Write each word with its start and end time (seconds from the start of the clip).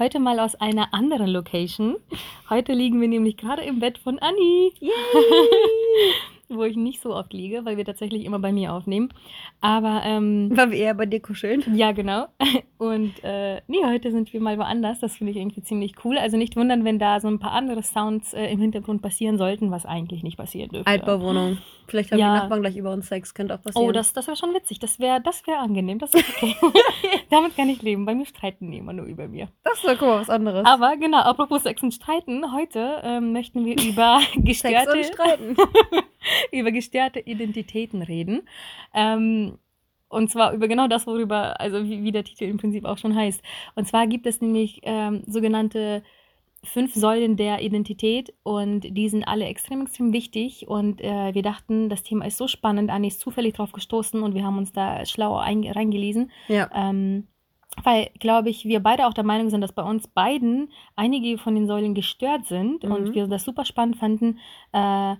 heute 0.00 0.18
mal 0.18 0.40
aus 0.40 0.54
einer 0.54 0.94
anderen 0.94 1.28
Location. 1.28 1.96
Heute 2.48 2.72
liegen 2.72 3.02
wir 3.02 3.08
nämlich 3.08 3.36
gerade 3.36 3.62
im 3.62 3.80
Bett 3.80 3.98
von 3.98 4.18
Anni. 4.18 4.72
wo 6.50 6.64
ich 6.64 6.76
nicht 6.76 7.00
so 7.00 7.14
oft 7.14 7.32
liege, 7.32 7.64
weil 7.64 7.76
wir 7.76 7.84
tatsächlich 7.84 8.24
immer 8.24 8.38
bei 8.38 8.52
mir 8.52 8.72
aufnehmen. 8.72 9.08
Aber 9.60 10.02
ähm, 10.04 10.50
Weil 10.54 10.70
wir 10.70 10.78
eher 10.78 10.94
bei 10.94 11.06
dir 11.06 11.20
kuscheln. 11.20 11.62
ja, 11.74 11.92
genau. 11.92 12.26
Und 12.78 13.22
äh, 13.24 13.60
nee, 13.66 13.84
heute 13.84 14.10
sind 14.10 14.32
wir 14.32 14.40
mal 14.40 14.56
woanders. 14.58 15.00
Das 15.00 15.16
finde 15.16 15.32
ich 15.32 15.36
irgendwie 15.36 15.62
ziemlich 15.62 15.94
cool. 16.04 16.16
Also 16.18 16.36
nicht 16.38 16.56
wundern, 16.56 16.84
wenn 16.84 16.98
da 16.98 17.20
so 17.20 17.28
ein 17.28 17.38
paar 17.38 17.52
andere 17.52 17.82
Sounds 17.82 18.32
äh, 18.32 18.46
im 18.50 18.58
Hintergrund 18.60 19.02
passieren 19.02 19.36
sollten, 19.36 19.70
was 19.70 19.84
eigentlich 19.84 20.22
nicht 20.22 20.38
passieren 20.38 20.70
dürfte. 20.70 20.90
Altbauwohnung. 20.90 21.58
Vielleicht 21.86 22.12
haben 22.12 22.18
Ja. 22.20 22.34
die 22.34 22.40
Nachbarn 22.40 22.60
gleich 22.62 22.76
über 22.76 22.92
uns 22.92 23.08
Sex. 23.08 23.34
Könnte 23.34 23.54
auch 23.54 23.62
passieren. 23.62 23.86
Oh, 23.88 23.92
das, 23.92 24.12
das 24.14 24.26
wäre 24.28 24.36
schon 24.36 24.54
witzig. 24.54 24.78
Das 24.78 24.98
wäre 24.98 25.20
das 25.20 25.46
wär 25.46 25.58
angenehm. 25.60 25.98
Das 25.98 26.14
ist 26.14 26.24
okay. 26.30 26.54
Damit 27.30 27.54
kann 27.56 27.68
ich 27.68 27.82
leben. 27.82 28.06
Bei 28.06 28.14
mir 28.14 28.24
streiten 28.26 28.70
die 28.70 28.78
immer 28.78 28.92
nur 28.94 29.06
über 29.06 29.28
mir. 29.28 29.48
das 29.62 29.74
ist 29.74 29.84
doch 29.84 29.98
guck 29.98 30.08
mal, 30.08 30.20
was 30.20 30.30
anderes. 30.30 30.64
Aber 30.66 30.96
genau, 30.96 31.18
apropos 31.18 31.64
Sex 31.64 31.82
und 31.82 31.92
Streiten, 31.92 32.52
heute 32.54 33.00
ähm, 33.02 33.32
möchten 33.32 33.64
wir 33.66 33.74
über 33.82 34.20
Sex 34.32 34.62
gestörte, 34.62 34.92
und 34.92 35.04
Streiten. 35.04 35.56
über 36.52 36.72
gestörte 36.72 37.20
Identitäten 37.20 38.02
reden. 38.02 38.42
Ähm, 38.94 39.58
und 40.08 40.30
zwar 40.30 40.52
über 40.52 40.66
genau 40.66 40.88
das, 40.88 41.06
worüber, 41.06 41.60
also 41.60 41.84
wie, 41.88 42.02
wie 42.02 42.12
der 42.12 42.24
Titel 42.24 42.44
im 42.44 42.56
Prinzip 42.56 42.84
auch 42.84 42.98
schon 42.98 43.14
heißt. 43.14 43.42
Und 43.76 43.86
zwar 43.86 44.06
gibt 44.08 44.26
es 44.26 44.40
nämlich 44.40 44.80
ähm, 44.82 45.22
sogenannte 45.26 46.02
fünf 46.64 46.94
Säulen 46.94 47.36
der 47.36 47.62
Identität 47.62 48.34
und 48.42 48.80
die 48.80 49.08
sind 49.08 49.24
alle 49.24 49.46
extrem, 49.46 49.82
extrem 49.82 50.12
wichtig. 50.12 50.68
Und 50.68 51.00
äh, 51.00 51.32
wir 51.34 51.42
dachten, 51.42 51.88
das 51.88 52.02
Thema 52.02 52.26
ist 52.26 52.36
so 52.36 52.48
spannend. 52.48 52.90
Anni 52.90 53.08
ist 53.08 53.20
zufällig 53.20 53.54
drauf 53.54 53.72
gestoßen 53.72 54.22
und 54.22 54.34
wir 54.34 54.44
haben 54.44 54.58
uns 54.58 54.72
da 54.72 55.06
schlau 55.06 55.36
ein, 55.36 55.64
reingelesen. 55.64 56.30
Ja. 56.48 56.68
Ähm, 56.74 57.28
weil, 57.84 58.10
glaube 58.18 58.50
ich, 58.50 58.64
wir 58.64 58.80
beide 58.80 59.06
auch 59.06 59.14
der 59.14 59.24
Meinung 59.24 59.48
sind, 59.48 59.60
dass 59.60 59.72
bei 59.72 59.84
uns 59.84 60.08
beiden 60.08 60.70
einige 60.96 61.38
von 61.38 61.54
den 61.54 61.66
Säulen 61.66 61.94
gestört 61.94 62.46
sind 62.46 62.82
Mhm. 62.82 62.92
und 62.92 63.14
wir 63.14 63.26
das 63.26 63.44
super 63.44 63.64
spannend 63.64 63.96
fanden, 63.96 64.38
äh, 64.72 65.14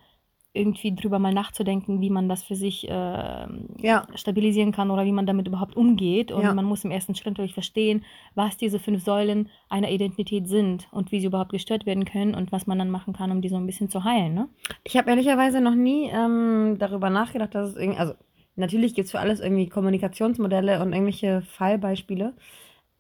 irgendwie 0.52 0.94
drüber 0.94 1.20
mal 1.20 1.32
nachzudenken, 1.32 2.00
wie 2.00 2.10
man 2.10 2.28
das 2.28 2.42
für 2.42 2.56
sich 2.56 2.88
äh, 2.88 2.92
Ja. 2.92 4.06
stabilisieren 4.16 4.72
kann 4.72 4.90
oder 4.90 5.04
wie 5.04 5.12
man 5.12 5.24
damit 5.26 5.46
überhaupt 5.46 5.76
umgeht. 5.76 6.32
Und 6.32 6.42
Ja. 6.42 6.52
man 6.52 6.64
muss 6.64 6.84
im 6.84 6.90
ersten 6.90 7.14
Schritt 7.14 7.34
natürlich 7.34 7.54
verstehen, 7.54 8.04
was 8.34 8.56
diese 8.56 8.80
fünf 8.80 9.04
Säulen 9.04 9.48
einer 9.68 9.90
Identität 9.90 10.48
sind 10.48 10.88
und 10.90 11.12
wie 11.12 11.20
sie 11.20 11.26
überhaupt 11.26 11.52
gestört 11.52 11.86
werden 11.86 12.04
können 12.04 12.34
und 12.34 12.50
was 12.50 12.66
man 12.66 12.78
dann 12.78 12.90
machen 12.90 13.12
kann, 13.14 13.30
um 13.30 13.40
die 13.42 13.48
so 13.48 13.56
ein 13.56 13.66
bisschen 13.66 13.90
zu 13.90 14.02
heilen. 14.02 14.34
Ne? 14.34 14.48
Ich 14.82 14.96
habe 14.96 15.10
ehrlicherweise 15.10 15.60
noch 15.60 15.76
nie 15.76 16.10
ähm, 16.12 16.76
darüber 16.80 17.10
nachgedacht, 17.10 17.54
dass 17.54 17.70
es 17.70 17.76
irgendwie, 17.76 18.00
also 18.00 18.14
natürlich 18.56 18.94
gibt 18.94 19.06
es 19.06 19.12
für 19.12 19.20
alles 19.20 19.38
irgendwie 19.38 19.68
Kommunikationsmodelle 19.68 20.82
und 20.82 20.92
irgendwelche 20.92 21.42
Fallbeispiele, 21.42 22.34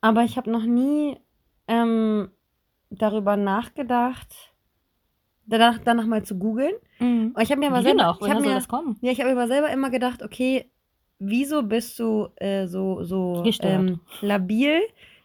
aber 0.00 0.22
ich 0.22 0.36
habe 0.36 0.50
noch 0.52 0.64
nie 0.64 1.16
ähm, 1.66 2.30
darüber 2.90 3.36
nachgedacht, 3.36 4.49
danach, 5.50 5.78
danach 5.84 6.06
mal 6.06 6.22
zu 6.24 6.38
googeln. 6.38 6.72
Und 6.98 7.34
ich 7.40 7.50
habe 7.50 7.60
mir 7.60 7.68
aber 7.68 7.82
selber, 7.82 8.10
auch? 8.10 8.20
ich 8.20 8.26
soll 8.26 8.40
mir, 8.40 8.54
das 8.54 8.68
kommen? 8.68 8.96
ja, 9.02 9.12
ich 9.12 9.20
habe 9.20 9.34
mir 9.34 9.46
selber 9.46 9.70
immer 9.70 9.90
gedacht, 9.90 10.22
okay, 10.22 10.70
wieso 11.18 11.62
bist 11.62 11.98
du 11.98 12.28
äh, 12.36 12.66
so 12.66 13.02
so 13.04 13.44
ähm, 13.60 14.00
labil, 14.22 14.80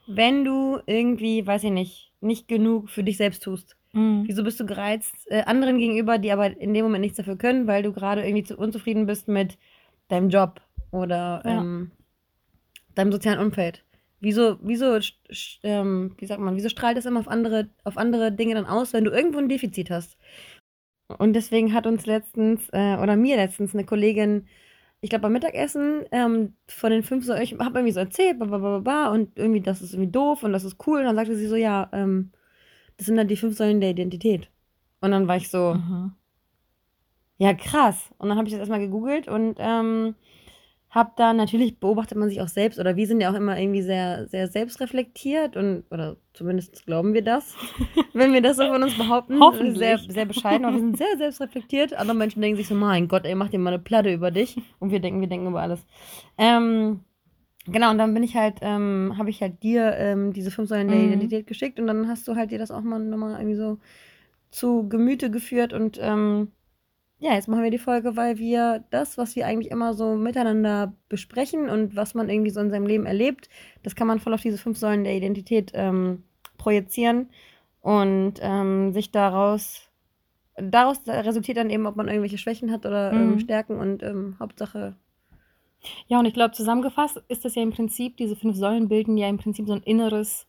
wenn 0.08 0.44
du 0.44 0.80
irgendwie, 0.85 1.46
weiß 1.47 1.64
ich 1.64 1.72
nicht, 1.72 2.12
nicht 2.19 2.47
genug 2.47 2.90
für 2.90 3.03
dich 3.03 3.18
selbst 3.18 3.44
tust? 3.44 3.78
Mhm. 3.94 4.24
Wieso 4.25 4.44
bist 4.44 4.59
du 4.59 4.66
gereizt 4.66 5.16
äh, 5.28 5.44
anderen 5.44 5.78
gegenüber, 5.78 6.18
die 6.18 6.31
aber 6.34 6.59
in 6.59 6.74
dem 6.74 6.84
Moment 6.84 7.02
nichts 7.02 7.18
dafür 7.18 7.38
können, 7.38 7.66
weil 7.66 7.81
du 7.81 7.94
gerade 7.94 8.25
irgendwie 8.25 8.44
zu 8.44 8.58
unzufrieden 8.58 9.06
bist 9.06 9.30
mit 9.30 9.58
deinem 10.09 10.30
Job 10.30 10.59
oder 10.91 11.41
Ja. 11.46 11.62
ähm, 11.62 11.91
deinem 12.94 13.12
sozialen 13.14 13.40
Umfeld? 13.40 13.84
Wieso, 14.25 14.58
wieso, 14.63 14.97
ähm, 15.62 16.16
wie 16.18 16.25
sagt 16.25 16.41
man, 16.41 16.56
wieso 16.56 16.69
strahlt 16.69 16.97
es 16.97 17.06
immer 17.06 17.19
auf 17.19 17.28
andere, 17.28 17.69
auf 17.84 17.96
andere 17.96 18.31
Dinge 18.31 18.56
dann 18.56 18.66
aus, 18.66 18.91
wenn 18.91 19.03
du 19.03 19.12
irgendwo 19.12 19.38
ein 19.38 19.50
Defizit 19.50 19.91
hast? 19.91 20.18
Und 21.19 21.34
deswegen 21.34 21.74
hat 21.74 21.86
uns 21.86 22.08
letztens, 22.08 22.68
äh, 22.74 22.97
oder 22.97 23.16
mir 23.16 23.35
letztens, 23.35 23.75
eine 23.75 23.85
Kollegin, 23.85 24.47
ich 25.02 25.12
glaube 25.12 25.24
beim 25.24 25.34
Mittagessen, 25.34 26.06
ähm, 26.12 26.56
von 26.68 26.90
den 26.90 27.03
fünf, 27.03 27.24
so, 27.25 27.35
ich 27.35 27.53
habe 27.59 27.78
irgendwie 27.80 27.91
so 27.94 28.00
erzählt, 28.00 28.40
ba, 28.40 29.09
und 29.12 29.38
irgendwie, 29.38 29.62
das 29.62 29.84
ist 29.84 29.94
irgendwie 29.94 30.12
doof 30.12 30.41
und 30.44 30.53
das 30.53 30.64
ist 30.64 30.78
cool. 30.88 31.00
Und 31.00 31.06
dann 31.06 31.16
sagte 31.16 31.35
sie 31.35 31.47
so, 31.47 31.56
ja, 31.56 31.88
ähm, 31.94 32.31
das 32.97 33.06
sind 33.08 33.18
dann 33.18 33.28
die 33.28 33.38
fünf 33.38 33.56
Säulen 33.58 33.80
der 33.81 33.91
Identität. 33.91 34.50
Und 35.02 35.12
dann 35.12 35.28
war 35.28 35.38
ich 35.38 35.50
so, 35.52 35.75
Mhm. 35.75 36.14
ja, 37.38 37.53
krass. 37.53 38.09
Und 38.18 38.30
dann 38.30 38.38
habe 38.38 38.47
ich 38.47 38.53
das 38.53 38.59
erstmal 38.59 38.80
gegoogelt 38.80 39.28
und 39.28 39.58
ähm, 39.59 40.16
habe 40.96 41.12
dann, 41.18 41.36
natürlich 41.36 41.78
beobachtet 41.80 42.18
man 42.18 42.30
sich 42.30 42.40
auch 42.42 42.48
selbst, 42.48 42.80
oder 42.80 42.96
wir 42.96 43.06
sind 43.06 43.20
ja 43.20 43.30
auch 43.30 43.36
immer 43.36 43.60
irgendwie 43.60 43.82
sehr, 43.82 44.28
sehr 44.30 44.48
selbstreflektiert 44.48 45.58
und, 45.58 45.84
oder 45.92 46.16
zumindest 46.34 46.86
glauben 46.86 47.14
wir 47.14 47.22
das, 47.22 47.54
wenn 48.14 48.32
wir 48.32 48.42
das 48.42 48.56
so 48.56 48.66
von 48.66 48.82
uns 48.82 48.98
behaupten. 48.98 49.42
Hoffentlich. 49.42 49.78
Sehr, 49.78 49.98
sehr 49.98 50.26
bescheiden, 50.26 50.64
aber 50.66 50.76
wir 50.78 50.82
sind 50.82 50.98
sehr 50.98 51.18
selbstreflektiert. 51.18 51.94
Andere 51.94 52.16
Menschen 52.16 52.42
denken 52.42 52.56
sich 52.56 52.70
so, 52.70 52.76
mein 52.76 53.10
Gott, 53.10 53.26
ey, 53.26 53.36
mach 53.36 53.50
dir 53.50 53.60
mal 53.60 53.74
eine 53.74 53.84
Platte 53.84 54.14
über 54.14 54.32
dich. 54.32 54.56
Und 54.80 54.92
wir 54.92 55.02
denken, 55.02 55.20
wir 55.20 55.28
denken 55.28 55.48
über 55.48 55.62
alles. 55.62 55.86
Ähm, 56.38 57.02
genau, 57.66 57.92
und 57.92 57.98
dann 57.98 58.14
bin 58.14 58.24
ich 58.24 58.38
halt, 58.38 58.60
ähm, 58.62 59.16
habe 59.18 59.30
ich 59.30 59.42
halt 59.42 59.64
dir 59.64 59.98
ähm, 59.98 60.32
diese 60.32 60.50
fünf 60.50 60.70
Säulen 60.70 60.88
der 60.88 60.98
Mhm. 60.98 61.08
Identität 61.08 61.46
geschickt 61.46 61.78
und 61.78 61.88
dann 61.88 62.08
hast 62.08 62.26
du 62.28 62.36
halt 62.38 62.52
dir 62.52 62.58
das 62.58 62.72
auch 62.72 62.82
mal 62.82 63.00
nochmal 63.00 63.40
irgendwie 63.42 63.58
so 63.58 63.80
zu 64.50 64.88
Gemüte 64.88 65.30
geführt 65.30 65.74
und 65.74 66.00
ähm, 66.02 66.54
ja, 67.25 67.34
jetzt 67.34 67.47
machen 67.47 67.63
wir 67.63 67.72
die 67.72 67.80
Folge, 67.80 68.16
weil 68.16 68.38
wir 68.38 68.84
das, 68.91 69.18
was 69.18 69.36
wir 69.36 69.47
eigentlich 69.47 69.72
immer 69.72 69.96
so 69.96 70.16
miteinander 70.16 70.94
besprechen 71.09 71.69
und 71.72 71.96
was 71.96 72.13
man 72.13 72.30
irgendwie 72.30 72.52
so 72.52 72.59
in 72.59 72.69
seinem 72.69 72.86
Leben 72.86 73.08
erlebt, 73.08 73.50
das 73.81 73.96
kann 73.96 74.06
man 74.08 74.19
voll 74.19 74.36
auf 74.36 74.41
diese 74.44 74.59
fünf 74.59 74.78
Säulen 74.78 75.03
der 75.03 75.16
Identität 75.16 75.72
ähm, 75.74 76.24
projizieren 76.59 77.31
und 77.81 78.35
ähm, 78.41 78.94
sich 78.94 79.09
daraus, 79.12 79.90
daraus 80.56 81.00
resultiert 81.08 81.58
dann 81.58 81.72
eben, 81.72 81.88
ob 81.88 81.96
man 81.96 82.08
irgendwelche 82.09 82.38
Schwächen 82.38 82.72
hat 82.72 82.85
oder 82.85 83.18
ähm, 83.18 83.40
Mhm. 83.40 83.40
Stärken 83.40 83.80
und 83.80 84.03
ähm, 84.03 84.35
Hauptsache, 84.40 84.96
Ja, 86.08 86.19
und 86.19 86.25
ich 86.25 86.34
glaube, 86.34 86.53
zusammengefasst 86.53 87.22
ist 87.28 87.46
das 87.46 87.56
ja 87.56 87.64
im 87.64 87.72
Prinzip, 87.72 88.18
diese 88.18 88.35
fünf 88.35 88.56
Säulen 88.56 88.88
bilden 88.88 89.18
ja 89.18 89.28
im 89.30 89.38
Prinzip 89.38 89.68
so 89.68 89.74
ein 89.74 89.84
inneres 89.84 90.47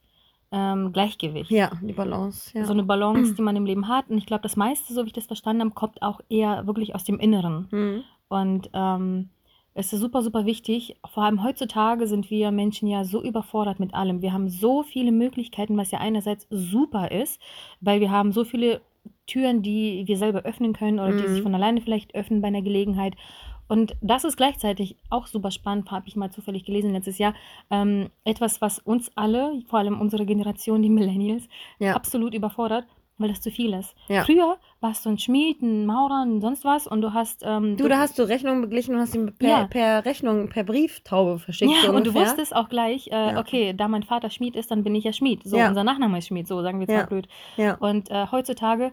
ähm, 0.53 0.93
Gleichgewicht. 0.93 1.51
ja, 1.51 1.71
die 1.83 1.93
Balance. 1.93 2.57
Ja. 2.57 2.65
So 2.65 2.73
eine 2.73 2.85
Balance, 2.85 3.35
die 3.35 3.43
man 3.43 3.57
im 3.57 3.67
Leben 3.67 3.89
hat. 3.89 4.09
Und 4.09 4.19
ich 4.19 4.27
glaube, 4.27 4.43
das 4.43 4.57
meiste, 4.57 4.93
so 4.95 5.03
wie 5.03 5.09
ich 5.09 5.13
das 5.13 5.27
verstanden 5.27 5.63
habe, 5.63 5.73
kommt 5.73 6.03
auch 6.03 6.21
eher 6.29 6.67
wirklich 6.67 6.95
aus 6.95 7.05
dem 7.05 7.19
Inneren. 7.19 7.69
Mhm. 7.71 8.03
Und 8.29 8.71
ähm, 8.73 9.29
es 9.75 9.93
ist 9.93 10.01
super, 10.01 10.23
super 10.23 10.47
wichtig. 10.47 10.97
Vor 11.13 11.25
allem 11.25 11.43
heutzutage 11.45 12.07
sind 12.07 12.31
wir 12.31 12.51
Menschen 12.51 12.89
ja 12.89 13.05
so 13.05 13.23
überfordert 13.23 13.79
mit 13.79 13.93
allem. 13.93 14.23
Wir 14.23 14.33
haben 14.33 14.49
so 14.49 14.83
viele 14.83 15.13
Möglichkeiten, 15.13 15.77
was 15.77 15.91
ja 15.91 15.99
einerseits 15.99 16.47
super 16.51 17.11
ist, 17.11 17.41
weil 17.81 18.01
wir 18.01 18.11
haben 18.11 18.33
so 18.33 18.45
viele 18.45 18.81
Türen, 19.27 19.63
die 19.63 20.05
wir 20.07 20.17
selber 20.17 20.43
öffnen 20.43 20.73
können 20.73 20.99
oder 20.99 21.13
die 21.13 21.25
Mhm. 21.25 21.29
sich 21.35 21.43
von 21.43 21.55
alleine 21.55 21.81
vielleicht 21.81 22.15
öffnen 22.15 22.41
bei 22.41 22.49
einer 22.49 22.63
Gelegenheit. 22.63 23.15
Und 23.69 23.97
das 24.01 24.25
ist 24.25 24.37
gleichzeitig 24.37 24.97
auch 25.11 25.27
super 25.27 25.51
spannend, 25.51 25.91
habe 25.91 26.07
ich 26.09 26.17
mal 26.17 26.31
zufällig 26.31 26.65
gelesen 26.65 26.93
letztes 26.93 27.19
Jahr. 27.19 27.35
Ähm, 27.71 28.11
etwas, 28.25 28.61
was 28.61 28.79
uns 28.79 29.11
alle, 29.17 29.63
vor 29.69 29.79
allem 29.81 30.01
unsere 30.01 30.25
Generation, 30.27 30.83
die 30.83 30.91
Millennials, 30.91 31.49
Ja. 31.79 31.95
absolut 31.95 32.35
überfordert, 32.35 32.85
weil 33.19 33.31
das 33.31 33.41
zu 33.41 33.51
viel 33.51 33.73
ist. 33.73 33.95
Ja. 34.09 34.25
Früher 34.25 34.59
warst 34.81 35.07
du 35.07 35.09
ein 35.11 35.19
Schmied, 35.19 35.63
ein 35.63 35.87
Maurer, 35.87 36.23
ein 36.25 36.43
sonst 36.43 36.65
was 36.67 36.87
und 36.87 37.01
du 37.01 37.15
hast. 37.15 37.43
Ähm, 37.47 37.77
Du, 37.79 37.89
da 37.89 37.99
hast 37.99 38.19
du 38.19 38.23
Rechnungen 38.29 38.61
beglichen 38.61 38.95
und 38.95 39.01
hast 39.01 39.13
sie 39.13 39.25
per, 39.31 39.49
Ja. 39.49 39.65
per 39.67 40.05
Rechnung, 40.05 40.49
per 40.51 40.65
Brieftaube 40.65 41.39
verschickt. 41.39 41.73
ja, 41.73 41.89
so 41.91 41.95
und 41.97 42.07
du 42.07 42.13
wusstest 42.15 42.55
auch 42.55 42.69
gleich, 42.69 43.09
äh, 43.09 43.33
Ja. 43.33 43.39
okay, 43.41 43.73
da 43.73 43.89
mein 43.89 44.03
Vater 44.03 44.29
Schmied 44.31 44.55
ist, 44.55 44.71
dann 44.71 44.85
bin 44.85 44.95
ich 44.95 45.05
ja 45.05 45.13
Schmied. 45.15 45.43
So, 45.45 45.57
unser 45.59 45.83
Nachname 45.83 46.19
ist 46.19 46.27
Schmied, 46.27 46.47
so 46.47 46.61
sagen 46.63 46.79
wir 46.79 46.87
zwar 46.89 46.97
Ja. 46.99 47.07
blöd. 47.07 47.27
Und 47.81 48.11
äh, 48.11 48.27
heutzutage 48.31 48.93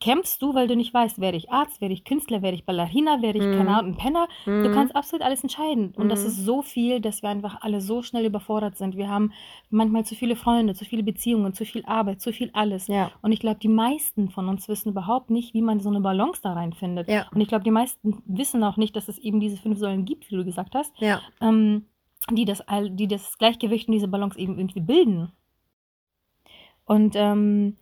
kämpfst 0.00 0.42
du, 0.42 0.52
weil 0.54 0.66
du 0.66 0.74
nicht 0.74 0.92
weißt, 0.92 1.20
werde 1.20 1.36
ich 1.36 1.50
Arzt, 1.50 1.80
werde 1.80 1.94
ich 1.94 2.04
Künstler, 2.04 2.42
werde 2.42 2.56
ich 2.56 2.64
Ballerina, 2.64 3.22
werde 3.22 3.38
ich, 3.38 3.44
Mhm. 3.44 3.56
keine 3.56 3.76
Ahnung, 3.76 3.96
Penner. 3.96 4.26
Du 4.44 4.50
Mhm. 4.50 4.72
kannst 4.72 4.96
absolut 4.96 5.24
alles 5.24 5.42
entscheiden. 5.44 5.92
Und 5.96 6.08
das 6.08 6.22
Mhm. 6.22 6.26
ist 6.26 6.44
so 6.44 6.62
viel, 6.62 7.00
dass 7.00 7.22
wir 7.22 7.28
einfach 7.30 7.58
alle 7.60 7.80
so 7.80 8.02
schnell 8.02 8.24
überfordert 8.24 8.76
sind. 8.76 8.96
Wir 8.96 9.08
haben 9.08 9.32
manchmal 9.70 10.04
zu 10.04 10.14
viele 10.16 10.34
Freunde, 10.34 10.74
zu 10.74 10.84
viele 10.84 11.04
Beziehungen, 11.04 11.52
zu 11.54 11.64
viel 11.64 11.84
Arbeit, 11.86 12.20
zu 12.20 12.32
viel 12.32 12.50
alles. 12.52 12.88
Ja. 12.88 13.12
Und 13.22 13.30
ich 13.30 13.38
glaube, 13.38 13.60
die 13.60 13.68
meisten 13.68 14.28
von 14.30 14.48
uns 14.48 14.68
wissen 14.68 14.88
überhaupt 14.88 15.30
nicht, 15.30 15.54
wie 15.54 15.62
man 15.62 15.78
so 15.78 15.88
eine 15.88 16.00
Balance 16.00 16.40
da 16.42 16.54
reinfindet. 16.54 17.08
Ja. 17.08 17.26
Und 17.32 17.40
ich 17.40 17.46
glaube, 17.48 17.62
die 17.64 17.70
meisten 17.70 18.22
wissen 18.26 18.64
auch 18.64 18.76
nicht, 18.76 18.96
dass 18.96 19.06
es 19.08 19.18
eben 19.18 19.38
diese 19.38 19.56
fünf 19.56 19.78
Säulen 19.78 20.04
gibt, 20.04 20.30
wie 20.30 20.36
du 20.36 20.44
gesagt 20.44 20.74
hast, 20.74 20.92
Ja. 21.00 21.20
ähm, 21.40 21.86
die, 22.32 22.44
das, 22.44 22.60
all- 22.62 22.90
die 22.90 23.06
das 23.06 23.38
Gleichgewicht 23.38 23.86
und 23.86 23.92
diese 23.94 24.08
Balance 24.08 24.36
eben 24.36 24.58
irgendwie 24.58 24.80
bilden. 24.80 25.30
Und 26.84 27.14
ähm, 27.16 27.76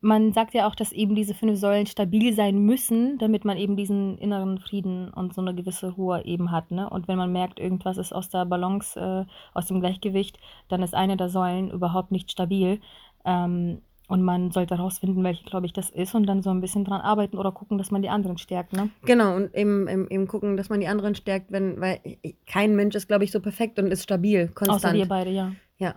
man 0.00 0.32
sagt 0.32 0.54
ja 0.54 0.68
auch, 0.68 0.74
dass 0.74 0.92
eben 0.92 1.14
diese 1.14 1.34
fünf 1.34 1.58
Säulen 1.58 1.86
stabil 1.86 2.34
sein 2.34 2.58
müssen, 2.58 3.18
damit 3.18 3.44
man 3.44 3.56
eben 3.56 3.76
diesen 3.76 4.18
inneren 4.18 4.58
Frieden 4.58 5.10
und 5.10 5.34
so 5.34 5.40
eine 5.40 5.54
gewisse 5.54 5.90
Ruhe 5.92 6.24
eben 6.24 6.50
hat. 6.50 6.70
Ne? 6.70 6.88
Und 6.88 7.08
wenn 7.08 7.16
man 7.16 7.32
merkt, 7.32 7.58
irgendwas 7.58 7.96
ist 7.96 8.12
aus 8.12 8.28
der 8.28 8.44
Balance, 8.44 8.98
äh, 8.98 9.24
aus 9.54 9.66
dem 9.66 9.80
Gleichgewicht, 9.80 10.38
dann 10.68 10.82
ist 10.82 10.94
eine 10.94 11.16
der 11.16 11.28
Säulen 11.28 11.70
überhaupt 11.70 12.12
nicht 12.12 12.30
stabil. 12.30 12.80
Ähm, 13.24 13.80
und 14.08 14.22
man 14.22 14.52
sollte 14.52 14.76
herausfinden, 14.76 15.24
welche, 15.24 15.44
glaube 15.44 15.66
ich, 15.66 15.72
das 15.72 15.90
ist 15.90 16.14
und 16.14 16.26
dann 16.26 16.42
so 16.42 16.50
ein 16.50 16.60
bisschen 16.60 16.84
dran 16.84 17.00
arbeiten 17.00 17.38
oder 17.38 17.50
gucken, 17.50 17.76
dass 17.76 17.90
man 17.90 18.02
die 18.02 18.08
anderen 18.08 18.38
stärkt, 18.38 18.72
ne? 18.72 18.90
Genau, 19.04 19.34
und 19.34 19.52
eben, 19.54 19.88
eben, 19.88 20.08
eben 20.08 20.28
gucken, 20.28 20.56
dass 20.56 20.68
man 20.68 20.78
die 20.78 20.86
anderen 20.86 21.16
stärkt, 21.16 21.50
wenn, 21.50 21.80
weil 21.80 21.98
kein 22.46 22.76
Mensch 22.76 22.94
ist, 22.94 23.08
glaube 23.08 23.24
ich, 23.24 23.32
so 23.32 23.40
perfekt 23.40 23.80
und 23.80 23.88
ist 23.88 24.04
stabil, 24.04 24.46
konstant. 24.48 24.84
Außer 24.84 24.94
wir 24.94 25.08
beide, 25.08 25.30
ja. 25.30 25.50
Ja. 25.78 25.96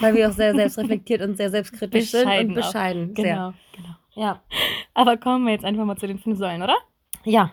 Weil 0.00 0.14
wir 0.14 0.28
auch 0.28 0.32
sehr 0.32 0.54
selbstreflektiert 0.54 1.22
und 1.22 1.36
sehr 1.36 1.50
selbstkritisch 1.50 2.10
sind 2.10 2.28
und 2.28 2.54
bescheiden. 2.54 3.10
Auch. 3.10 3.14
Genau, 3.14 3.50
sehr. 3.50 3.54
genau. 3.76 3.94
Ja. 4.14 4.42
Aber 4.94 5.16
kommen 5.16 5.46
wir 5.46 5.52
jetzt 5.52 5.64
einfach 5.64 5.84
mal 5.84 5.96
zu 5.96 6.06
den 6.06 6.18
fünf 6.18 6.38
Säulen, 6.38 6.62
oder? 6.62 6.76
Ja. 7.24 7.52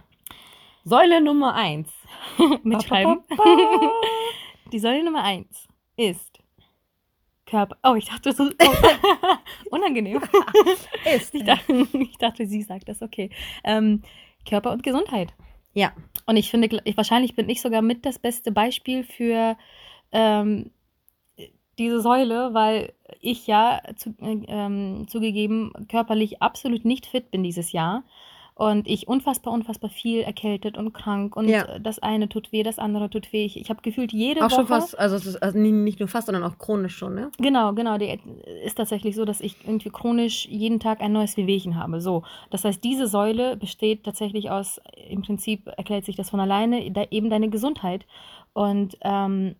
Säule 0.83 1.21
Nummer 1.21 1.53
eins. 1.53 1.89
Mitschreiben. 2.63 3.19
die 4.71 4.79
Säule 4.79 5.03
Nummer 5.03 5.23
eins 5.23 5.67
ist 5.97 6.39
Körper. 7.47 7.77
Oh, 7.83 7.95
ich 7.95 8.05
dachte 8.05 8.31
so. 8.33 8.43
Oh, 8.43 9.35
unangenehm. 9.71 10.21
ist. 11.15 11.33
Ich 11.33 11.43
dachte, 11.43 11.87
ich 11.93 12.17
dachte, 12.17 12.45
sie 12.45 12.61
sagt 12.61 12.89
das, 12.89 13.01
okay. 13.01 13.29
Ähm, 13.63 14.03
Körper 14.47 14.71
und 14.71 14.83
Gesundheit. 14.83 15.33
Ja. 15.73 15.93
Und 16.25 16.37
ich 16.37 16.51
finde, 16.51 16.81
ich, 16.83 16.97
wahrscheinlich 16.97 17.35
bin 17.35 17.49
ich 17.49 17.61
sogar 17.61 17.81
mit 17.81 18.05
das 18.05 18.19
beste 18.19 18.51
Beispiel 18.51 19.03
für 19.03 19.57
ähm, 20.11 20.71
diese 21.77 22.01
Säule, 22.01 22.53
weil 22.53 22.93
ich 23.19 23.47
ja 23.47 23.81
zu, 23.95 24.09
äh, 24.21 24.39
ähm, 24.47 25.05
zugegeben 25.07 25.71
körperlich 25.89 26.41
absolut 26.41 26.85
nicht 26.85 27.05
fit 27.05 27.31
bin 27.31 27.43
dieses 27.43 27.71
Jahr 27.71 28.03
und 28.57 28.87
ich 28.87 29.07
unfassbar, 29.07 29.53
unfassbar 29.53 29.91
viel 29.91 30.21
erkältet 30.21 30.77
und 30.77 30.91
krank 30.91 31.35
und 31.35 31.47
ja. 31.47 31.77
das 31.77 31.99
eine 31.99 32.27
tut 32.27 32.51
weh, 32.51 32.63
das 32.63 32.79
andere 32.79 33.07
tut 33.07 33.31
weh. 33.31 33.45
Ich, 33.45 33.55
ich 33.55 33.69
habe 33.69 33.83
gefühlt 33.83 34.11
jede 34.11 34.41
auch 34.41 34.45
Woche... 34.45 34.53
Auch 34.53 34.57
schon 34.57 34.67
fast, 34.67 34.97
also 34.97 35.15
es 35.15 35.27
ist 35.27 35.35
also 35.43 35.59
nicht 35.59 35.99
nur 35.99 36.09
fast, 36.09 36.25
sondern 36.25 36.43
auch 36.43 36.57
chronisch 36.57 36.97
schon, 36.97 37.13
ne? 37.13 37.31
Genau, 37.37 37.73
genau. 37.73 37.99
Die 37.99 38.19
ist 38.65 38.75
tatsächlich 38.75 39.15
so, 39.15 39.25
dass 39.25 39.41
ich 39.41 39.57
irgendwie 39.63 39.91
chronisch 39.91 40.47
jeden 40.47 40.79
Tag 40.79 41.01
ein 41.01 41.11
neues 41.11 41.37
Wehwehchen 41.37 41.75
habe. 41.75 42.01
So, 42.01 42.23
das 42.49 42.65
heißt, 42.65 42.83
diese 42.83 43.05
Säule 43.05 43.57
besteht 43.57 44.03
tatsächlich 44.03 44.49
aus, 44.49 44.81
im 45.07 45.21
Prinzip 45.21 45.67
erklärt 45.77 46.05
sich 46.05 46.15
das 46.15 46.31
von 46.31 46.39
alleine, 46.39 46.89
da, 46.89 47.03
eben 47.11 47.29
deine 47.29 47.49
Gesundheit. 47.49 48.07
Und 48.53 48.97
ähm, 49.01 49.55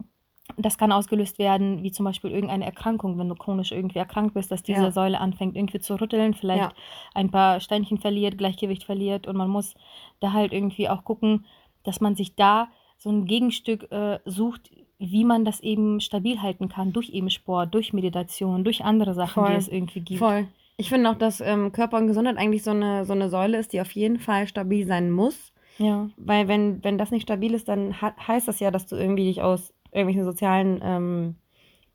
das 0.56 0.78
kann 0.78 0.92
ausgelöst 0.92 1.40
werden, 1.40 1.84
wie 1.84 1.92
zum 1.92 2.06
Beispiel 2.06 2.32
irgendeine 2.32 2.66
Erkrankung, 2.66 3.18
wenn 3.18 3.30
du 3.30 3.36
chronisch 3.36 3.72
irgendwie 3.72 4.00
erkrankt 4.00 4.34
bist, 4.34 4.52
dass 4.52 4.64
diese 4.64 4.84
ja. 4.84 4.92
Säule 4.92 5.20
anfängt 5.20 5.56
irgendwie 5.56 5.80
zu 5.80 6.00
rütteln, 6.00 6.34
vielleicht 6.34 6.62
ja. 6.62 6.74
ein 7.14 7.30
paar 7.30 7.60
Steinchen 7.60 7.98
verliert, 7.98 8.38
Gleichgewicht 8.38 8.84
verliert 8.84 9.28
und 9.28 9.36
man 9.36 9.50
muss 9.50 9.76
da 10.20 10.32
halt 10.34 10.54
irgendwie 10.54 10.90
auch 10.90 11.04
gucken, 11.04 11.46
dass 11.84 12.02
man 12.02 12.16
sich 12.16 12.36
da 12.36 12.70
so 12.98 13.10
ein 13.10 13.26
Gegenstück 13.26 13.92
äh, 13.92 14.20
sucht, 14.26 14.72
wie 15.00 15.26
man 15.26 15.46
das 15.46 15.60
eben 15.60 16.00
stabil 16.00 16.42
halten 16.42 16.70
kann, 16.70 16.94
durch 16.94 17.10
eben 17.10 17.30
Sport, 17.30 17.74
durch 17.76 17.94
Meditation, 17.94 18.64
durch 18.64 18.84
andere 18.84 19.14
Sachen, 19.14 19.44
Voll. 19.44 19.52
die 19.52 19.58
es 19.58 19.68
irgendwie 19.68 20.02
gibt. 20.02 20.20
Voll. 20.20 20.48
Ich 20.78 20.90
finde 20.90 21.10
auch, 21.10 21.16
dass 21.16 21.42
ähm, 21.42 21.72
Körper 21.72 21.98
und 21.98 22.08
Gesundheit 22.08 22.38
eigentlich 22.38 22.64
so 22.64 22.72
eine, 22.72 23.06
so 23.06 23.14
eine 23.14 23.30
Säule 23.30 23.58
ist, 23.58 23.74
die 23.74 23.82
auf 23.82 23.92
jeden 23.92 24.20
Fall 24.20 24.48
stabil 24.48 24.86
sein 24.86 25.12
muss. 25.12 25.54
Ja. 25.80 26.10
Weil 26.18 26.48
wenn, 26.48 26.84
wenn 26.84 26.98
das 26.98 27.12
nicht 27.12 27.24
stabil 27.24 27.54
ist, 27.54 27.68
dann 27.68 28.00
heißt 28.02 28.48
das 28.48 28.60
ja, 28.60 28.72
dass 28.72 28.88
du 28.88 28.96
irgendwie 28.96 29.26
dich 29.26 29.42
aus 29.42 29.74
irgendwelchen 29.98 30.26
sozialen 30.26 30.80
ähm, 30.84 31.36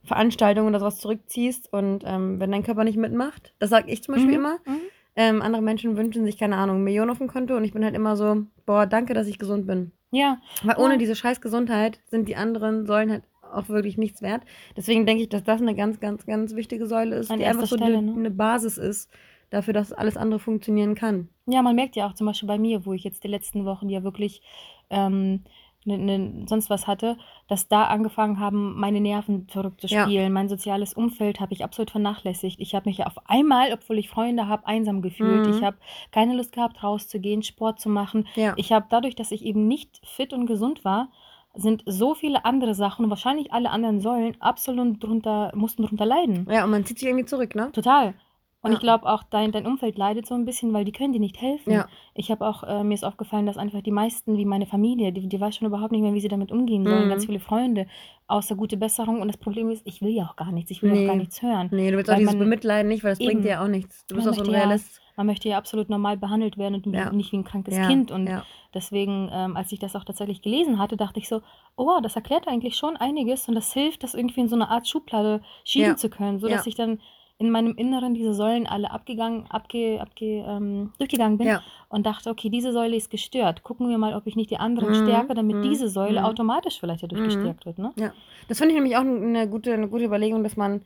Veranstaltungen 0.04 0.68
oder 0.68 0.80
sowas 0.80 0.98
zurückziehst 0.98 1.72
und 1.72 2.02
ähm, 2.04 2.40
wenn 2.40 2.50
dein 2.50 2.64
Körper 2.64 2.84
nicht 2.84 2.96
mitmacht, 2.96 3.54
das 3.58 3.70
sage 3.70 3.90
ich 3.90 4.02
zum 4.02 4.14
Beispiel 4.14 4.32
mhm. 4.32 4.38
immer. 4.38 4.58
Mhm. 4.66 4.80
Ähm, 5.14 5.42
andere 5.42 5.62
Menschen 5.62 5.96
wünschen 5.96 6.24
sich, 6.24 6.38
keine 6.38 6.56
Ahnung, 6.56 6.82
Millionen 6.82 7.10
auf 7.10 7.18
dem 7.18 7.28
Konto 7.28 7.54
und 7.54 7.64
ich 7.64 7.72
bin 7.72 7.84
halt 7.84 7.94
immer 7.94 8.16
so, 8.16 8.42
boah, 8.64 8.86
danke, 8.86 9.14
dass 9.14 9.26
ich 9.26 9.38
gesund 9.38 9.66
bin. 9.66 9.92
Ja. 10.10 10.38
Weil 10.62 10.76
ohne 10.78 10.98
diese 10.98 11.14
scheiß 11.14 11.40
Gesundheit 11.40 12.00
sind 12.10 12.28
die 12.28 12.36
anderen 12.36 12.86
Säulen 12.86 13.10
halt 13.10 13.24
auch 13.52 13.68
wirklich 13.68 13.98
nichts 13.98 14.22
wert. 14.22 14.42
Deswegen 14.76 15.06
denke 15.06 15.22
ich, 15.22 15.28
dass 15.28 15.44
das 15.44 15.60
eine 15.60 15.74
ganz, 15.74 16.00
ganz, 16.00 16.26
ganz 16.26 16.54
wichtige 16.54 16.86
Säule 16.86 17.16
ist, 17.16 17.30
An 17.30 17.38
die 17.38 17.44
einfach 17.44 17.66
so 17.66 17.76
Stelle, 17.76 17.98
eine, 17.98 18.12
ne? 18.12 18.18
eine 18.18 18.30
Basis 18.30 18.78
ist 18.78 19.10
dafür, 19.50 19.74
dass 19.74 19.92
alles 19.92 20.16
andere 20.16 20.40
funktionieren 20.40 20.94
kann. 20.94 21.28
Ja, 21.46 21.60
man 21.62 21.76
merkt 21.76 21.96
ja 21.96 22.06
auch 22.06 22.14
zum 22.14 22.26
Beispiel 22.26 22.46
bei 22.46 22.58
mir, 22.58 22.86
wo 22.86 22.94
ich 22.94 23.04
jetzt 23.04 23.24
die 23.24 23.28
letzten 23.28 23.64
Wochen 23.66 23.88
ja 23.90 24.02
wirklich 24.02 24.40
ähm, 24.88 25.44
ne, 25.84 25.98
ne, 25.98 26.44
sonst 26.46 26.70
was 26.70 26.86
hatte, 26.86 27.16
dass 27.48 27.68
da 27.68 27.84
angefangen 27.84 28.38
haben, 28.40 28.78
meine 28.78 29.00
Nerven 29.00 29.46
verrückt 29.48 29.80
zu 29.80 29.88
spielen. 29.88 30.10
Ja. 30.10 30.28
Mein 30.30 30.48
soziales 30.48 30.94
Umfeld 30.94 31.40
habe 31.40 31.52
ich 31.52 31.64
absolut 31.64 31.90
vernachlässigt. 31.90 32.60
Ich 32.60 32.74
habe 32.74 32.88
mich 32.88 32.98
ja 32.98 33.06
auf 33.06 33.28
einmal, 33.28 33.72
obwohl 33.72 33.98
ich 33.98 34.08
Freunde 34.08 34.48
habe, 34.48 34.66
einsam 34.66 35.02
gefühlt. 35.02 35.46
Mhm. 35.46 35.54
Ich 35.54 35.62
habe 35.62 35.76
keine 36.10 36.34
Lust 36.34 36.52
gehabt, 36.52 36.82
rauszugehen, 36.82 37.42
Sport 37.42 37.80
zu 37.80 37.88
machen. 37.88 38.26
Ja. 38.34 38.54
Ich 38.56 38.72
habe 38.72 38.86
dadurch, 38.88 39.14
dass 39.14 39.32
ich 39.32 39.44
eben 39.44 39.66
nicht 39.66 40.00
fit 40.04 40.32
und 40.32 40.46
gesund 40.46 40.84
war, 40.84 41.08
sind 41.54 41.82
so 41.84 42.14
viele 42.14 42.44
andere 42.44 42.74
Sachen, 42.74 43.10
wahrscheinlich 43.10 43.52
alle 43.52 43.70
anderen 43.70 44.00
Säulen, 44.00 44.36
absolut 44.40 45.02
drunter, 45.02 45.52
mussten 45.54 45.84
drunter 45.84 46.06
leiden. 46.06 46.46
Ja, 46.50 46.64
und 46.64 46.70
man 46.70 46.84
zieht 46.86 46.98
sich 46.98 47.08
irgendwie 47.08 47.26
zurück, 47.26 47.54
ne? 47.54 47.70
Total. 47.72 48.14
Und 48.62 48.70
ja. 48.70 48.76
ich 48.76 48.80
glaube 48.80 49.06
auch, 49.06 49.24
dein, 49.24 49.50
dein 49.50 49.66
Umfeld 49.66 49.98
leidet 49.98 50.24
so 50.24 50.34
ein 50.36 50.44
bisschen, 50.44 50.72
weil 50.72 50.84
die 50.84 50.92
können 50.92 51.12
dir 51.12 51.18
nicht 51.18 51.40
helfen. 51.40 51.72
Ja. 51.72 51.88
Ich 52.14 52.30
habe 52.30 52.46
auch, 52.46 52.62
äh, 52.62 52.84
mir 52.84 52.94
ist 52.94 53.04
aufgefallen, 53.04 53.44
dass 53.44 53.56
einfach 53.56 53.82
die 53.82 53.90
meisten, 53.90 54.38
wie 54.38 54.44
meine 54.44 54.66
Familie, 54.66 55.12
die, 55.12 55.28
die 55.28 55.40
weiß 55.40 55.56
schon 55.56 55.66
überhaupt 55.66 55.90
nicht 55.90 56.02
mehr, 56.02 56.14
wie 56.14 56.20
sie 56.20 56.28
damit 56.28 56.52
umgehen 56.52 56.84
sollen. 56.84 57.06
Mhm. 57.06 57.08
Ganz 57.08 57.26
viele 57.26 57.40
Freunde, 57.40 57.88
außer 58.28 58.54
gute 58.54 58.76
Besserung. 58.76 59.20
Und 59.20 59.26
das 59.26 59.36
Problem 59.36 59.68
ist, 59.68 59.82
ich 59.84 60.00
will 60.00 60.10
ja 60.10 60.26
auch 60.26 60.36
gar 60.36 60.52
nichts. 60.52 60.70
Ich 60.70 60.80
will 60.80 60.92
nee. 60.92 61.02
auch 61.02 61.08
gar 61.08 61.16
nichts 61.16 61.42
hören. 61.42 61.70
Nee, 61.72 61.90
du 61.90 61.96
willst 61.96 62.08
auch 62.08 62.16
dieses 62.16 62.34
man, 62.34 62.38
Bemitleiden 62.38 62.88
nicht, 62.88 63.02
weil 63.02 63.10
das 63.10 63.18
eben, 63.18 63.30
bringt 63.30 63.44
dir 63.44 63.50
ja 63.50 63.64
auch 63.64 63.68
nichts. 63.68 64.06
Du 64.06 64.14
bist 64.14 64.28
auch 64.28 64.34
so 64.34 64.44
ein 64.44 64.50
Realist. 64.50 64.94
Ja, 64.94 65.02
man 65.16 65.26
möchte 65.26 65.48
ja 65.48 65.58
absolut 65.58 65.90
normal 65.90 66.16
behandelt 66.16 66.56
werden 66.56 66.82
und 66.84 66.94
ja. 66.94 67.12
nicht 67.12 67.32
wie 67.32 67.38
ein 67.38 67.44
krankes 67.44 67.74
Kind. 67.74 68.12
Und 68.12 68.30
deswegen, 68.72 69.28
ähm, 69.32 69.56
als 69.56 69.72
ich 69.72 69.80
das 69.80 69.96
auch 69.96 70.04
tatsächlich 70.04 70.40
gelesen 70.40 70.78
hatte, 70.78 70.96
dachte 70.96 71.18
ich 71.18 71.28
so, 71.28 71.42
oh, 71.76 71.98
das 72.00 72.14
erklärt 72.14 72.46
eigentlich 72.46 72.76
schon 72.76 72.96
einiges 72.96 73.48
und 73.48 73.56
das 73.56 73.72
hilft, 73.72 74.04
das 74.04 74.14
irgendwie 74.14 74.40
in 74.40 74.48
so 74.48 74.54
eine 74.54 74.70
Art 74.70 74.86
Schublade 74.86 75.42
schieben 75.64 75.96
zu 75.96 76.08
können, 76.08 76.38
sodass 76.38 76.66
ich 76.66 76.76
dann 76.76 77.00
in 77.38 77.50
meinem 77.50 77.74
Inneren 77.74 78.14
diese 78.14 78.34
Säulen 78.34 78.66
alle 78.66 78.90
abgegangen, 78.90 79.46
abge, 79.50 80.00
abge, 80.00 80.44
ähm, 80.46 80.92
durchgegangen 80.98 81.38
bin 81.38 81.48
ja. 81.48 81.62
und 81.88 82.06
dachte, 82.06 82.30
okay, 82.30 82.48
diese 82.48 82.72
Säule 82.72 82.96
ist 82.96 83.10
gestört. 83.10 83.62
Gucken 83.62 83.88
wir 83.88 83.98
mal, 83.98 84.14
ob 84.14 84.26
ich 84.26 84.36
nicht 84.36 84.50
die 84.50 84.58
anderen 84.58 84.90
mhm. 84.90 85.06
stärke, 85.06 85.34
damit 85.34 85.56
mhm. 85.56 85.62
diese 85.62 85.88
Säule 85.88 86.20
mhm. 86.20 86.26
automatisch 86.26 86.78
vielleicht 86.78 87.02
dadurch 87.02 87.20
mhm. 87.20 87.24
gestärkt 87.24 87.66
wird. 87.66 87.78
Ne? 87.78 87.92
Ja, 87.96 88.12
das 88.48 88.58
finde 88.58 88.74
ich 88.74 88.80
nämlich 88.80 88.96
auch 88.96 89.00
eine 89.00 89.48
gute, 89.48 89.72
eine 89.72 89.88
gute 89.88 90.04
Überlegung, 90.04 90.44
dass 90.44 90.56
man 90.56 90.82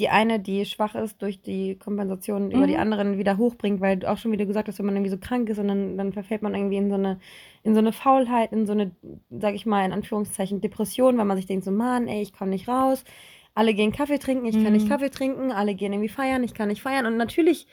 die 0.00 0.08
eine, 0.08 0.40
die 0.40 0.64
schwach 0.66 0.96
ist, 0.96 1.22
durch 1.22 1.40
die 1.40 1.76
Kompensation 1.76 2.50
über 2.50 2.66
die 2.66 2.74
mhm. 2.74 2.80
anderen 2.80 3.18
wieder 3.18 3.38
hochbringt, 3.38 3.80
weil 3.80 3.98
du 3.98 4.10
auch 4.10 4.18
schon 4.18 4.32
wieder 4.32 4.44
gesagt 4.44 4.66
hast, 4.66 4.80
wenn 4.80 4.86
man 4.86 4.96
irgendwie 4.96 5.12
so 5.12 5.18
krank 5.18 5.48
ist 5.48 5.58
und 5.58 5.68
dann, 5.68 5.96
dann 5.96 6.12
verfällt 6.12 6.42
man 6.42 6.56
irgendwie 6.56 6.78
in 6.78 6.88
so 6.88 6.96
eine 6.96 7.20
in 7.62 7.74
so 7.74 7.78
eine 7.78 7.92
Faulheit, 7.92 8.52
in 8.52 8.66
so 8.66 8.72
eine, 8.72 8.90
sag 9.30 9.54
ich 9.54 9.66
mal, 9.66 9.84
in 9.84 9.92
Anführungszeichen 9.92 10.60
Depression, 10.60 11.16
weil 11.16 11.24
man 11.24 11.36
sich 11.36 11.46
denkt 11.46 11.64
so, 11.64 11.70
Mann, 11.70 12.08
ey, 12.08 12.22
ich 12.22 12.32
komme 12.32 12.50
nicht 12.50 12.66
raus 12.66 13.04
alle 13.54 13.74
gehen 13.74 13.92
Kaffee 13.92 14.18
trinken, 14.18 14.46
ich 14.46 14.62
kann 14.62 14.72
nicht 14.72 14.86
mhm. 14.86 14.90
Kaffee 14.90 15.10
trinken, 15.10 15.52
alle 15.52 15.74
gehen 15.74 15.92
irgendwie 15.92 16.08
feiern, 16.08 16.42
ich 16.42 16.54
kann 16.54 16.68
nicht 16.68 16.82
feiern. 16.82 17.06
Und 17.06 17.16
natürlich 17.16 17.66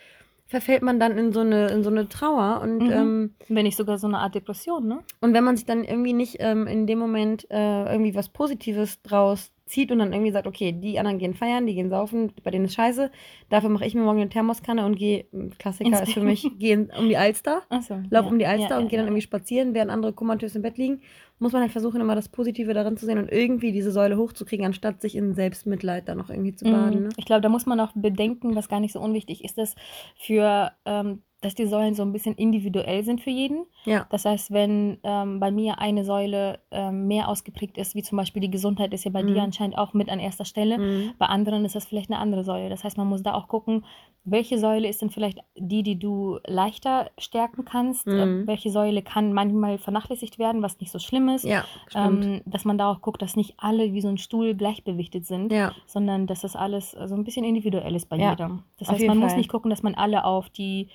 verfällt 0.48 0.82
man 0.84 1.00
dann 1.00 1.18
in 1.18 1.32
so 1.32 1.40
eine, 1.40 1.70
in 1.70 1.84
so 1.84 1.90
eine 1.90 2.08
Trauer. 2.10 2.62
Und, 2.62 2.84
mhm. 2.84 2.92
ähm, 2.92 3.36
wenn 3.48 3.64
nicht 3.64 3.78
sogar 3.78 3.98
so 3.98 4.08
eine 4.08 4.20
Art 4.20 4.36
Depression, 4.36 4.88
ne? 4.88 5.00
Und 5.22 5.34
wenn 5.34 5.44
man 5.44 5.56
sich 5.56 5.66
dann 5.66 5.84
irgendwie 5.84 6.14
nicht 6.14 6.38
ähm, 6.40 6.68
in 6.68 6.86
dem 6.88 7.00
Moment 7.00 7.50
äh, 7.50 7.92
irgendwie 7.92 8.14
was 8.14 8.30
Positives 8.30 9.02
draus 9.02 9.52
zieht 9.72 9.92
und 9.92 10.00
dann 10.00 10.14
irgendwie 10.14 10.32
sagt, 10.32 10.46
okay, 10.46 10.72
die 10.72 11.00
anderen 11.00 11.18
gehen 11.18 11.34
feiern, 11.34 11.66
die 11.66 11.74
gehen 11.74 11.90
saufen, 11.90 12.32
bei 12.44 12.52
denen 12.52 12.66
ist 12.66 12.76
scheiße. 12.76 13.10
Dafür 13.50 13.70
mache 13.70 13.86
ich 13.86 13.96
mir 13.96 14.02
morgen 14.02 14.20
eine 14.20 14.30
Thermoskanne 14.30 14.86
und 14.86 14.96
gehe, 14.96 15.26
Klassiker 15.58 16.04
ist 16.04 16.14
für 16.14 16.22
mich, 16.22 16.48
gehe 16.60 16.88
um 16.98 17.08
die 17.08 17.18
Alster, 17.18 17.64
so, 17.82 17.96
lauf 18.10 18.26
ja, 18.26 18.32
um 18.32 18.38
die 18.38 18.46
Alster 18.46 18.70
ja, 18.70 18.78
und 18.78 18.84
ja, 18.84 18.90
gehe 18.90 19.00
dann 19.00 19.08
irgendwie 19.08 19.22
spazieren, 19.22 19.74
während 19.74 19.90
andere 19.90 20.14
komatös 20.14 20.56
im 20.56 20.62
Bett 20.62 20.78
liegen. 20.78 21.02
Muss 21.40 21.54
man 21.54 21.64
halt 21.64 21.72
versuchen, 21.72 22.02
immer 22.02 22.14
das 22.14 22.30
Positive 22.30 22.74
darin 22.74 22.98
zu 22.98 23.08
sehen 23.08 23.18
und 23.18 23.32
irgendwie 23.32 23.72
diese 23.72 23.92
Säule 23.92 24.18
hochzukriegen, 24.18 24.66
anstatt 24.66 25.02
sich 25.02 25.16
in 25.16 25.34
Selbstmitleid 25.34 26.08
da 26.08 26.14
noch 26.14 26.30
irgendwie 26.30 26.54
zu 26.54 26.66
baden. 26.66 27.00
Mhm. 27.00 27.04
Ne? 27.08 27.10
Ich 27.18 27.26
glaube, 27.26 27.42
da 27.42 27.50
muss 27.50 27.66
man 27.66 27.80
auch 27.80 27.94
bedenken, 27.96 28.56
was 28.56 28.70
gar 28.70 28.80
nicht 28.80 28.94
so 28.94 29.00
unwichtig 29.00 29.44
ist, 29.44 29.58
dass 29.58 29.76
für 30.18 30.72
ähm, 30.86 31.24
dass 31.42 31.56
die 31.56 31.66
Säulen 31.66 31.96
so 31.96 32.04
ein 32.04 32.14
bisschen 32.14 32.36
individuell 32.36 33.04
sind 33.04 33.20
für 33.20 33.32
jeden. 33.32 33.66
Ja. 33.86 34.06
Das 34.12 34.26
heißt, 34.26 34.52
wenn 34.52 35.00
ähm, 35.04 35.40
bei 35.40 35.50
mir 35.50 35.80
eine 35.80 36.06
Säule 36.06 36.60
ähm, 36.70 37.08
mehr 37.08 37.28
ausgeprägt 37.28 37.80
ist, 37.80 37.96
wie 37.96 38.04
zum 38.04 38.18
Beispiel 38.18 38.42
die 38.42 38.52
Gesundheit 38.52 38.94
ist 38.94 39.06
ja 39.06 39.12
bei 39.12 39.24
mhm. 39.24 39.34
dir 39.34 39.42
anscheinend 39.42 39.78
auch 39.78 39.94
mit 39.94 40.10
an 40.10 40.20
erster 40.20 40.46
Stelle, 40.46 40.78
mhm. 40.78 41.14
bei 41.18 41.26
anderen 41.26 41.66
ist 41.66 41.76
das 41.76 41.86
vielleicht 41.86 42.12
eine 42.12 42.20
andere 42.20 42.44
Säule. 42.44 42.70
Das 42.70 42.84
heißt, 42.84 42.98
man 42.98 43.08
muss 43.08 43.24
da 43.24 43.34
auch 43.34 43.48
gucken, 43.48 43.84
welche 44.24 44.60
Säule 44.60 44.88
ist 44.88 45.02
denn 45.02 45.10
vielleicht 45.10 45.40
die, 45.56 45.82
die 45.82 45.98
du 45.98 46.38
leichter 46.46 47.10
stärken 47.18 47.66
kannst, 47.66 48.06
mhm. 48.06 48.44
äh, 48.44 48.48
welche 48.48 48.70
Säule 48.70 49.02
kann 49.02 49.34
manchmal 49.34 49.80
vernachlässigt 49.80 50.38
werden, 50.38 50.62
was 50.62 50.80
nicht 50.80 50.92
so 50.92 51.00
schlimm 51.00 51.28
ist. 51.30 51.44
Ja, 51.44 51.66
ähm, 51.96 52.42
dass 52.46 52.66
man 52.66 52.78
da 52.78 52.92
auch 52.92 53.02
guckt, 53.02 53.24
dass 53.24 53.36
nicht 53.36 53.56
alle 53.58 53.94
wie 53.94 54.02
so 54.02 54.10
ein 54.10 54.20
Stuhl 54.20 54.54
gleichbewichtet 54.54 55.26
sind, 55.26 55.52
ja. 55.52 55.72
sondern 55.88 56.28
dass 56.28 56.42
das 56.42 56.56
alles 56.56 56.92
so 56.92 57.16
ein 57.16 57.24
bisschen 57.24 57.44
individuell 57.46 57.96
ist 57.96 58.10
bei 58.10 58.18
jedem. 58.18 58.62
Das 58.78 58.90
heißt, 58.90 59.08
man 59.08 59.18
Fall. 59.18 59.28
muss 59.28 59.36
nicht 59.36 59.50
gucken, 59.50 59.72
dass 59.72 59.82
man 59.82 59.96
alle 59.96 60.24
auf 60.24 60.50
die 60.50 60.90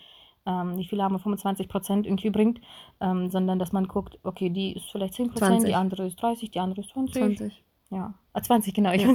ähm, 0.47 0.79
wie 0.79 0.85
viele 0.85 1.03
haben 1.03 1.15
wir 1.15 1.19
25 1.19 1.69
Prozent 1.69 2.07
irgendwie 2.07 2.31
bringt, 2.31 2.61
ähm, 3.01 3.31
sondern 3.31 3.59
dass 3.59 3.73
man 3.73 3.89
guckt, 3.89 4.19
okay, 4.23 4.51
die 4.51 4.75
ist 4.75 4.91
vielleicht 4.91 5.15
10 5.15 5.31
Prozent, 5.31 5.67
die 5.67 5.75
andere 5.75 6.07
ist 6.07 6.21
30, 6.23 6.51
die 6.51 6.61
andere 6.61 6.81
ist 6.81 6.91
20. 6.91 7.37
20. 7.39 7.65
Ja, 7.91 8.15
Ah, 8.39 8.43
20, 8.43 8.75
genau. 8.75 8.93
Ich, 8.93 9.01
Ja. 9.03 9.09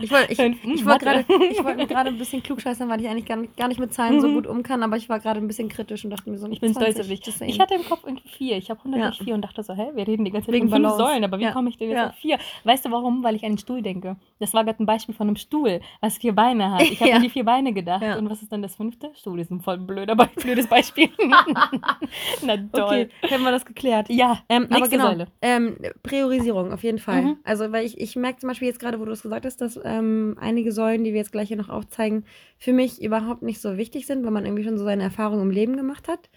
Ich 0.00 0.10
wollte 0.10 0.32
ich, 0.32 0.38
ich 0.38 0.84
Mathe. 0.84 1.04
gerade 1.04 1.86
gerade 1.86 2.08
ein 2.08 2.16
bisschen 2.16 2.42
klugscheißern, 2.42 2.88
weil 2.88 3.00
ich 3.02 3.08
eigentlich 3.08 3.26
gar 3.26 3.36
nicht, 3.36 3.54
gar 3.56 3.68
nicht 3.68 3.78
mit 3.78 3.92
Zahlen 3.92 4.20
so 4.22 4.32
gut 4.32 4.46
um 4.46 4.62
kann, 4.62 4.82
aber 4.82 4.96
ich 4.96 5.08
war 5.10 5.20
gerade 5.20 5.40
ein 5.40 5.46
bisschen 5.46 5.68
kritisch 5.68 6.04
und 6.04 6.10
dachte 6.10 6.30
mir 6.30 6.38
so, 6.38 6.48
ich 6.48 6.58
bin 6.60 6.72
stolz 6.72 6.98
auf 6.98 7.06
dich. 7.06 7.20
Ich 7.46 7.60
hatte 7.60 7.74
im 7.74 7.84
Kopf 7.84 8.00
irgendwie 8.06 8.28
vier. 8.28 8.56
Ich 8.56 8.70
habe 8.70 8.80
100 8.82 9.20
Ja. 9.26 9.34
und 9.34 9.42
dachte 9.42 9.62
so, 9.62 9.74
hä, 9.74 9.90
wir 9.94 10.08
reden 10.08 10.24
die 10.24 10.30
ganze 10.30 10.46
Zeit 10.46 10.54
Wegen 10.54 10.70
von 10.70 10.82
fünf. 10.82 10.96
Säulen, 10.96 11.22
aber 11.22 11.38
wie 11.38 11.42
Ja. 11.44 11.52
komme 11.52 11.68
ich 11.68 11.76
denn 11.76 11.90
jetzt 11.90 12.02
auf 12.02 12.14
vier? 12.14 12.38
Weißt 12.64 12.86
du 12.86 12.90
warum? 12.90 13.22
Weil 13.22 13.34
ich 13.36 13.44
an 13.44 13.52
den 13.52 13.58
Stuhl 13.58 13.82
denke. 13.82 14.16
Das 14.40 14.54
war 14.54 14.64
gerade 14.64 14.82
ein 14.82 14.86
Beispiel 14.86 15.14
von 15.14 15.28
einem 15.28 15.36
Stuhl, 15.36 15.80
was 16.00 16.16
vier 16.16 16.34
Beine 16.34 16.72
hat. 16.72 16.82
Ich 16.82 16.98
habe 17.00 17.12
an 17.14 17.22
die 17.22 17.30
vier 17.30 17.44
Beine 17.44 17.74
gedacht. 17.74 18.02
Und 18.18 18.30
was 18.30 18.40
ist 18.42 18.50
dann 18.50 18.62
das 18.62 18.74
fünfte? 18.74 19.10
Stuhl 19.14 19.38
ist 19.38 19.50
ein 19.50 19.60
voll 19.60 19.76
blöder, 19.78 20.16
Be- 20.16 20.30
blödes 20.36 20.66
Beispiel. 20.66 21.10
Na 22.42 22.56
toll. 22.72 23.08
Okay, 23.22 23.34
haben 23.34 23.42
wir 23.44 23.50
das 23.50 23.64
geklärt. 23.64 24.08
Ja, 24.08 24.38
Ähm, 24.48 24.66
aber 24.70 24.88
genau, 24.88 25.12
ähm, 25.42 25.76
Priorisierung 26.02 26.72
auf 26.72 26.82
jeden 26.82 26.98
Fall. 26.98 27.22
Mhm. 27.22 27.36
Also, 27.44 27.70
weil 27.72 27.84
ich, 27.84 28.00
ich 28.00 28.16
merke 28.16 28.38
zum 28.40 28.48
Beispiel 28.48 28.61
jetzt 28.68 28.80
gerade, 28.80 29.00
wo 29.00 29.04
du 29.04 29.10
das 29.10 29.22
gesagt 29.22 29.44
hast, 29.44 29.60
dass 29.60 29.78
ähm, 29.84 30.36
einige 30.40 30.72
Säulen, 30.72 31.04
die 31.04 31.12
wir 31.12 31.20
jetzt 31.20 31.32
gleich 31.32 31.48
hier 31.48 31.56
noch 31.56 31.68
aufzeigen, 31.68 32.24
für 32.58 32.72
mich 32.72 33.02
überhaupt 33.02 33.42
nicht 33.42 33.60
so 33.60 33.76
wichtig 33.76 34.06
sind, 34.06 34.24
weil 34.24 34.30
man 34.30 34.44
irgendwie 34.44 34.64
schon 34.64 34.78
so 34.78 34.84
seine 34.84 35.02
Erfahrungen 35.02 35.42
im 35.42 35.50
Leben 35.50 35.76
gemacht 35.76 36.08
hat. 36.08 36.30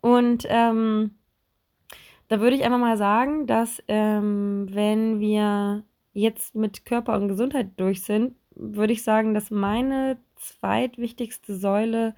Und 0.00 0.46
ähm, 0.48 1.12
da 2.28 2.40
würde 2.40 2.56
ich 2.56 2.64
einfach 2.64 2.78
mal 2.78 2.96
sagen, 2.96 3.46
dass 3.46 3.82
ähm, 3.88 4.68
wenn 4.70 5.20
wir 5.20 5.84
jetzt 6.12 6.54
mit 6.54 6.84
Körper 6.84 7.14
und 7.14 7.28
Gesundheit 7.28 7.70
durch 7.76 8.02
sind, 8.02 8.34
würde 8.54 8.92
ich 8.92 9.02
sagen, 9.02 9.34
dass 9.34 9.50
meine 9.50 10.18
zweitwichtigste 10.36 11.56
Säule 11.56 12.14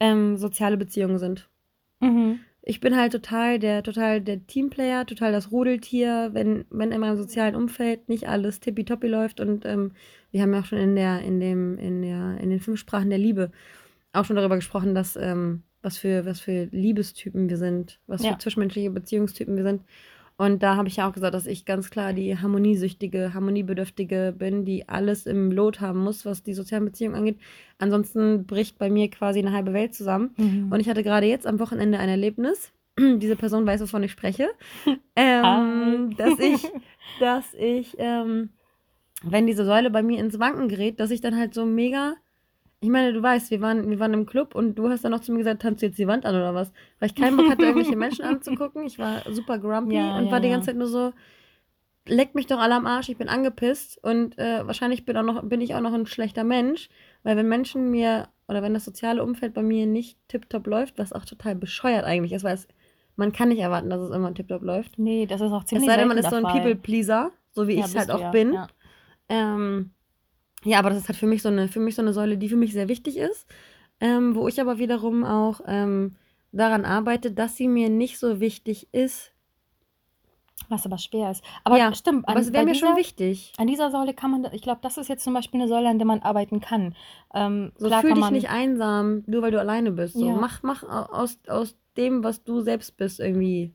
ähm, 0.00 0.36
soziale 0.36 0.76
Beziehungen 0.76 1.18
sind. 1.18 1.48
Mhm. 2.00 2.40
Ich 2.66 2.80
bin 2.80 2.96
halt 2.96 3.12
total 3.12 3.58
der, 3.58 3.82
total 3.82 4.22
der 4.22 4.46
Teamplayer, 4.46 5.04
total 5.04 5.32
das 5.32 5.50
Rudeltier, 5.52 6.30
wenn, 6.32 6.64
wenn 6.70 6.92
in 6.92 7.00
meinem 7.00 7.16
sozialen 7.18 7.54
Umfeld 7.54 8.08
nicht 8.08 8.26
alles 8.26 8.58
tippitoppi 8.60 9.06
läuft 9.06 9.38
und 9.38 9.66
ähm, 9.66 9.92
wir 10.30 10.40
haben 10.40 10.54
ja 10.54 10.60
auch 10.60 10.64
schon 10.64 10.78
in 10.78 10.96
der, 10.96 11.20
in 11.20 11.40
dem, 11.40 11.78
in 11.78 12.00
der, 12.00 12.38
in 12.40 12.48
den 12.48 12.60
fünf 12.60 12.80
Sprachen 12.80 13.10
der 13.10 13.18
Liebe 13.18 13.50
auch 14.14 14.24
schon 14.24 14.36
darüber 14.36 14.56
gesprochen, 14.56 14.94
dass 14.94 15.14
ähm, 15.16 15.62
was 15.82 15.98
für, 15.98 16.24
was 16.24 16.40
für 16.40 16.68
Liebestypen 16.72 17.50
wir 17.50 17.58
sind, 17.58 18.00
was 18.06 18.22
Ja. 18.22 18.32
für 18.32 18.38
zwischenmenschliche 18.38 18.90
Beziehungstypen 18.90 19.56
wir 19.56 19.64
sind. 19.64 19.82
Und 20.36 20.64
da 20.64 20.74
habe 20.76 20.88
ich 20.88 20.96
ja 20.96 21.08
auch 21.08 21.12
gesagt, 21.12 21.34
dass 21.34 21.46
ich 21.46 21.64
ganz 21.64 21.90
klar 21.90 22.12
die 22.12 22.36
harmoniesüchtige, 22.36 23.34
harmoniebedürftige 23.34 24.34
bin, 24.36 24.64
die 24.64 24.88
alles 24.88 25.26
im 25.26 25.52
Lot 25.52 25.80
haben 25.80 26.00
muss, 26.00 26.26
was 26.26 26.42
die 26.42 26.54
sozialen 26.54 26.84
Beziehungen 26.84 27.14
angeht. 27.14 27.38
Ansonsten 27.78 28.44
bricht 28.44 28.76
bei 28.78 28.90
mir 28.90 29.08
quasi 29.10 29.38
eine 29.38 29.52
halbe 29.52 29.72
Welt 29.72 29.94
zusammen. 29.94 30.34
Mhm. 30.36 30.72
Und 30.72 30.80
ich 30.80 30.88
hatte 30.88 31.04
gerade 31.04 31.26
jetzt 31.26 31.46
am 31.46 31.60
Wochenende 31.60 31.98
ein 31.98 32.08
Erlebnis. 32.08 32.72
Diese 32.98 33.36
Person 33.36 33.64
weiß, 33.66 33.80
wovon 33.82 34.02
ich 34.02 34.12
spreche. 34.12 34.48
Ähm, 35.16 36.16
dass 36.16 36.40
ich, 36.40 36.68
dass 37.20 37.54
ich, 37.54 37.94
ähm, 37.98 38.48
wenn 39.22 39.46
diese 39.46 39.64
Säule 39.64 39.88
bei 39.90 40.02
mir 40.02 40.18
ins 40.18 40.40
Wanken 40.40 40.66
gerät, 40.66 40.98
dass 40.98 41.12
ich 41.12 41.20
dann 41.20 41.38
halt 41.38 41.54
so 41.54 41.64
mega. 41.64 42.14
Ich 42.84 42.90
meine, 42.90 43.14
du 43.14 43.22
weißt, 43.22 43.50
wir 43.50 43.62
waren, 43.62 43.88
wir 43.88 43.98
waren 43.98 44.12
im 44.12 44.26
Club 44.26 44.54
und 44.54 44.74
du 44.74 44.90
hast 44.90 45.04
dann 45.04 45.12
noch 45.12 45.20
zu 45.20 45.32
mir 45.32 45.38
gesagt, 45.38 45.62
tanzt 45.62 45.80
du 45.80 45.86
jetzt 45.86 45.98
die 45.98 46.06
Wand 46.06 46.26
an 46.26 46.34
oder 46.34 46.54
was? 46.54 46.70
Weil 46.98 47.08
ich 47.08 47.14
keinen 47.14 47.38
Bock 47.38 47.48
hatte, 47.48 47.64
irgendwelche 47.64 47.96
Menschen 47.96 48.24
anzugucken. 48.26 48.84
Ich 48.84 48.98
war 48.98 49.22
super 49.32 49.58
grumpy 49.58 49.96
Ja, 49.96 50.18
und 50.18 50.26
ja, 50.26 50.30
war 50.30 50.40
die 50.40 50.50
ganze 50.50 50.66
Zeit 50.66 50.76
nur 50.76 50.88
so, 50.88 51.14
leckt 52.06 52.34
mich 52.34 52.46
doch 52.46 52.58
alle 52.58 52.74
am 52.74 52.86
Arsch, 52.86 53.08
ich 53.08 53.16
bin 53.16 53.30
angepisst 53.30 53.98
und 54.04 54.38
äh, 54.38 54.66
wahrscheinlich 54.66 55.06
bin, 55.06 55.16
auch 55.16 55.22
noch, 55.22 55.42
bin 55.44 55.62
ich 55.62 55.74
auch 55.74 55.80
noch 55.80 55.94
ein 55.94 56.06
schlechter 56.06 56.44
Mensch, 56.44 56.90
weil 57.22 57.38
wenn 57.38 57.48
Menschen 57.48 57.90
mir 57.90 58.28
oder 58.48 58.62
wenn 58.62 58.74
das 58.74 58.84
soziale 58.84 59.22
Umfeld 59.22 59.54
bei 59.54 59.62
mir 59.62 59.86
nicht 59.86 60.18
tiptop 60.28 60.66
läuft, 60.66 60.98
was 60.98 61.14
auch 61.14 61.24
total 61.24 61.54
bescheuert 61.54 62.04
eigentlich 62.04 62.32
ist, 62.32 62.44
weil 62.44 62.54
es, 62.54 62.68
man 63.16 63.32
kann 63.32 63.48
nicht 63.48 63.60
erwarten, 63.60 63.88
dass 63.88 64.02
es 64.02 64.14
immer 64.14 64.34
tiptop 64.34 64.62
läuft. 64.62 64.98
Nee, 64.98 65.24
das 65.24 65.40
ist 65.40 65.52
auch 65.52 65.62
Es 65.62 65.68
ziemlich 65.68 65.88
sei 65.88 65.96
denn, 65.96 66.08
man 66.08 66.18
ist 66.18 66.28
so 66.28 66.36
ein. 66.36 66.42
People-Pleaser, 66.42 67.32
so 67.52 67.66
wie 67.66 67.74
Ja, 67.74 67.80
ich 67.80 67.86
es 67.86 67.96
halt 67.96 68.10
auch 68.10 68.20
ja, 68.20 68.30
bin. 68.30 68.52
Ja. 68.52 68.68
Ähm, 69.30 69.92
ja, 70.64 70.78
aber 70.78 70.90
das 70.90 70.98
ist 70.98 71.08
halt 71.08 71.18
für 71.18 71.26
mich 71.26 71.42
so 71.42 71.48
eine, 71.48 71.68
für 71.68 71.80
mich 71.80 71.94
so 71.94 72.02
eine 72.02 72.12
Säule, 72.12 72.36
die 72.38 72.48
für 72.48 72.56
mich 72.56 72.72
sehr 72.72 72.88
wichtig 72.88 73.16
ist, 73.18 73.46
ähm, 74.00 74.34
wo 74.34 74.48
ich 74.48 74.60
aber 74.60 74.78
wiederum 74.78 75.24
auch 75.24 75.60
ähm, 75.66 76.16
daran 76.52 76.84
arbeite, 76.84 77.32
dass 77.32 77.56
sie 77.56 77.68
mir 77.68 77.88
nicht 77.90 78.18
so 78.18 78.40
wichtig 78.40 78.88
ist. 78.92 79.32
Was 80.68 80.86
aber 80.86 80.98
schwer 80.98 81.30
ist. 81.30 81.44
Aber 81.64 81.76
Ja, 81.76 81.94
stimmt, 81.94 82.26
Aber 82.26 82.40
es 82.40 82.52
wäre 82.52 82.64
mir 82.64 82.72
dieser- 82.72 82.86
schon 82.88 82.96
wichtig. 82.96 83.52
An 83.58 83.66
dieser 83.66 83.90
Säule 83.90 84.14
kann 84.14 84.30
man, 84.30 84.46
ich 84.52 84.62
glaube, 84.62 84.80
das 84.82 84.96
ist 84.96 85.08
jetzt 85.08 85.22
zum 85.24 85.34
Beispiel 85.34 85.60
eine 85.60 85.68
Säule, 85.68 85.88
an 85.88 85.98
der 85.98 86.06
man 86.06 86.20
arbeiten 86.20 86.60
kann. 86.60 86.94
Ähm, 87.34 87.72
So 87.76 87.90
fühl 87.90 88.14
dich 88.14 88.20
man, 88.20 88.32
nicht 88.32 88.48
einsam, 88.48 89.24
nur 89.26 89.42
weil 89.42 89.50
du 89.50 89.60
alleine 89.60 89.90
bist. 89.92 90.14
So, 90.14 90.26
Ja. 90.26 90.34
mach, 90.34 90.62
mach 90.62 90.82
au- 90.84 91.12
aus, 91.12 91.38
aus 91.48 91.76
dem, 91.96 92.24
was 92.24 92.44
du 92.44 92.60
selbst 92.60 92.96
bist, 92.96 93.20
irgendwie 93.20 93.72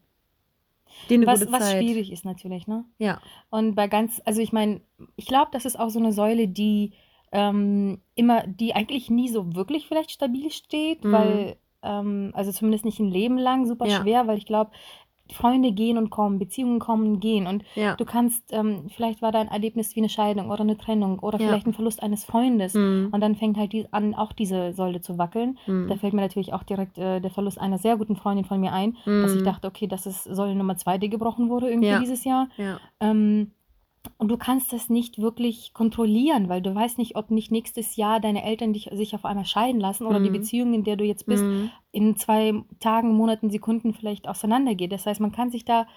eine 1.10 1.26
was, 1.28 1.40
gute 1.42 1.52
was 1.52 1.60
Zeit. 1.60 1.78
schwierig 1.84 2.12
ist 2.12 2.26
natürlich, 2.26 2.68
ne? 2.68 2.86
Ja. 2.98 3.20
Und 3.50 3.76
bei 3.76 3.88
ganz, 3.88 4.22
also 4.26 4.42
ich 4.42 4.52
meine, 4.52 4.82
ich 5.16 5.26
glaube, 5.28 5.50
das 5.52 5.66
ist 5.66 5.80
auch 5.80 5.90
so 5.90 6.00
eine 6.00 6.12
Säule, 6.14 6.48
die 6.48 6.94
ähm, 7.32 8.02
immer, 8.16 8.46
die 8.48 8.74
eigentlich 8.74 9.10
nie 9.12 9.30
so 9.30 9.56
wirklich 9.56 9.88
vielleicht 9.88 10.12
stabil 10.12 10.50
steht, 10.52 11.04
Mhm. 11.04 11.12
weil, 11.12 11.56
ähm, 11.84 12.32
also 12.34 12.52
zumindest 12.52 12.86
nicht 12.86 13.00
ein 13.00 13.10
Leben 13.12 13.38
lang, 13.38 13.68
super 13.68 13.86
Ja. 13.86 14.02
schwer, 14.02 14.26
weil 14.28 14.38
ich 14.40 14.46
glaube, 14.48 14.72
Freunde 15.32 15.72
gehen 15.72 15.98
und 15.98 16.10
kommen, 16.10 16.40
Beziehungen 16.40 16.80
kommen 16.80 17.08
und 17.08 17.20
gehen. 17.20 17.48
Und 17.48 17.64
Ja. 17.76 17.96
du 17.96 18.06
kannst, 18.06 18.52
ähm, 18.52 18.88
vielleicht 18.90 19.22
war 19.22 19.32
dein 19.32 19.48
Erlebnis 19.48 19.96
wie 19.96 20.00
eine 20.02 20.10
Scheidung 20.10 20.50
oder 20.50 20.62
eine 20.62 20.78
Trennung 20.78 21.20
oder 21.20 21.40
Ja. 21.40 21.48
vielleicht 21.48 21.68
ein 21.68 21.74
Verlust 21.74 22.02
eines 22.04 22.26
Freundes. 22.26 22.74
Mhm. 22.74 23.10
Und 23.12 23.22
dann 23.22 23.36
fängt 23.36 23.58
halt 23.58 23.74
die, 23.74 23.86
an, 23.92 24.14
auch 24.16 24.34
diese 24.34 24.74
Säule 24.74 25.02
zu 25.02 25.18
wackeln. 25.18 25.58
Da 25.66 25.72
Mhm. 25.74 25.98
fällt 26.00 26.14
mir 26.14 26.22
natürlich 26.22 26.54
auch 26.54 26.64
direkt 26.64 26.98
äh, 26.98 27.20
der 27.20 27.32
Verlust 27.32 27.60
einer 27.60 27.78
sehr 27.78 27.98
guten 27.98 28.16
Freundin 28.16 28.46
von 28.46 28.60
mir 28.60 28.74
ein, 28.74 28.98
dass 29.06 29.34
ich 29.34 29.42
Mhm. 29.42 29.46
dachte, 29.46 29.68
okay, 29.68 29.88
das 29.88 30.06
ist 30.06 30.24
Säule 30.24 30.56
Nummer 30.56 30.78
zwei, 30.78 30.98
die 30.98 31.10
gebrochen 31.10 31.50
wurde 31.50 31.70
irgendwie 31.70 31.90
Ja. 31.90 32.00
dieses 32.00 32.24
Jahr. 32.24 32.48
Ja. 32.58 32.80
Ähm, 33.00 33.52
und 34.18 34.30
du 34.30 34.38
kannst 34.38 34.74
das 34.74 34.90
nicht 34.90 35.20
wirklich 35.22 35.74
kontrollieren, 35.74 36.50
weil 36.50 36.62
du 36.62 36.74
weißt 36.74 36.98
nicht, 36.98 37.16
ob 37.16 37.32
nicht 37.32 37.52
nächstes 37.52 37.96
Jahr 37.96 38.20
deine 38.20 38.44
Eltern 38.44 38.74
dich, 38.74 38.90
sich 38.94 39.16
auf 39.16 39.26
einmal 39.26 39.46
scheiden 39.46 39.80
lassen 39.80 40.06
oder 40.06 40.20
die 40.20 40.30
Mhm. 40.30 40.34
Beziehung, 40.34 40.74
in 40.74 40.84
der 40.84 40.96
du 40.96 41.04
jetzt 41.06 41.26
bist, 41.26 41.44
Mhm. 41.44 41.70
in 41.92 42.16
zwei 42.18 42.54
Tagen, 42.80 43.14
Monaten, 43.16 43.50
Sekunden 43.50 43.94
vielleicht 43.94 44.28
auseinandergeht. 44.28 44.92
Das 44.92 45.06
heißt, 45.06 45.20
man 45.20 45.32
kann 45.32 45.52
sich 45.52 45.66
da 45.66 45.88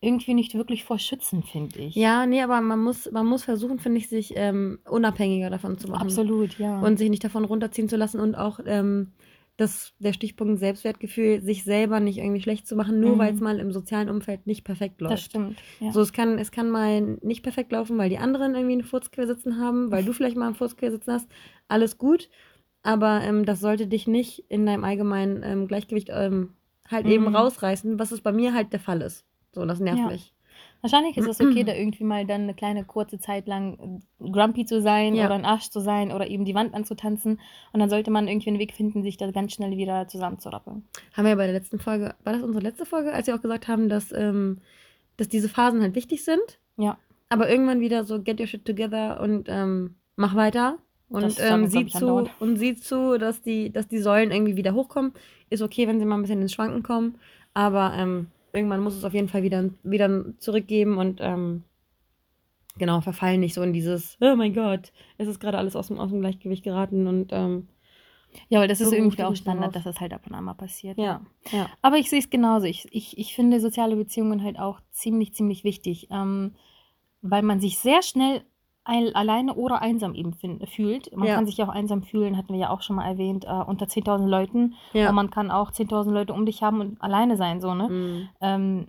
irgendwie 0.00 0.34
nicht 0.34 0.54
wirklich 0.54 0.84
vor 0.84 0.98
schützen, 0.98 1.42
finde 1.42 1.78
ich. 1.80 1.94
Ja, 1.94 2.26
nee, 2.26 2.42
aber 2.42 2.60
man 2.60 2.82
muss, 2.82 3.10
man 3.10 3.26
muss 3.26 3.44
versuchen, 3.44 3.78
finde 3.78 3.98
ich, 3.98 4.08
sich 4.08 4.34
ähm, 4.36 4.78
unabhängiger 4.88 5.48
davon 5.48 5.78
zu 5.78 5.88
machen. 5.88 6.02
absolut, 6.02 6.58
ja. 6.58 6.80
Und 6.80 6.98
sich 6.98 7.08
nicht 7.08 7.24
davon 7.24 7.44
runterziehen 7.46 7.88
zu 7.88 7.96
lassen 7.96 8.20
und 8.20 8.34
auch 8.34 8.60
ähm, 8.66 9.12
das, 9.56 9.94
der 9.98 10.12
Stichpunkt 10.12 10.58
Selbstwertgefühl, 10.60 11.40
sich 11.40 11.64
selber 11.64 11.98
nicht 12.00 12.18
irgendwie 12.18 12.42
schlecht 12.42 12.66
zu 12.66 12.76
machen, 12.76 13.00
nur 13.00 13.14
Mhm. 13.14 13.18
weil 13.18 13.34
es 13.34 13.40
mal 13.40 13.58
im 13.58 13.72
sozialen 13.72 14.10
Umfeld 14.10 14.46
nicht 14.46 14.64
perfekt 14.64 15.00
läuft. 15.00 15.12
das 15.14 15.22
stimmt. 15.22 15.58
Ja. 15.80 15.92
So, 15.92 16.00
es 16.02 16.12
kann, 16.12 16.38
es 16.38 16.50
kann 16.50 16.68
mal 16.70 17.00
nicht 17.22 17.42
perfekt 17.42 17.72
laufen, 17.72 17.96
weil 17.96 18.10
die 18.10 18.18
anderen 18.18 18.54
irgendwie 18.54 18.74
einen 18.74 18.84
Furzquer 18.84 19.26
sitzen 19.26 19.58
haben, 19.58 19.90
weil 19.90 20.04
du 20.04 20.12
vielleicht 20.12 20.36
mal 20.36 20.46
einen 20.46 20.54
Furzquer 20.54 20.90
sitzen 20.90 21.12
hast. 21.12 21.28
Alles 21.68 21.96
gut. 21.98 22.28
Aber 22.82 23.20
ähm, 23.22 23.44
das 23.44 23.60
sollte 23.60 23.86
dich 23.86 24.06
nicht 24.06 24.44
in 24.48 24.64
deinem 24.66 24.84
allgemeinen 24.84 25.42
ähm, 25.42 25.66
Gleichgewicht 25.66 26.08
ähm, 26.12 26.50
halt 26.88 27.06
eben 27.06 27.24
Mhm. 27.24 27.34
rausreißen, 27.34 27.98
was 27.98 28.12
es 28.12 28.20
bei 28.20 28.30
mir 28.32 28.54
halt 28.54 28.72
der 28.72 28.78
Fall 28.80 29.00
ist. 29.00 29.24
So, 29.52 29.64
das 29.64 29.80
nervt 29.80 30.00
Ja. 30.02 30.06
mich. 30.08 30.32
Wahrscheinlich 30.82 31.16
ist 31.16 31.26
es 31.26 31.40
okay, 31.40 31.64
da 31.64 31.74
irgendwie 31.74 32.04
mal 32.04 32.26
dann 32.26 32.42
eine 32.42 32.54
kleine 32.54 32.84
kurze 32.84 33.18
Zeit 33.18 33.46
lang 33.46 34.00
äh, 34.20 34.30
grumpy 34.30 34.64
zu 34.66 34.80
sein 34.80 35.14
Ja. 35.14 35.26
oder 35.26 35.34
ein 35.34 35.44
Arsch 35.44 35.70
zu 35.70 35.80
sein 35.80 36.12
oder 36.12 36.28
eben 36.28 36.44
die 36.44 36.54
Wand 36.54 36.74
anzutanzen. 36.74 37.40
Und 37.72 37.80
dann 37.80 37.90
sollte 37.90 38.10
man 38.10 38.28
irgendwie 38.28 38.50
einen 38.50 38.58
Weg 38.58 38.72
finden, 38.72 39.02
sich 39.02 39.16
da 39.16 39.30
ganz 39.30 39.52
schnell 39.52 39.76
wieder 39.76 40.06
zusammenzurappeln. 40.08 40.84
Haben 41.14 41.24
wir 41.24 41.30
ja 41.30 41.36
bei 41.36 41.46
der 41.46 41.54
letzten 41.54 41.78
Folge, 41.78 42.14
war 42.24 42.32
das 42.32 42.42
unsere 42.42 42.62
letzte 42.62 42.86
Folge, 42.86 43.12
als 43.12 43.26
wir 43.26 43.34
auch 43.34 43.42
gesagt 43.42 43.68
haben, 43.68 43.88
dass, 43.88 44.12
ähm, 44.12 44.58
dass 45.16 45.28
diese 45.28 45.48
Phasen 45.48 45.80
halt 45.82 45.94
wichtig 45.94 46.24
sind, 46.24 46.58
Ja, 46.76 46.98
aber 47.28 47.48
irgendwann 47.48 47.80
wieder 47.80 48.04
so 48.04 48.22
get 48.22 48.38
your 48.38 48.46
shit 48.46 48.64
together 48.64 49.20
und 49.20 49.48
ähm, 49.48 49.94
mach 50.14 50.34
weiter. 50.36 50.78
Und 51.08 51.36
ähm, 51.40 51.68
sieh 51.68 51.86
zu 51.86 52.28
und 52.40 52.56
sieh 52.56 52.74
zu, 52.74 53.16
dass 53.18 53.40
die, 53.40 53.70
dass 53.70 53.86
die 53.86 53.98
Säulen 54.00 54.32
irgendwie 54.32 54.56
wieder 54.56 54.74
hochkommen. 54.74 55.12
Ist 55.50 55.62
okay, 55.62 55.86
wenn 55.86 56.00
sie 56.00 56.04
mal 56.04 56.16
ein 56.16 56.22
bisschen 56.22 56.42
ins 56.42 56.52
Schwanken 56.52 56.82
kommen, 56.82 57.16
aber 57.54 57.92
ähm, 57.96 58.26
irgendwann 58.56 58.82
muss 58.82 58.94
es 58.94 59.04
auf 59.04 59.14
jeden 59.14 59.28
Fall 59.28 59.42
wieder, 59.42 59.70
wieder 59.82 60.24
zurückgeben 60.38 60.98
und 60.98 61.20
ähm, 61.20 61.62
genau, 62.78 63.00
verfallen 63.00 63.40
nicht 63.40 63.54
so 63.54 63.62
in 63.62 63.72
dieses, 63.72 64.16
oh 64.20 64.36
mein 64.36 64.54
Gott, 64.54 64.92
es 65.18 65.28
ist 65.28 65.40
gerade 65.40 65.58
alles 65.58 65.76
aus 65.76 65.88
dem, 65.88 65.98
aus 65.98 66.10
dem 66.10 66.20
Gleichgewicht 66.20 66.64
geraten 66.64 67.06
und 67.06 67.32
ähm, 67.32 67.68
ja 68.48 68.60
weil 68.60 68.68
das 68.68 68.80
ist 68.80 68.92
irgendwie 68.92 69.22
auch. 69.22 69.34
Standard, 69.34 69.74
dass 69.74 69.84
das 69.84 70.00
halt 70.00 70.12
ab 70.12 70.22
und 70.26 70.34
an 70.34 70.44
mal 70.44 70.54
passiert. 70.54 70.98
ja, 70.98 71.20
ja. 71.50 71.68
Aber 71.82 71.96
ich 71.96 72.10
sehe 72.10 72.18
es 72.18 72.30
genauso. 72.30 72.66
Ich, 72.66 72.86
ich, 72.90 73.16
ich 73.18 73.34
finde 73.34 73.60
soziale 73.60 73.96
Beziehungen 73.96 74.42
halt 74.42 74.58
auch 74.58 74.80
ziemlich, 74.90 75.34
ziemlich 75.34 75.64
wichtig, 75.64 76.08
ähm, 76.10 76.54
weil 77.22 77.42
man 77.42 77.60
sich 77.60 77.78
sehr 77.78 78.02
schnell 78.02 78.42
ein, 78.86 79.14
alleine 79.14 79.54
oder 79.54 79.82
einsam 79.82 80.14
eben 80.14 80.32
fin- 80.32 80.64
fühlt. 80.66 81.14
Man 81.16 81.28
Ja. 81.28 81.34
kann 81.34 81.46
sich 81.46 81.56
ja 81.56 81.64
auch 81.66 81.72
einsam 81.74 82.02
fühlen, 82.02 82.36
hatten 82.36 82.52
wir 82.52 82.60
ja 82.60 82.70
auch 82.70 82.82
schon 82.82 82.96
mal 82.96 83.06
erwähnt, 83.08 83.44
äh, 83.44 83.48
unter 83.50 83.86
10.000 83.86 84.28
Leuten. 84.28 84.74
ja. 84.92 85.08
Und 85.08 85.14
man 85.14 85.30
kann 85.30 85.50
auch 85.50 85.70
10.000 85.72 86.12
Leute 86.14 86.32
um 86.32 86.46
dich 86.46 86.62
haben 86.62 86.80
und 86.80 87.02
alleine 87.02 87.36
sein, 87.36 87.60
so, 87.60 87.74
ne? 87.74 87.88
Mhm. 87.88 88.28
Ähm, 88.40 88.86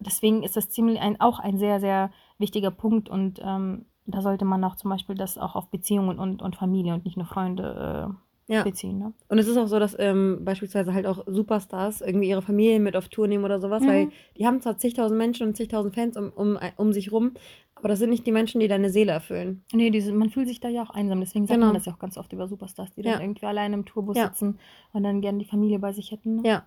deswegen 0.00 0.42
ist 0.42 0.56
das 0.56 0.70
ziemlich 0.70 1.00
ein, 1.00 1.20
auch 1.20 1.38
ein 1.38 1.58
sehr, 1.58 1.80
sehr 1.80 2.10
wichtiger 2.38 2.70
Punkt 2.70 3.08
und 3.08 3.40
ähm, 3.44 3.84
da 4.06 4.22
sollte 4.22 4.44
man 4.44 4.62
auch 4.64 4.76
zum 4.76 4.90
Beispiel 4.90 5.14
das 5.16 5.36
auch 5.38 5.54
auf 5.54 5.68
Beziehungen 5.70 6.18
und, 6.18 6.40
und 6.40 6.56
Familie 6.56 6.94
und 6.94 7.04
nicht 7.04 7.16
nur 7.16 7.26
Freunde 7.26 8.08
äh, 8.48 8.52
Ja. 8.54 8.62
beziehen. 8.62 8.98
Ne? 8.98 9.12
Und 9.28 9.38
es 9.38 9.46
ist 9.48 9.58
auch 9.58 9.66
so, 9.66 9.78
dass 9.78 9.94
ähm, 9.98 10.38
beispielsweise 10.42 10.94
halt 10.94 11.06
auch 11.06 11.24
Superstars 11.26 12.00
irgendwie 12.00 12.30
ihre 12.30 12.40
Familien 12.40 12.82
mit 12.82 12.96
auf 12.96 13.08
Tour 13.10 13.28
nehmen 13.28 13.44
oder 13.44 13.60
sowas, 13.60 13.82
Mhm. 13.82 13.86
weil 13.88 14.08
die 14.38 14.46
haben 14.46 14.62
zwar 14.62 14.78
zigtausend 14.78 15.18
Menschen 15.18 15.48
und 15.48 15.54
zigtausend 15.56 15.94
Fans 15.94 16.16
um, 16.16 16.30
um, 16.34 16.58
um 16.76 16.92
sich 16.94 17.12
rum, 17.12 17.32
Aber 17.78 17.88
das 17.88 17.98
sind 18.00 18.10
nicht 18.10 18.26
die 18.26 18.32
Menschen, 18.32 18.60
die 18.60 18.68
deine 18.68 18.90
Seele 18.90 19.12
erfüllen. 19.12 19.62
Nee, 19.72 19.90
diese, 19.90 20.12
man 20.12 20.30
fühlt 20.30 20.48
sich 20.48 20.60
da 20.60 20.68
ja 20.68 20.82
auch 20.82 20.90
einsam. 20.90 21.20
Deswegen 21.20 21.46
sagt 21.46 21.56
Genau. 21.56 21.66
man 21.66 21.74
das 21.74 21.86
ja 21.86 21.92
auch 21.92 21.98
ganz 21.98 22.18
oft 22.18 22.32
über 22.32 22.48
Superstars, 22.48 22.92
die 22.94 23.02
dann 23.02 23.14
Ja. 23.14 23.20
irgendwie 23.20 23.46
alleine 23.46 23.74
im 23.74 23.84
Tourbus 23.84 24.16
Ja. 24.16 24.26
sitzen 24.28 24.58
und 24.92 25.02
dann 25.04 25.20
gerne 25.20 25.38
die 25.38 25.44
Familie 25.44 25.78
bei 25.78 25.92
sich 25.92 26.10
hätten. 26.10 26.36
Ne? 26.36 26.42
Ja. 26.48 26.66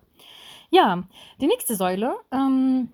Ja, 0.70 1.02
die 1.40 1.46
nächste 1.46 1.74
Säule, 1.76 2.14
ähm, 2.32 2.88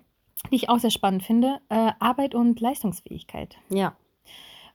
die 0.51 0.55
ich 0.57 0.69
auch 0.69 0.79
sehr 0.79 0.91
spannend 0.91 1.23
finde, 1.23 1.59
äh, 1.69 1.91
Arbeit 1.99 2.35
und 2.35 2.59
Leistungsfähigkeit. 2.59 3.57
Ja. 3.69 3.95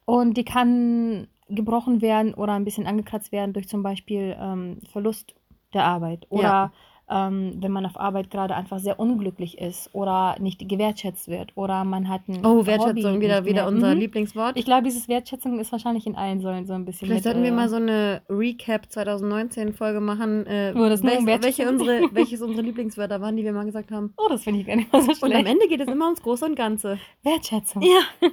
Und 0.07 0.37
die 0.37 0.45
kann 0.45 1.29
gebrochen 1.49 2.01
werden 2.01 2.33
oder 2.35 2.55
ein 2.55 2.65
bisschen 2.65 2.87
angekratzt 2.87 3.31
werden 3.33 3.53
durch 3.53 3.69
zum 3.69 3.83
Beispiel 3.83 4.35
ähm, 4.41 4.79
Verlust 4.91 5.35
der 5.75 5.85
Arbeit 5.85 6.27
oder 6.31 6.43
Ja. 6.43 6.73
Ähm, 7.11 7.59
wenn 7.61 7.71
man 7.71 7.85
auf 7.85 7.99
Arbeit 8.01 8.31
gerade 8.31 8.55
einfach 8.57 8.79
sehr 8.79 8.99
unglücklich 8.99 9.59
ist 9.59 9.91
oder 9.95 10.37
nicht 10.41 10.67
gewertschätzt 10.69 11.29
wird 11.29 11.53
oder 11.55 11.85
man 11.85 12.09
hat 12.09 12.27
ein 12.29 12.45
Oh, 12.47 12.65
Wertschätzung, 12.65 13.13
Hobby 13.15 13.21
wieder, 13.21 13.45
wieder 13.45 13.67
unser 13.69 13.95
Mhm. 13.95 14.01
Lieblingswort. 14.01 14.57
Ich 14.57 14.65
glaube, 14.65 14.85
dieses 14.85 15.07
Wertschätzung 15.09 15.59
ist 15.61 15.71
wahrscheinlich 15.71 16.07
in 16.07 16.17
allen 16.17 16.41
Säulen 16.41 16.67
so 16.67 16.73
ein 16.73 16.85
bisschen. 16.85 17.07
Vielleicht 17.07 17.25
mit, 17.25 17.35
sollten 17.35 17.43
wir 17.43 17.51
äh, 17.53 17.55
mal 17.55 17.69
so 17.69 17.77
eine 17.77 18.23
Recap 18.31 18.91
2019 18.91 19.75
Folge 19.75 20.01
machen, 20.01 20.47
äh, 20.47 20.73
Wo 20.75 20.89
das 20.89 21.03
nur 21.03 21.19
um 21.19 21.27
welches, 21.27 21.59
welche 21.59 21.69
unsere, 21.71 22.09
welches 22.15 22.41
unsere 22.41 22.63
Lieblingswörter 22.63 23.21
waren, 23.21 23.37
die 23.37 23.45
wir 23.45 23.53
mal 23.53 23.65
gesagt 23.67 23.91
haben. 23.91 24.15
Oh, 24.17 24.29
das 24.31 24.43
finde 24.45 24.61
ich 24.61 24.67
gar 24.67 24.77
nicht 24.77 24.93
mal 24.93 25.03
so 25.03 25.09
Und 25.11 25.23
am 25.25 25.31
schlecht. 25.31 25.47
Ende 25.49 25.69
geht 25.69 25.81
es 25.81 25.89
immer 25.89 26.07
ums 26.07 26.23
Große 26.23 26.45
und 26.47 26.55
Ganze. 26.57 26.99
Wertschätzung. 27.23 27.83
Ja. 27.83 28.29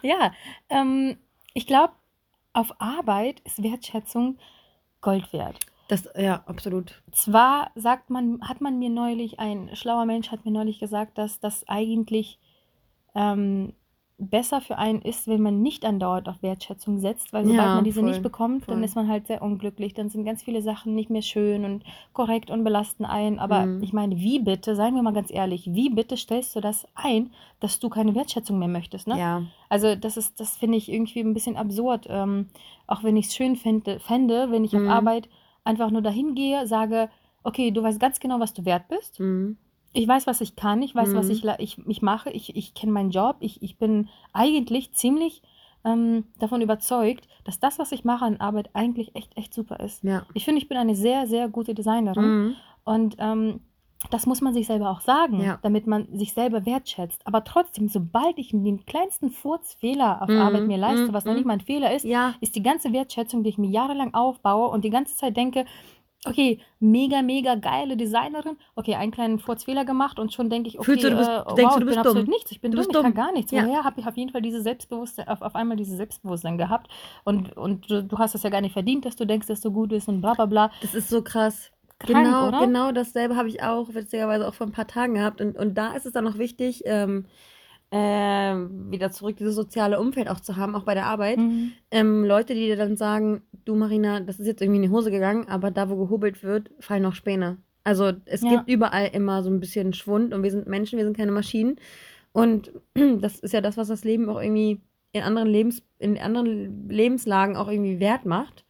Ja, 0.00 0.32
ähm, 0.70 1.16
ich 1.52 1.66
glaube, 1.66 1.92
auf 2.52 2.72
Arbeit 2.80 3.40
ist 3.44 3.62
Wertschätzung 3.62 4.38
Gold 5.02 5.32
wert. 5.32 5.58
Das, 5.88 6.08
ja, 6.18 6.42
absolut. 6.46 7.02
Zwar 7.12 7.70
sagt 7.74 8.10
man, 8.10 8.40
hat 8.42 8.60
man 8.60 8.78
mir 8.78 8.90
neulich, 8.90 9.38
ein 9.38 9.70
schlauer 9.74 10.04
Mensch 10.04 10.30
hat 10.32 10.44
mir 10.44 10.50
neulich 10.50 10.80
gesagt, 10.80 11.16
dass 11.18 11.38
das 11.38 11.68
eigentlich 11.68 12.38
ähm, 13.14 13.72
besser 14.18 14.60
für 14.62 14.78
einen 14.78 15.02
ist, 15.02 15.28
wenn 15.28 15.42
man 15.42 15.60
nicht 15.62 15.84
andauernd 15.84 16.28
auf 16.28 16.42
Wertschätzung 16.42 16.98
setzt, 16.98 17.32
weil 17.34 17.44
sobald 17.44 17.68
Ja, 17.68 17.74
man 17.74 17.84
diese 17.84 18.00
voll, 18.00 18.08
nicht 18.08 18.22
bekommt, 18.22 18.62
dann 18.62 18.78
voll. 18.78 18.84
ist 18.84 18.96
man 18.96 19.08
halt 19.08 19.26
sehr 19.26 19.42
unglücklich. 19.42 19.92
Dann 19.94 20.08
sind 20.08 20.24
ganz 20.24 20.42
viele 20.42 20.62
Sachen 20.62 20.94
nicht 20.94 21.10
mehr 21.10 21.20
schön 21.22 21.64
und 21.66 21.84
korrekt 22.14 22.50
und 22.50 22.64
belasten 22.64 23.04
einen. 23.04 23.38
Aber 23.38 23.66
Mhm. 23.66 23.82
ich 23.82 23.92
meine, 23.92 24.16
wie 24.16 24.38
bitte, 24.40 24.74
seien 24.74 24.94
wir 24.94 25.02
mal 25.02 25.12
ganz 25.12 25.30
ehrlich, 25.30 25.66
wie 25.72 25.90
bitte 25.90 26.16
stellst 26.16 26.56
du 26.56 26.60
das 26.60 26.88
ein, 26.94 27.30
dass 27.60 27.78
du 27.78 27.90
keine 27.90 28.14
Wertschätzung 28.14 28.58
mehr 28.58 28.68
möchtest? 28.68 29.06
Ne? 29.06 29.18
Ja. 29.18 29.42
Also 29.68 29.94
das 29.96 30.16
ist, 30.16 30.40
das 30.40 30.56
finde 30.56 30.78
ich 30.78 30.90
irgendwie 30.90 31.20
ein 31.20 31.34
bisschen 31.34 31.56
absurd. 31.56 32.06
Ähm, 32.08 32.48
auch 32.86 33.04
wenn 33.04 33.16
ich 33.18 33.26
es 33.26 33.34
schön 33.34 33.54
fände, 33.56 34.00
fände, 34.00 34.50
wenn 34.50 34.64
ich 34.64 34.72
Mhm. 34.72 34.88
auf 34.88 34.94
Arbeit 34.94 35.28
einfach 35.66 35.90
nur 35.90 36.02
dahin 36.02 36.34
gehe, 36.34 36.66
sage, 36.66 37.08
okay, 37.42 37.70
du 37.70 37.82
weißt 37.82 38.00
ganz 38.00 38.20
genau, 38.20 38.40
was 38.40 38.54
du 38.54 38.64
wert 38.64 38.88
bist. 38.88 39.20
Mhm. 39.20 39.56
Ich 39.92 40.06
weiß, 40.06 40.26
was 40.26 40.40
ich 40.40 40.56
kann, 40.56 40.82
ich 40.82 40.94
weiß, 40.94 41.14
was 41.14 41.26
Mhm. 41.26 41.32
ich, 41.32 41.42
la- 41.42 41.58
ich, 41.58 41.78
ich 41.86 42.02
mache, 42.02 42.30
ich, 42.30 42.54
ich 42.56 42.74
kenne 42.74 42.92
meinen 42.92 43.10
Job, 43.10 43.36
ich, 43.40 43.62
ich 43.62 43.78
bin 43.78 44.08
eigentlich 44.32 44.92
ziemlich 44.92 45.42
ähm, 45.84 46.24
davon 46.38 46.60
überzeugt, 46.60 47.28
dass 47.44 47.60
das, 47.60 47.78
was 47.78 47.92
ich 47.92 48.04
mache 48.04 48.24
an 48.24 48.36
Arbeit, 48.38 48.70
eigentlich 48.74 49.14
echt, 49.14 49.36
echt 49.36 49.54
super 49.54 49.80
ist. 49.80 50.02
Ja. 50.04 50.26
Ich 50.34 50.44
finde, 50.44 50.60
ich 50.60 50.68
bin 50.68 50.76
eine 50.76 50.94
sehr, 50.96 51.26
sehr 51.26 51.48
gute 51.48 51.74
Designerin 51.74 52.24
Mhm. 52.24 52.54
und 52.84 53.16
ähm, 53.18 53.60
das 54.10 54.26
muss 54.26 54.40
man 54.40 54.52
sich 54.54 54.66
selber 54.66 54.90
auch 54.90 55.00
sagen, 55.00 55.40
Ja. 55.40 55.58
damit 55.62 55.86
man 55.86 56.06
sich 56.16 56.32
selber 56.32 56.64
wertschätzt. 56.66 57.26
Aber 57.26 57.44
trotzdem, 57.44 57.88
sobald 57.88 58.38
ich 58.38 58.50
den 58.50 58.84
kleinsten 58.86 59.30
Furzfehler 59.30 60.22
auf 60.22 60.28
Mhm, 60.28 60.38
Arbeit 60.40 60.66
mir 60.66 60.76
leiste, 60.78 61.08
mhm, 61.08 61.12
was 61.14 61.24
noch 61.24 61.32
mhm. 61.32 61.38
nicht 61.38 61.46
mein 61.46 61.60
Fehler 61.60 61.94
ist, 61.94 62.04
Ja. 62.04 62.34
ist 62.40 62.54
die 62.56 62.62
ganze 62.62 62.92
Wertschätzung, 62.92 63.42
die 63.42 63.50
ich 63.50 63.58
mir 63.58 63.70
jahrelang 63.70 64.14
aufbaue 64.14 64.68
und 64.68 64.84
die 64.84 64.90
ganze 64.90 65.16
Zeit 65.16 65.36
denke, 65.36 65.64
okay, 66.28 66.58
mega, 66.80 67.22
mega 67.22 67.54
geile 67.54 67.96
Designerin, 67.96 68.56
okay, 68.74 68.96
einen 68.96 69.12
kleinen 69.12 69.38
Furzfehler 69.38 69.84
gemacht 69.84 70.18
und 70.18 70.32
schon 70.32 70.50
denke 70.50 70.68
ich, 70.68 70.78
okay, 70.80 70.96
du, 70.96 71.10
du 71.10 71.16
bist- 71.16 71.30
äh, 71.30 71.54
denkst 71.54 71.54
wow, 71.54 71.54
du, 71.54 71.56
du 71.56 71.66
ich 71.74 71.78
bin 71.78 71.86
bist 71.86 71.98
absolut 71.98 72.26
dumm. 72.26 72.34
nichts, 72.34 72.50
ich 72.50 72.60
bin 72.60 72.70
Du 72.72 72.76
dumm, 72.78 72.86
bist 72.86 72.96
ich 72.96 73.02
kann 73.02 73.14
dumm. 73.14 73.24
gar 73.24 73.32
nichts. 73.32 73.50
Ja. 73.52 73.64
Woher 73.64 73.84
habe 73.84 74.00
ich 74.00 74.06
auf 74.08 74.16
jeden 74.16 74.30
Fall 74.30 74.42
dieses 74.42 74.64
Selbstbewusstsein, 74.64 75.28
auf, 75.28 75.40
auf 75.40 75.54
einmal 75.54 75.76
dieses 75.76 75.96
Selbstbewusstsein 75.96 76.58
gehabt 76.58 76.88
und, 77.24 77.56
und 77.56 77.88
du, 77.90 78.02
du 78.02 78.18
hast 78.18 78.34
es 78.34 78.42
ja 78.42 78.50
gar 78.50 78.60
nicht 78.60 78.72
verdient, 78.72 79.04
dass 79.04 79.14
du 79.16 79.24
denkst, 79.24 79.46
dass 79.46 79.60
du 79.60 79.70
gut 79.70 79.90
bist 79.90 80.08
und 80.08 80.20
bla 80.20 80.34
bla 80.34 80.46
bla. 80.46 80.70
Das 80.82 80.94
ist 80.94 81.08
so 81.08 81.22
krass. 81.22 81.70
Krank, 81.98 82.26
genau, 82.26 82.48
oder? 82.48 82.60
genau 82.60 82.92
dasselbe 82.92 83.36
habe 83.36 83.48
ich 83.48 83.62
auch 83.62 83.94
witzigerweise 83.94 84.46
auch 84.46 84.54
vor 84.54 84.66
ein 84.66 84.72
paar 84.72 84.86
Tagen 84.86 85.14
gehabt. 85.14 85.40
Und, 85.40 85.56
und 85.56 85.74
da 85.76 85.94
ist 85.94 86.06
es 86.06 86.12
dann 86.12 86.24
noch 86.24 86.38
wichtig, 86.38 86.82
ähm, 86.84 87.26
ähm, 87.90 88.90
wieder 88.90 89.10
zurück 89.10 89.36
dieses 89.36 89.54
soziale 89.54 90.00
Umfeld 90.00 90.28
auch 90.28 90.40
zu 90.40 90.56
haben, 90.56 90.74
auch 90.74 90.84
bei 90.84 90.94
der 90.94 91.06
Arbeit. 91.06 91.38
Mhm. 91.38 91.72
Ähm, 91.90 92.24
Leute, 92.24 92.54
die 92.54 92.66
dir 92.66 92.76
dann 92.76 92.96
sagen, 92.96 93.42
du 93.64 93.74
Marina, 93.76 94.20
das 94.20 94.40
ist 94.40 94.46
jetzt 94.46 94.60
irgendwie 94.60 94.78
in 94.78 94.82
die 94.82 94.90
Hose 94.90 95.10
gegangen, 95.10 95.48
aber 95.48 95.70
da, 95.70 95.88
wo 95.88 95.96
gehobelt 95.96 96.42
wird, 96.42 96.70
fallen 96.80 97.02
noch 97.02 97.14
Späne. 97.14 97.58
Also 97.84 98.12
es 98.24 98.42
Ja. 98.42 98.50
gibt 98.50 98.68
überall 98.68 99.10
immer 99.12 99.42
so 99.44 99.50
ein 99.50 99.60
bisschen 99.60 99.92
Schwund 99.92 100.34
und 100.34 100.42
wir 100.42 100.50
sind 100.50 100.66
Menschen, 100.66 100.96
wir 100.98 101.04
sind 101.04 101.16
keine 101.16 101.30
Maschinen. 101.30 101.76
Und 102.32 102.72
das 103.20 103.38
ist 103.38 103.54
ja 103.54 103.60
das, 103.60 103.76
was 103.76 103.88
das 103.88 104.04
Leben 104.04 104.28
auch 104.28 104.40
irgendwie 104.40 104.80
in 105.12 105.22
anderen, 105.22 105.48
Lebens, 105.48 105.82
in 105.98 106.18
anderen 106.18 106.88
Lebenslagen 106.90 107.56
auch 107.56 107.68
irgendwie 107.68 108.00
wert 108.00 108.26
macht 108.26 108.64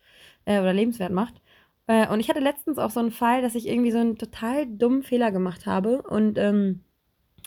äh, 0.45 0.61
oder 0.61 0.75
lebenswert 0.75 1.11
macht. 1.13 1.41
Äh, 1.87 2.09
und 2.09 2.21
ich 2.21 2.29
hatte 2.29 2.41
letztens 2.41 2.79
auch 2.79 2.91
so 2.91 3.01
einen 3.01 3.11
Fall, 3.13 3.43
dass 3.43 3.55
ich 3.55 3.69
irgendwie 3.69 3.93
so 3.93 3.99
einen 3.99 4.19
total 4.19 4.67
dummen 4.67 5.03
Fehler 5.03 5.31
gemacht 5.33 5.67
habe 5.67 6.03
und 6.03 6.39
ähm, 6.39 6.81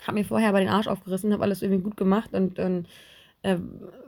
habe 0.03 0.17
mir 0.19 0.25
vorher 0.25 0.49
aber 0.49 0.59
den 0.59 0.69
Arsch 0.69 0.87
aufgerissen, 0.87 1.33
habe 1.33 1.43
alles 1.43 1.61
irgendwie 1.61 1.83
gut 1.83 1.97
gemacht 1.97 2.33
und, 2.33 2.59
und 2.59 2.87
äh, 3.43 3.57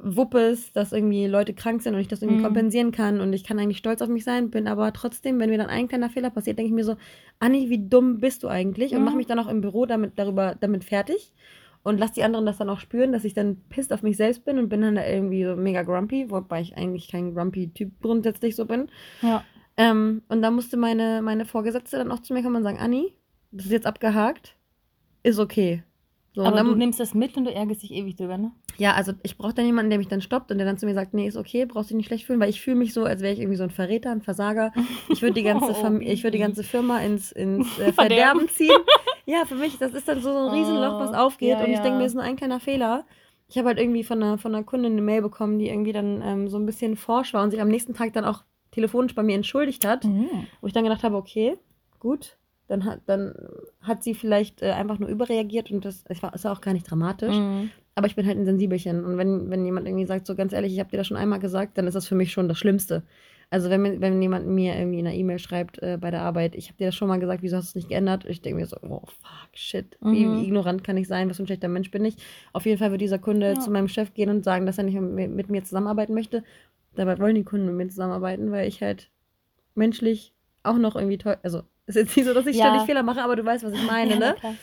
Wuppes, 0.02 0.74
dass 0.74 0.92
irgendwie 0.94 1.28
Leute 1.28 1.54
krank 1.54 1.82
sind 1.82 1.96
und 1.96 2.02
ich 2.02 2.08
das 2.08 2.22
irgendwie 2.22 2.38
Mhm. 2.38 2.44
kompensieren 2.44 2.92
kann 2.92 3.22
und 3.22 3.34
ich 3.34 3.44
kann 3.44 3.60
eigentlich 3.60 3.78
stolz 3.78 4.02
auf 4.02 4.10
mich 4.10 4.24
sein, 4.26 4.50
bin 4.52 4.68
aber 4.68 4.94
trotzdem, 4.94 5.40
wenn 5.40 5.50
mir 5.50 5.58
dann 5.58 5.70
ein 5.70 5.88
kleiner 5.88 6.10
Fehler 6.10 6.30
passiert, 6.30 6.58
denke 6.60 6.70
ich 6.70 6.76
mir 6.76 6.86
so, 6.86 6.98
Anni, 7.40 7.70
wie 7.70 7.88
dumm 7.90 8.20
bist 8.20 8.44
du 8.44 8.48
eigentlich? 8.50 8.96
Und 8.96 9.00
Mhm. 9.00 9.06
mache 9.06 9.18
mich 9.18 9.28
dann 9.28 9.40
auch 9.40 9.48
im 9.50 9.62
Büro 9.62 9.86
damit, 9.86 10.14
darüber, 10.20 10.56
damit 10.60 10.84
fertig 10.86 11.34
und 11.84 11.98
lass 12.00 12.12
die 12.14 12.24
anderen 12.24 12.46
das 12.46 12.58
dann 12.58 12.70
auch 12.70 12.80
spüren, 12.80 13.12
dass 13.12 13.26
ich 13.26 13.34
dann 13.34 13.58
pisst 13.70 13.94
auf 13.94 14.04
mich 14.04 14.18
selbst 14.18 14.46
bin 14.46 14.60
und 14.60 14.70
bin 14.70 14.82
dann 14.82 14.96
da 14.96 15.06
irgendwie 15.08 15.46
so 15.46 15.56
mega 15.56 15.84
grumpy, 15.84 16.30
wobei 16.30 16.62
ich 16.62 16.78
eigentlich 16.78 17.10
kein 17.10 17.34
grumpy 17.34 17.70
Typ 17.74 17.92
grundsätzlich 18.02 18.56
so 18.56 18.66
bin. 18.66 18.90
Ja. 19.22 19.46
Ähm, 19.82 20.22
und 20.30 20.42
da 20.42 20.52
musste 20.52 20.78
meine, 20.78 21.22
meine 21.22 21.46
Vorgesetzte 21.46 21.98
dann 21.98 22.12
auch 22.12 22.20
zu 22.22 22.34
mir 22.34 22.44
kommen 22.44 22.58
und 22.58 22.64
sagen, 22.64 22.80
Anni, 22.80 23.16
das 23.52 23.66
ist 23.66 23.72
jetzt 23.72 23.88
abgehakt, 23.88 24.56
ist 25.24 25.40
okay. 25.40 25.84
So, 26.34 26.42
und 26.42 26.48
Aber 26.48 26.58
dann, 26.58 26.68
du 26.68 26.76
nimmst 26.76 27.00
das 27.00 27.14
mit 27.14 27.36
und 27.36 27.44
du 27.46 27.54
ärgerst 27.54 27.84
dich 27.84 27.92
ewig 27.92 28.16
drüber, 28.16 28.38
ne? 28.38 28.52
ja, 28.78 28.94
also 28.94 29.12
ich 29.22 29.38
brauche 29.38 29.54
dann 29.54 29.66
jemanden, 29.66 29.90
der 29.90 30.00
mich 30.00 30.08
dann 30.08 30.22
stoppt 30.22 30.50
und 30.52 30.58
der 30.58 30.66
dann 30.66 30.78
zu 30.78 30.86
mir 30.86 30.94
sagt, 30.94 31.14
nee, 31.14 31.28
ist 31.28 31.36
okay, 31.36 31.66
brauchst 31.66 31.90
dich 31.90 31.98
nicht 31.98 32.08
schlecht 32.08 32.26
fühlen, 32.26 32.40
weil 32.40 32.50
ich 32.50 32.62
fühle 32.62 32.78
mich 32.78 32.94
so, 32.94 33.04
als 33.04 33.22
wäre 33.22 33.34
ich 33.34 33.40
irgendwie 33.40 33.58
so 33.58 33.64
ein 33.64 33.70
Verräter, 33.70 34.12
ein 34.12 34.22
Versager. 34.22 34.72
Ich 35.10 35.22
würde 35.22 35.34
die 35.34 35.44
ganze, 35.44 35.72
Oh, 35.84 35.98
ich 36.00 36.24
würde 36.24 36.38
die 36.38 36.44
ganze 36.44 36.64
Firma 36.64 37.00
ins, 37.00 37.32
ins 37.32 37.78
äh, 37.80 37.92
Verderben. 37.94 38.48
Ziehen. 38.50 38.72
Ja, 39.28 39.46
für 39.46 39.54
mich, 39.56 39.78
das 39.78 39.94
ist 39.94 40.08
dann 40.08 40.20
so, 40.20 40.34
so 40.34 40.50
ein 40.50 40.52
Riesenloch, 40.52 41.00
was 41.00 41.12
Oh, 41.12 41.28
aufgeht 41.28 41.50
ja, 41.50 41.60
und 41.60 41.70
ich 41.70 41.78
ja. 41.78 41.84
denke 41.84 42.00
mir, 42.00 42.06
ist 42.06 42.16
nur 42.16 42.24
ein 42.24 42.36
kleiner 42.36 42.60
Fehler. 42.60 43.06
Ich 43.48 43.58
habe 43.58 43.68
halt 43.68 43.80
irgendwie 43.80 44.04
von 44.04 44.22
einer, 44.22 44.40
von 44.40 44.54
einer 44.54 44.64
Kundin 44.64 44.94
eine 44.94 45.02
Mail 45.04 45.22
bekommen, 45.22 45.60
die 45.60 45.70
irgendwie 45.70 45.94
dann 45.94 46.24
ähm, 46.26 46.48
so 46.48 46.58
ein 46.58 46.66
bisschen 46.66 46.96
forsch 46.96 47.34
war 47.34 47.44
und 47.44 47.52
sich 47.52 47.62
am 47.62 47.68
nächsten 47.68 47.94
Tag 47.94 48.14
dann 48.14 48.26
auch 48.26 48.44
telefonisch 48.72 49.16
bei 49.16 49.24
mir 49.24 49.36
entschuldigt 49.36 49.86
hat. 49.86 50.06
Mhm. 50.06 50.28
Wo 50.62 50.68
ich 50.68 50.74
dann 50.74 50.84
gedacht 50.84 51.04
habe, 51.04 51.16
okay, 51.16 51.58
gut, 52.00 52.38
dann 52.68 52.86
hat, 52.86 53.02
dann 53.06 53.34
hat 53.82 54.04
sie 54.04 54.14
vielleicht 54.14 54.62
äh, 54.62 54.72
einfach 54.72 54.98
nur 55.00 55.10
überreagiert 55.10 55.72
und 55.72 55.84
das 55.86 56.04
es 56.08 56.24
war, 56.24 56.34
ist 56.34 56.46
auch 56.46 56.62
gar 56.62 56.74
nicht 56.74 56.90
dramatisch. 56.90 57.36
Mhm. 57.36 57.70
Aber 57.96 58.08
ich 58.08 58.16
bin 58.16 58.26
halt 58.26 58.38
ein 58.38 58.46
Sensibelchen. 58.46 59.04
Und 59.04 59.18
wenn, 59.18 59.50
wenn 59.50 59.66
jemand 59.66 59.86
irgendwie 59.86 60.06
sagt, 60.06 60.26
so 60.26 60.34
ganz 60.36 60.54
ehrlich, 60.54 60.72
ich 60.74 60.80
habe 60.80 60.90
dir 60.90 60.98
das 60.98 61.08
schon 61.08 61.18
einmal 61.18 61.40
gesagt, 61.40 61.78
dann 61.78 61.88
ist 61.88 61.94
das 61.96 62.08
für 62.08 62.16
mich 62.16 62.32
schon 62.32 62.48
das 62.48 62.58
Schlimmste. 62.58 63.04
Also 63.50 63.70
wenn, 63.70 63.82
mir- 63.82 64.00
wenn 64.00 64.22
jemand 64.22 64.48
mir 64.48 64.78
irgendwie 64.78 65.00
in 65.00 65.08
einer 65.08 65.14
E-Mail 65.18 65.38
schreibt 65.40 65.84
äh, 65.84 65.98
bei 66.00 66.10
der 66.10 66.22
Arbeit, 66.22 66.56
ich 66.56 66.70
habe 66.70 66.78
dir 66.78 66.86
das 66.86 66.96
schon 66.96 67.10
mal 67.10 67.20
gesagt, 67.20 67.44
wieso 67.44 67.58
hast 67.58 67.66
du 67.66 67.70
es 67.72 67.76
nicht 67.76 67.90
geändert? 67.90 68.24
Ich 68.26 68.42
denke 68.42 68.62
mir 68.62 68.66
so, 68.66 68.78
oh 68.82 69.02
fuck, 69.02 69.50
shit, 69.54 69.98
wie 70.00 70.26
Mhm. 70.26 70.42
ignorant 70.42 70.86
kann 70.86 70.96
ich 70.96 71.10
sein, 71.10 71.30
was 71.30 71.36
für 71.36 71.44
ein 71.44 71.48
schlechter 71.48 71.68
Mensch 71.68 71.92
bin 71.92 72.06
ich. 72.06 72.16
Auf 72.54 72.66
jeden 72.66 72.78
Fall 72.78 72.92
wird 72.92 73.02
dieser 73.02 73.20
Kunde 73.20 73.50
Ja. 73.50 73.60
zu 73.60 73.70
meinem 73.70 73.90
Chef 73.90 74.14
gehen 74.14 74.30
und 74.30 74.46
sagen, 74.46 74.66
dass 74.66 74.78
er 74.78 74.86
nicht 74.86 74.98
mit, 74.98 75.30
mit 75.32 75.50
mir 75.50 75.66
zusammenarbeiten 75.66 76.14
möchte. 76.14 76.46
Dabei 76.96 77.18
wollen 77.20 77.36
die 77.36 77.44
Kunden 77.44 77.66
mit 77.68 77.76
mir 77.76 77.88
zusammenarbeiten, 77.90 78.52
weil 78.52 78.68
ich 78.68 78.82
halt 78.82 79.10
menschlich 79.76 80.34
auch 80.64 80.78
noch 80.78 80.96
irgendwie 80.96 81.18
toll, 81.18 81.38
also 81.44 81.60
es 81.88 81.96
ist 81.96 82.08
jetzt 82.08 82.18
nicht 82.18 82.26
so, 82.28 82.34
dass 82.34 82.46
ich 82.46 82.58
Ja. 82.58 82.66
ständig 82.66 82.84
Fehler 82.86 83.04
mache, 83.04 83.22
aber 83.24 83.36
du 83.36 83.44
weißt, 83.46 83.64
was 83.64 83.74
ich 83.74 83.84
meine, 83.88 84.12
ja, 84.14 84.20
ne? 84.20 84.36
klar. 84.40 84.54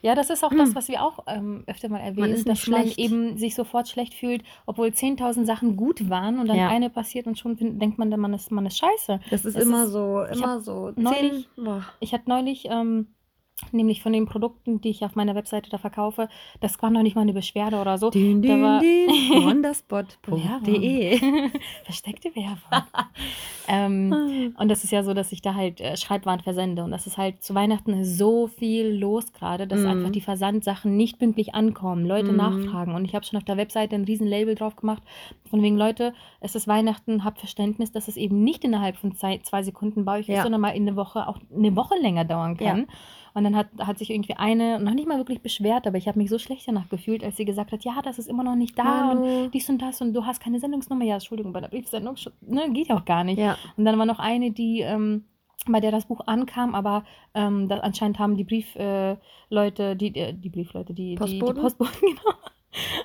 Ja, 0.00 0.14
das 0.14 0.30
ist 0.30 0.44
auch 0.44 0.52
Hm. 0.52 0.58
das, 0.58 0.74
was 0.76 0.86
wir 0.86 1.02
auch 1.02 1.24
ähm, 1.26 1.64
öfter 1.66 1.88
mal 1.88 1.98
erwähnen, 1.98 2.30
ist 2.32 2.46
dass 2.48 2.58
nicht 2.60 2.68
man 2.68 2.82
schlecht. 2.82 2.98
eben 3.00 3.36
sich 3.36 3.56
sofort 3.56 3.88
schlecht 3.88 4.14
fühlt, 4.14 4.44
obwohl 4.64 4.88
10.000 4.92 5.44
Sachen 5.44 5.74
gut 5.76 6.08
waren 6.08 6.38
und 6.38 6.46
dann 6.46 6.56
Ja. 6.56 6.68
eine 6.68 6.88
passiert 6.88 7.26
und 7.26 7.36
schon 7.36 7.56
denkt 7.56 7.98
man, 7.98 8.08
man 8.10 8.32
ist, 8.32 8.52
man 8.52 8.64
ist 8.66 8.78
scheiße. 8.78 9.18
Das 9.30 9.44
ist 9.44 9.56
Es 9.56 9.62
immer 9.64 9.84
ist- 9.84 9.90
so, 9.90 10.22
immer 10.22 10.60
so. 10.60 10.92
neulich- 10.94 11.48
zehn. 11.56 11.82
Ich 11.98 12.12
hatte 12.14 12.28
neulich, 12.28 12.66
ähm, 12.70 13.08
nämlich 13.72 14.02
von 14.02 14.12
den 14.12 14.26
Produkten, 14.26 14.80
die 14.80 14.90
ich 14.90 15.04
auf 15.04 15.14
meiner 15.16 15.34
Webseite 15.34 15.68
da 15.70 15.78
verkaufe, 15.78 16.28
das 16.60 16.80
war 16.82 16.90
noch 16.90 17.02
nicht 17.02 17.16
mal 17.16 17.22
eine 17.22 17.32
Beschwerde 17.32 17.80
oder 17.80 17.98
so. 17.98 18.10
Din, 18.10 18.40
Da 18.42 18.48
din, 18.48 18.62
war- 18.62 18.80
din, 18.80 19.08
wonderspot.de. 19.44 21.18
Versteckte 21.84 22.34
Werbung. 22.34 22.88
ähm, 23.68 24.54
und 24.58 24.68
das 24.68 24.84
ist 24.84 24.90
ja 24.90 25.02
so, 25.02 25.14
dass 25.14 25.32
ich 25.32 25.42
da 25.42 25.54
halt 25.54 25.80
äh, 25.80 25.96
Schreibwaren 25.96 26.40
versende. 26.40 26.82
Und 26.84 26.90
das 26.90 27.06
ist 27.06 27.18
halt 27.18 27.42
zu 27.42 27.54
Weihnachten 27.54 28.04
so 28.04 28.46
viel 28.46 28.86
los 28.98 29.32
gerade, 29.32 29.66
dass 29.66 29.80
Mhm. 29.80 29.86
einfach 29.88 30.10
die 30.10 30.20
Versandsachen 30.20 30.96
nicht 30.96 31.18
pünktlich 31.18 31.54
ankommen, 31.54 32.06
Leute 32.06 32.30
Mhm. 32.32 32.36
nachfragen. 32.36 32.94
Und 32.94 33.04
ich 33.04 33.14
habe 33.14 33.24
schon 33.24 33.36
auf 33.38 33.44
der 33.44 33.56
Webseite 33.56 33.94
ein 33.96 34.04
riesen 34.04 34.26
Label 34.26 34.54
drauf 34.54 34.76
gemacht, 34.76 35.02
von 35.50 35.62
wegen, 35.62 35.76
Leute, 35.78 36.14
es 36.40 36.54
ist 36.54 36.68
Weihnachten, 36.68 37.24
habt 37.24 37.38
Verständnis, 37.38 37.90
dass 37.92 38.08
es 38.08 38.16
eben 38.16 38.42
nicht 38.44 38.64
innerhalb 38.64 38.96
von 38.96 39.14
zwei, 39.14 39.38
zwei 39.38 39.62
Sekunden 39.62 40.04
bei 40.04 40.14
euch 40.20 40.28
ist, 40.28 40.36
Ja. 40.36 40.42
sondern 40.42 40.60
mal 40.60 40.70
in 40.70 40.86
eine 40.86 40.96
Woche, 40.96 41.26
auch 41.26 41.38
eine 41.54 41.74
Woche 41.76 41.94
länger 42.00 42.24
dauern 42.24 42.56
kann. 42.56 42.86
Und 43.34 43.44
dann 43.44 43.56
hat, 43.56 43.68
hat 43.78 43.98
sich 43.98 44.10
irgendwie 44.10 44.34
eine 44.34 44.78
noch 44.80 44.94
nicht 44.94 45.08
mal 45.08 45.18
wirklich 45.18 45.40
beschwert, 45.40 45.86
aber 45.86 45.98
ich 45.98 46.08
habe 46.08 46.18
mich 46.18 46.30
so 46.30 46.38
schlecht 46.38 46.66
danach 46.66 46.88
gefühlt, 46.88 47.24
als 47.24 47.36
sie 47.36 47.44
gesagt 47.44 47.72
hat, 47.72 47.84
ja, 47.84 48.00
das 48.02 48.18
ist 48.18 48.28
immer 48.28 48.44
noch 48.44 48.56
nicht 48.56 48.78
da 48.78 49.10
und 49.10 49.18
Hallo. 49.18 49.48
dies 49.52 49.68
und 49.68 49.80
das 49.80 50.00
und 50.00 50.14
du 50.14 50.26
hast 50.26 50.40
keine 50.40 50.60
Sendungsnummer. 50.60 51.04
Ja, 51.04 51.14
Entschuldigung, 51.14 51.52
bei 51.52 51.60
der 51.60 51.68
Briefsendung 51.68 52.16
ne, 52.40 52.70
geht 52.72 52.88
ja 52.88 52.96
auch 52.96 53.04
gar 53.04 53.24
nicht. 53.24 53.38
Ja. 53.38 53.56
Und 53.76 53.84
dann 53.84 53.98
war 53.98 54.06
noch 54.06 54.18
eine, 54.18 54.50
die, 54.50 54.80
ähm, 54.80 55.24
bei 55.66 55.80
der 55.80 55.90
das 55.90 56.06
Buch 56.06 56.20
ankam, 56.26 56.74
aber 56.74 57.04
ähm, 57.34 57.68
anscheinend 57.70 58.18
haben 58.18 58.36
die 58.36 58.44
Briefleute, 58.44 59.18
äh, 59.82 59.96
die, 59.96 60.14
äh, 60.14 60.32
die 60.32 60.50
Briefleute, 60.50 60.94
die, 60.94 61.16
die, 61.16 61.24
die 61.26 61.38
Postboten? 61.38 61.62
Postboten, 61.62 62.00
genau. 62.00 62.36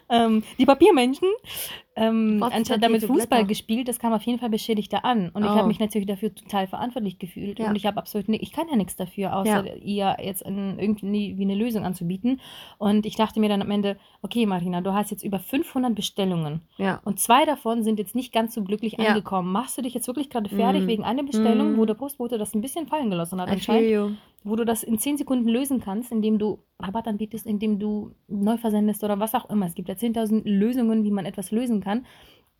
Ähm, 0.09 0.43
die 0.59 0.65
Papiermenschen, 0.65 1.27
ähm, 1.95 2.41
anscheinend 2.41 2.83
damit 2.83 3.01
Fußball 3.03 3.27
Blätter? 3.27 3.43
gespielt, 3.45 3.87
das 3.87 3.99
kam 3.99 4.13
auf 4.13 4.23
jeden 4.23 4.39
Fall 4.39 4.49
beschädigter 4.49 5.05
an. 5.05 5.29
Und 5.29 5.43
ich 5.43 5.49
Oh. 5.49 5.53
habe 5.55 5.67
mich 5.67 5.79
natürlich 5.79 6.07
dafür 6.07 6.33
total 6.33 6.65
verantwortlich 6.67 7.19
gefühlt. 7.19 7.59
Ja. 7.59 7.69
Und 7.69 7.75
ich 7.75 7.85
habe 7.85 7.97
absolut 7.97 8.27
ni- 8.29 8.37
ich 8.41 8.51
kann 8.51 8.67
ja 8.69 8.75
nichts 8.75 8.95
dafür, 8.95 9.35
außer 9.35 9.77
ihr 9.77 10.17
jetzt 10.21 10.43
ein, 10.45 10.79
irgendwie 10.79 11.37
wie 11.37 11.43
eine 11.43 11.55
Lösung 11.55 11.83
anzubieten. 11.85 12.41
Und 12.79 13.05
ich 13.05 13.15
dachte 13.15 13.39
mir 13.39 13.47
dann 13.49 13.61
am 13.61 13.69
Ende, 13.71 13.97
okay, 14.23 14.45
Marina, 14.47 14.81
du 14.81 14.93
hast 14.93 15.11
jetzt 15.11 15.23
über 15.23 15.39
500 15.39 15.93
Bestellungen. 15.93 16.61
Ja. 16.77 16.99
Und 17.05 17.19
zwei 17.19 17.45
davon 17.45 17.83
sind 17.83 17.99
jetzt 17.99 18.15
nicht 18.15 18.33
ganz 18.33 18.55
so 18.55 18.63
glücklich 18.63 18.93
Ja. 18.97 19.09
angekommen. 19.09 19.51
Machst 19.51 19.77
du 19.77 19.81
dich 19.83 19.93
jetzt 19.93 20.07
wirklich 20.07 20.29
gerade 20.31 20.49
fertig 20.49 20.83
Mm. 20.83 20.87
wegen 20.87 21.03
einer 21.03 21.23
Bestellung, 21.23 21.73
Mm. 21.73 21.77
wo 21.77 21.85
der 21.85 21.93
Postbote 21.93 22.37
das 22.39 22.55
ein 22.55 22.61
bisschen 22.61 22.87
fallen 22.87 23.09
gelassen 23.11 23.39
hat 23.39 23.49
anscheinend. 23.49 24.17
Wo 24.43 24.55
du 24.55 24.65
das 24.65 24.83
in 24.83 24.97
10 24.99 25.17
Sekunden 25.17 25.47
lösen 25.47 25.79
kannst, 25.81 26.11
indem 26.11 26.37
du 26.39 26.59
Rabatt 26.79 27.07
anbietest, 27.07 27.45
indem 27.45 27.79
du 27.79 28.11
neu 28.27 28.57
versendest 28.57 29.03
oder 29.03 29.19
was 29.19 29.33
auch 29.35 29.49
immer. 29.49 29.65
Es 29.65 29.75
gibt 29.75 29.89
ja 29.89 29.95
10.000 29.95 30.41
Lösungen, 30.45 31.03
wie 31.03 31.11
man 31.11 31.25
etwas 31.25 31.51
lösen 31.51 31.81
kann. 31.81 32.05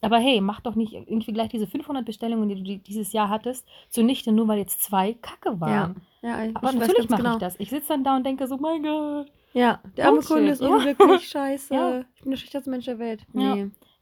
Aber 0.02 0.18
hey, 0.18 0.42
mach 0.42 0.60
doch 0.60 0.76
nicht 0.76 0.94
irgendwie 0.94 1.32
gleich 1.32 1.48
diese 1.50 1.66
500 1.68 2.06
Bestellungen, 2.06 2.50
die 2.50 2.56
du 2.56 2.62
die- 2.64 2.78
dieses 2.84 3.14
Jahr 3.14 3.30
hattest, 3.30 3.66
zunichte, 3.90 4.34
nur 4.34 4.48
weil 4.50 4.58
jetzt 4.60 4.84
zwei 4.84 5.14
Kacke 5.14 5.62
waren. 5.62 6.02
Ja, 6.22 6.44
ich 6.44 6.56
Aber 6.58 6.74
natürlich 6.74 7.10
mache 7.10 7.22
genau. 7.22 7.34
ich 7.36 7.40
das. 7.40 7.60
Ich 7.60 7.70
sitze 7.70 7.88
dann 7.90 8.04
da 8.04 8.18
und 8.18 8.26
denke 8.26 8.46
so, 8.48 8.58
mein 8.58 8.84
Gott. 8.84 9.32
Ja, 9.54 9.80
der 9.96 10.08
arme 10.08 10.20
Kunde 10.22 10.50
ist 10.52 10.62
ja. 10.62 10.68
unglücklich, 10.68 11.28
scheiße. 11.30 11.74
Ja. 11.74 12.00
Ich 12.16 12.22
bin 12.22 12.32
der 12.32 12.38
schlechteste 12.38 12.70
Mensch 12.70 12.86
der 12.86 13.00
Welt. 13.00 13.26
Ja. 13.34 13.56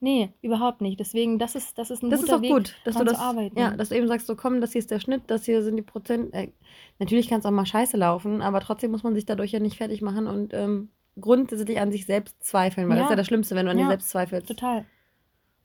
Nee. 0.03 0.33
Überhaupt 0.41 0.81
nicht. 0.81 0.99
Deswegen, 0.99 1.37
das 1.37 1.53
ist, 1.55 1.77
das 1.77 1.91
ist 1.91 2.01
ein 2.03 2.09
Das 2.09 2.19
ist 2.21 2.25
guter 2.25 2.37
auch 2.37 2.41
Weg, 2.41 2.51
gut, 2.51 2.75
dass 2.85 2.95
du 2.95 3.03
das, 3.03 3.17
zu 3.17 3.23
arbeiten. 3.23 3.57
ja, 3.57 3.69
dass 3.77 3.89
du 3.89 3.95
eben 3.95 4.07
sagst, 4.07 4.25
so 4.27 4.35
komm, 4.35 4.59
das 4.59 4.71
hier 4.71 4.79
ist 4.79 4.89
der 4.91 4.99
Schnitt, 4.99 5.21
das 5.27 5.45
hier 5.45 5.61
sind 5.63 5.77
die 5.77 5.83
Prozent. 5.83 6.33
Äh, 6.33 6.51
natürlich 6.97 7.29
kann 7.29 7.39
es 7.39 7.45
auch 7.45 7.51
mal 7.51 7.65
scheiße 7.67 7.97
laufen, 7.97 8.41
aber 8.41 8.59
trotzdem 8.61 8.89
muss 8.91 9.03
man 9.03 9.13
sich 9.13 9.25
dadurch 9.25 9.51
ja 9.51 9.59
nicht 9.59 9.77
fertig 9.77 10.01
machen 10.01 10.25
und 10.27 10.53
ähm, 10.55 10.89
grundsätzlich 11.19 11.79
an 11.79 11.91
sich 11.91 12.07
selbst 12.07 12.43
zweifeln, 12.43 12.89
weil 12.89 12.95
das 12.95 13.01
Ja. 13.01 13.05
ist 13.05 13.09
ja 13.11 13.15
das 13.17 13.27
Schlimmste, 13.27 13.55
wenn 13.55 13.65
du 13.67 13.71
an 13.71 13.77
dir 13.77 13.83
Ja, 13.83 13.89
selbst 13.89 14.09
zweifelst. 14.09 14.47
Total. 14.47 14.85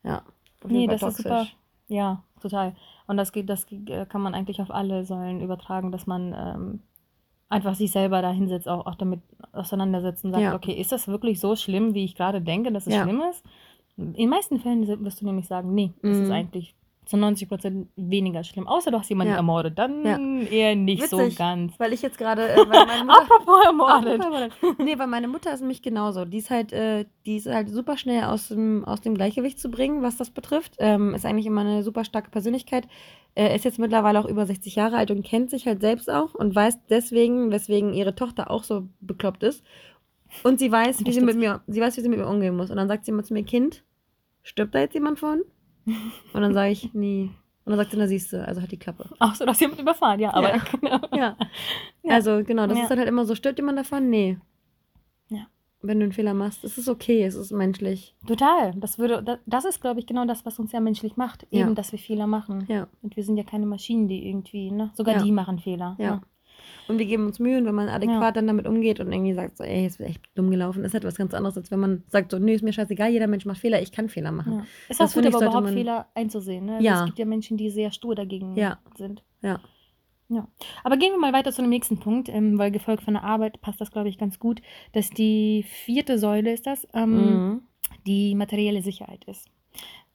Ja. 0.05 0.23
Nee, 0.69 0.87
das 0.87 1.03
ist 1.03 1.17
super. 1.17 1.47
Ja, 1.89 2.23
total. 2.43 2.75
Und 3.07 3.17
das 3.17 3.33
geht, 3.33 3.49
das 3.49 3.67
äh, 3.71 4.05
kann 4.07 4.21
man 4.21 4.35
eigentlich 4.35 4.61
auf 4.61 4.71
alle 4.71 5.05
Säulen 5.05 5.41
übertragen, 5.41 5.93
dass 5.93 6.07
man 6.07 6.35
ähm, 6.37 6.81
einfach 7.49 7.75
sich 7.75 7.93
selber 7.93 8.21
da 8.23 8.33
hinsetzt, 8.33 8.69
auch, 8.69 8.87
auch 8.87 8.97
damit 8.97 9.21
auseinandersetzt 9.53 10.25
und 10.25 10.33
sagt, 10.33 10.43
Ja. 10.43 10.55
okay, 10.55 10.73
ist 10.73 10.93
das 10.93 11.07
wirklich 11.09 11.39
so 11.41 11.55
schlimm, 11.57 11.95
wie 11.95 12.05
ich 12.05 12.17
gerade 12.17 12.43
denke, 12.43 12.73
dass 12.73 12.87
es 12.87 12.95
schlimm 12.95 13.23
ist? 13.31 13.45
In 13.97 14.13
den 14.15 14.29
meisten 14.29 14.61
Fällen 14.61 14.87
wirst 15.05 15.21
du 15.21 15.27
nämlich 15.27 15.47
sagen, 15.47 15.75
nee, 15.75 15.93
es 16.03 16.19
ist 16.19 16.27
Mhm. 16.27 16.33
eigentlich 16.33 16.75
zu 17.07 17.17
90 17.17 17.49
Prozent 17.49 17.89
weniger 17.95 18.43
schlimm. 18.43 18.67
Außer 18.67 18.91
du 18.91 18.99
hast 18.99 19.09
jemanden 19.09 19.31
Ja. 19.31 19.37
ermordet, 19.37 19.79
dann 19.79 20.05
Ja. 20.05 20.19
eher 20.51 20.75
nicht 20.75 21.09
so 21.09 21.19
Witzig. 21.19 21.39
ganz. 21.39 21.73
Weil 21.79 21.93
ich 21.93 22.03
jetzt 22.03 22.19
gerade, 22.19 22.49
äh, 22.49 22.57
weil 22.69 22.85
meine 22.85 23.05
Mutter, 23.07 23.23
Apropos 23.23 23.65
ermordet. 23.65 24.21
nee, 24.85 24.99
weil 24.99 25.07
meine 25.07 25.29
Mutter 25.29 25.55
ist 25.55 25.61
nämlich 25.61 25.83
genauso. 25.83 26.25
Die 26.25 26.39
ist 26.39 26.51
halt, 26.51 26.73
äh, 26.73 27.05
die 27.25 27.37
ist 27.37 27.47
halt 27.47 27.69
super 27.71 27.97
schnell 27.97 28.25
aus 28.25 28.49
dem, 28.49 28.85
aus 28.85 29.01
dem 29.03 29.15
Gleichgewicht 29.15 29.61
zu 29.61 29.71
bringen, 29.71 30.03
was 30.03 30.17
das 30.17 30.31
betrifft. 30.31 30.75
Ähm, 30.79 31.15
ist 31.15 31.25
eigentlich 31.25 31.47
immer 31.47 31.61
eine 31.61 31.85
super 31.85 32.05
starke 32.05 32.31
Persönlichkeit. 32.31 32.89
Äh, 33.37 33.55
ist 33.55 33.65
jetzt 33.65 33.79
mittlerweile 33.79 34.19
auch 34.19 34.27
über 34.27 34.45
60 34.45 34.75
Jahre 34.75 34.97
alt 34.97 35.13
und 35.13 35.23
kennt 35.25 35.51
sich 35.51 35.67
halt 35.69 35.81
selbst 35.83 36.11
auch 36.11 36.35
und 36.35 36.57
weiß 36.57 36.87
deswegen, 36.91 37.53
weswegen 37.53 37.93
ihre 37.95 38.17
Tochter 38.17 38.51
auch 38.51 38.65
so 38.65 38.89
bekloppt 39.01 39.45
ist. 39.45 39.63
Und 40.43 40.59
sie 40.59 40.71
weiß, 40.71 41.05
wie 41.05 41.13
sie 41.13 41.21
mit 41.21 41.37
mir, 41.37 41.63
sie 41.67 41.81
weiß, 41.81 41.97
wie 41.97 42.01
sie 42.01 42.09
mit 42.09 42.19
mir 42.19 42.27
umgehen 42.27 42.57
muss. 42.57 42.71
Und 42.71 42.77
dann 42.77 42.89
sagt 42.89 43.05
sie 43.05 43.11
immer 43.13 43.23
zu 43.25 43.33
mir, 43.35 43.45
Kind, 43.45 43.85
stirbt 44.43 44.75
da 44.75 44.81
jetzt 44.81 44.95
jemand 44.95 45.19
von? 45.19 45.43
Und 45.87 46.41
dann 46.43 46.53
sage 46.55 46.73
ich, 46.73 46.93
nee. 46.95 47.31
Und 47.65 47.71
dann 47.71 47.79
sagt 47.79 47.91
sie, 47.93 47.97
na 47.97 48.07
siehst 48.07 48.33
du, 48.33 48.47
also 48.47 48.63
hat 48.63 48.71
die 48.71 48.79
Klappe. 48.79 49.09
Ach 49.19 49.35
so, 49.35 49.45
dass 49.45 49.59
jemand 49.61 49.81
überfahren, 49.81 50.21
ja, 50.21 50.33
aber 50.35 50.55
Ja. 50.57 50.63
genau. 50.81 51.01
Ja. 51.17 51.37
Ja. 52.03 52.15
Also 52.15 52.43
genau, 52.45 52.67
das 52.67 52.77
Ja. 52.77 52.83
ist 52.85 52.91
dann 52.91 52.99
halt 52.99 53.09
immer 53.09 53.25
so, 53.25 53.35
stirbt 53.35 53.59
jemand 53.59 53.79
davon? 53.79 54.09
Nee. 54.09 54.39
Ja. 55.29 55.47
Wenn 55.83 55.99
du 55.99 56.05
einen 56.05 56.13
Fehler 56.13 56.35
machst, 56.35 56.63
es 56.65 56.79
ist 56.79 56.89
okay, 56.89 57.25
es 57.25 57.35
ist 57.35 57.51
menschlich. 57.53 58.15
Total. 58.27 58.73
Das 58.77 58.99
würde, 58.99 59.23
da- 59.23 59.39
das 59.47 59.65
ist, 59.65 59.81
glaube 59.81 59.99
ich, 60.01 60.07
genau 60.07 60.25
das, 60.27 60.45
was 60.47 60.59
uns 60.61 60.71
ja 60.73 60.81
menschlich 60.81 61.17
macht. 61.17 61.47
Eben, 61.51 61.75
dass 61.75 61.91
wir 61.93 61.99
Fehler 61.99 62.27
machen. 62.27 62.65
Ja. 62.69 62.87
Und 63.03 63.17
wir 63.17 63.25
sind 63.25 63.37
ja 63.37 63.45
keine 63.45 63.67
Maschinen, 63.67 64.07
die 64.09 64.29
irgendwie, 64.29 64.71
ne? 64.71 64.91
Sogar 64.95 65.23
die 65.23 65.33
machen 65.33 65.59
Fehler. 65.59 65.97
Ja. 65.99 66.21
Und 66.89 66.99
wir 66.99 67.07
geben 67.07 67.27
uns 67.27 67.39
Mühe, 67.39 67.59
und 67.59 67.67
wenn 67.67 67.75
man 67.75 67.89
adäquat 67.89 68.37
dann 68.37 68.47
damit 68.47 68.67
umgeht 68.67 69.01
und 69.01 69.13
irgendwie 69.13 69.33
sagt, 69.35 69.57
so, 69.59 69.65
ey, 69.65 69.87
ist 69.87 70.01
echt 70.01 70.23
dumm 70.35 70.51
gelaufen, 70.51 70.85
ist 70.85 70.95
halt 70.95 71.05
was 71.05 71.17
ganz 71.17 71.35
anderes, 71.35 71.57
als 71.57 71.71
wenn 71.71 71.81
man 71.81 72.03
sagt, 72.09 72.31
so, 72.31 72.39
nö, 72.39 72.53
ist 72.53 72.63
mir 72.63 72.73
scheißegal, 72.73 73.11
jeder 73.11 73.27
Mensch 73.27 73.45
macht 73.47 73.59
Fehler, 73.59 73.83
ich 73.83 73.93
kann 73.93 74.09
Fehler 74.09 74.33
machen. 74.33 74.53
Ja. 74.55 74.67
Ist 74.89 75.01
Das 75.01 75.11
auch 75.11 75.15
gut, 75.15 75.27
aber 75.27 75.39
überhaupt 75.45 75.65
man- 75.65 75.75
Fehler 75.75 76.07
einzusehen. 76.15 76.67
Ne? 76.67 76.75
Also 76.75 76.85
Ja. 76.85 77.01
Es 77.01 77.07
gibt 77.07 77.19
ja 77.19 77.25
Menschen, 77.25 77.57
die 77.57 77.71
sehr 77.71 77.91
stur 77.91 78.15
dagegen 78.15 78.55
Ja. 78.57 78.79
sind. 78.97 79.23
Ja. 79.43 79.61
Ja. 80.29 80.49
Aber 80.83 80.97
gehen 80.97 81.13
wir 81.13 81.19
mal 81.21 81.33
weiter 81.33 81.53
zu 81.53 81.63
dem 81.63 81.71
nächsten 81.71 81.99
Punkt, 81.99 82.29
ähm, 82.29 82.59
weil 82.59 82.71
gefolgt 82.73 83.03
von 83.05 83.15
der 83.15 83.23
Arbeit 83.23 83.61
passt 83.61 83.81
das, 83.81 83.93
glaube 83.93 84.09
ich, 84.09 84.19
ganz 84.19 84.39
gut, 84.41 84.61
dass 84.93 85.09
die 85.11 85.65
vierte 85.69 86.19
Säule 86.19 86.53
ist 86.53 86.67
das, 86.67 86.87
ähm, 86.95 87.11
Mhm. 87.53 87.63
die 88.07 88.35
materielle 88.35 88.83
Sicherheit 88.83 89.25
ist. 89.27 89.49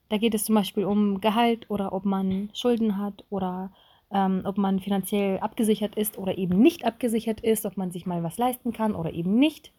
Da 0.10 0.18
geht 0.18 0.36
es 0.36 0.44
zum 0.44 0.56
Beispiel 0.56 0.84
um 0.84 1.22
Gehalt 1.22 1.70
oder 1.70 1.94
ob 1.94 2.04
man 2.04 2.50
Schulden 2.54 2.98
hat 2.98 3.24
oder 3.30 3.72
ähm, 4.12 4.41
ob 4.45 4.58
man 4.58 4.80
finanziell 4.80 5.39
abgesichert 5.39 5.95
ist 5.95 6.17
oder 6.17 6.38
eben 6.38 6.60
nicht 6.62 6.86
abgesichert 6.86 7.41
ist, 7.41 7.65
ob 7.65 7.78
man 7.78 7.91
sich 7.91 8.06
mal 8.06 8.24
was 8.24 8.38
leisten 8.38 8.74
kann 8.74 8.95
oder 8.95 9.13
eben 9.13 9.36
nicht. 9.36 9.71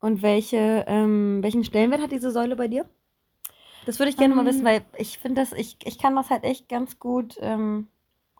Und 0.00 0.22
welche, 0.22 0.84
ähm, 0.86 1.42
welchen 1.42 1.64
Stellenwert 1.64 2.00
hat 2.00 2.12
diese 2.12 2.30
Säule 2.30 2.56
bei 2.56 2.68
dir? 2.68 2.86
Das 3.86 3.98
würde 3.98 4.10
ich 4.10 4.16
gerne 4.16 4.34
mal 4.34 4.42
Ähm, 4.42 4.46
wissen, 4.46 4.64
weil 4.64 4.82
ich 4.96 5.18
finde 5.18 5.40
das, 5.40 5.52
ich, 5.52 5.76
ich 5.84 5.98
kann 5.98 6.16
das 6.16 6.30
halt 6.30 6.44
echt 6.44 6.68
ganz 6.68 6.98
gut 6.98 7.36
ähm, 7.40 7.88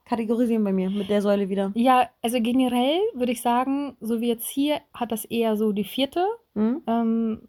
kategorisieren 0.04 0.64
bei 0.64 0.72
mir 0.72 0.90
mit 0.90 1.08
der 1.08 1.22
Säule 1.22 1.48
wieder. 1.48 1.70
Ja, 1.74 2.08
also 2.22 2.40
generell 2.40 2.98
würde 3.14 3.32
ich 3.32 3.42
sagen, 3.42 3.96
so 4.00 4.20
wie 4.20 4.28
jetzt 4.28 4.48
hier, 4.48 4.80
hat 4.92 5.12
das 5.12 5.24
eher 5.24 5.56
so 5.56 5.72
die 5.72 5.84
vierte. 5.84 6.26
Mhm. 6.54 6.82
Ähm, 6.86 7.48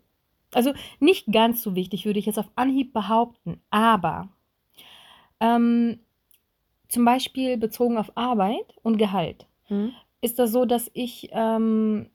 also 0.54 0.74
nicht 1.00 1.32
ganz 1.32 1.62
so 1.62 1.76
wichtig, 1.76 2.06
würde 2.06 2.20
ich 2.20 2.26
jetzt 2.26 2.40
auf 2.40 2.52
Anhieb 2.56 2.94
behaupten. 2.94 3.62
Aber 3.70 4.30
ähm, 5.40 6.00
zum 6.92 7.06
Beispiel 7.06 7.58
bezogen 7.58 7.98
auf 7.98 8.12
Arbeit 8.16 8.76
und 8.84 8.98
Gehalt 8.98 9.48
Mhm. 9.70 9.94
ist 10.20 10.38
das 10.38 10.52
so, 10.52 10.66
dass 10.66 10.92
ich 10.94 11.30
ähm, 11.32 12.10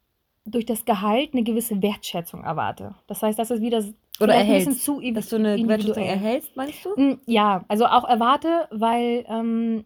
durch 0.45 0.67
das 0.67 0.85
Gehalt 0.85 1.33
eine 1.33 1.43
gewisse 1.43 1.81
Wertschätzung 1.83 2.45
erwarte. 2.45 2.95
Das 3.07 3.23
heißt, 3.23 3.39
das 3.39 3.51
ist 3.51 3.63
wieder 3.63 3.79
Oder 3.79 3.95
vielleicht 4.19 4.33
ein 4.51 4.55
bisschen 4.55 4.73
erhältst. 4.73 4.85
zu 4.85 5.01
Dass 5.13 5.29
du 5.31 5.37
eine. 5.37 5.69
Wertschätzung 5.69 6.05
erhältst, 6.05 6.57
meinst 6.57 6.85
du? 6.85 7.01
Mm, 7.01 7.21
Ja, 7.27 7.65
also 7.69 7.87
auch 7.87 8.05
erwarte, 8.09 8.69
weil 8.71 9.25
ähm, 9.29 9.85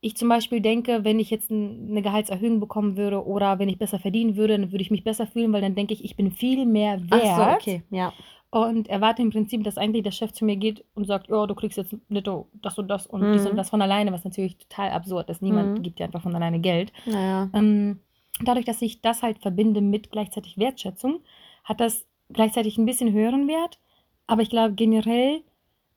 ich 0.00 0.16
zum 0.16 0.28
Beispiel 0.28 0.60
denke, 0.60 1.04
wenn 1.04 1.18
ich 1.20 1.28
jetzt 1.30 1.50
eine 1.50 2.00
Gehaltserhöhung 2.00 2.60
bekommen 2.60 2.96
würde 2.96 3.26
oder 3.26 3.58
wenn 3.58 3.68
ich 3.68 3.78
besser 3.78 3.98
verdienen 3.98 4.36
würde, 4.36 4.56
dann 4.56 4.72
würde 4.72 4.82
ich 4.82 4.90
mich 4.90 5.04
besser 5.04 5.26
fühlen, 5.26 5.52
weil 5.52 5.60
dann 5.60 5.74
denke 5.74 5.92
ich, 5.92 6.04
ich 6.04 6.16
bin 6.16 6.30
viel 6.30 6.64
mehr 6.64 6.98
wert. 7.10 7.12
Ach 7.12 7.36
so, 7.36 7.42
okay, 7.56 7.82
ja. 7.90 8.12
Und 8.52 8.88
erwarte 8.88 9.22
im 9.22 9.30
Prinzip, 9.30 9.62
dass 9.62 9.78
eigentlich 9.78 10.02
der 10.02 10.10
Chef 10.10 10.32
zu 10.32 10.44
mir 10.44 10.56
geht 10.56 10.84
und 10.94 11.06
sagt, 11.06 11.28
ja, 11.30 11.46
du 11.46 11.54
kriegst 11.54 11.78
jetzt 11.78 11.94
netto 12.08 12.48
das 12.62 12.76
und 12.78 12.88
das 12.88 13.06
und 13.06 13.32
dies 13.32 13.44
Mhm. 13.44 13.50
und 13.50 13.56
das 13.56 13.70
von 13.70 13.80
alleine, 13.80 14.12
was 14.12 14.24
natürlich 14.24 14.58
total 14.58 14.90
absurd 14.90 15.30
ist. 15.30 15.40
Niemand 15.40 15.78
Mhm. 15.78 15.82
gibt 15.84 16.00
dir 16.00 16.04
einfach 16.04 16.22
von 16.22 16.34
alleine 16.34 16.58
Geld. 16.58 16.92
Naja. 17.06 17.48
Ähm, 17.52 18.00
dadurch, 18.42 18.64
dass 18.64 18.82
ich 18.82 19.00
das 19.02 19.22
halt 19.22 19.38
verbinde 19.38 19.80
mit 19.80 20.10
gleichzeitig 20.10 20.58
Wertschätzung, 20.58 21.20
hat 21.62 21.78
das 21.80 22.06
gleichzeitig 22.32 22.76
ein 22.76 22.86
bisschen 22.86 23.12
höheren 23.12 23.46
Wert. 23.46 23.78
Aber 24.26 24.42
ich 24.42 24.50
glaube 24.50 24.74
generell. 24.74 25.42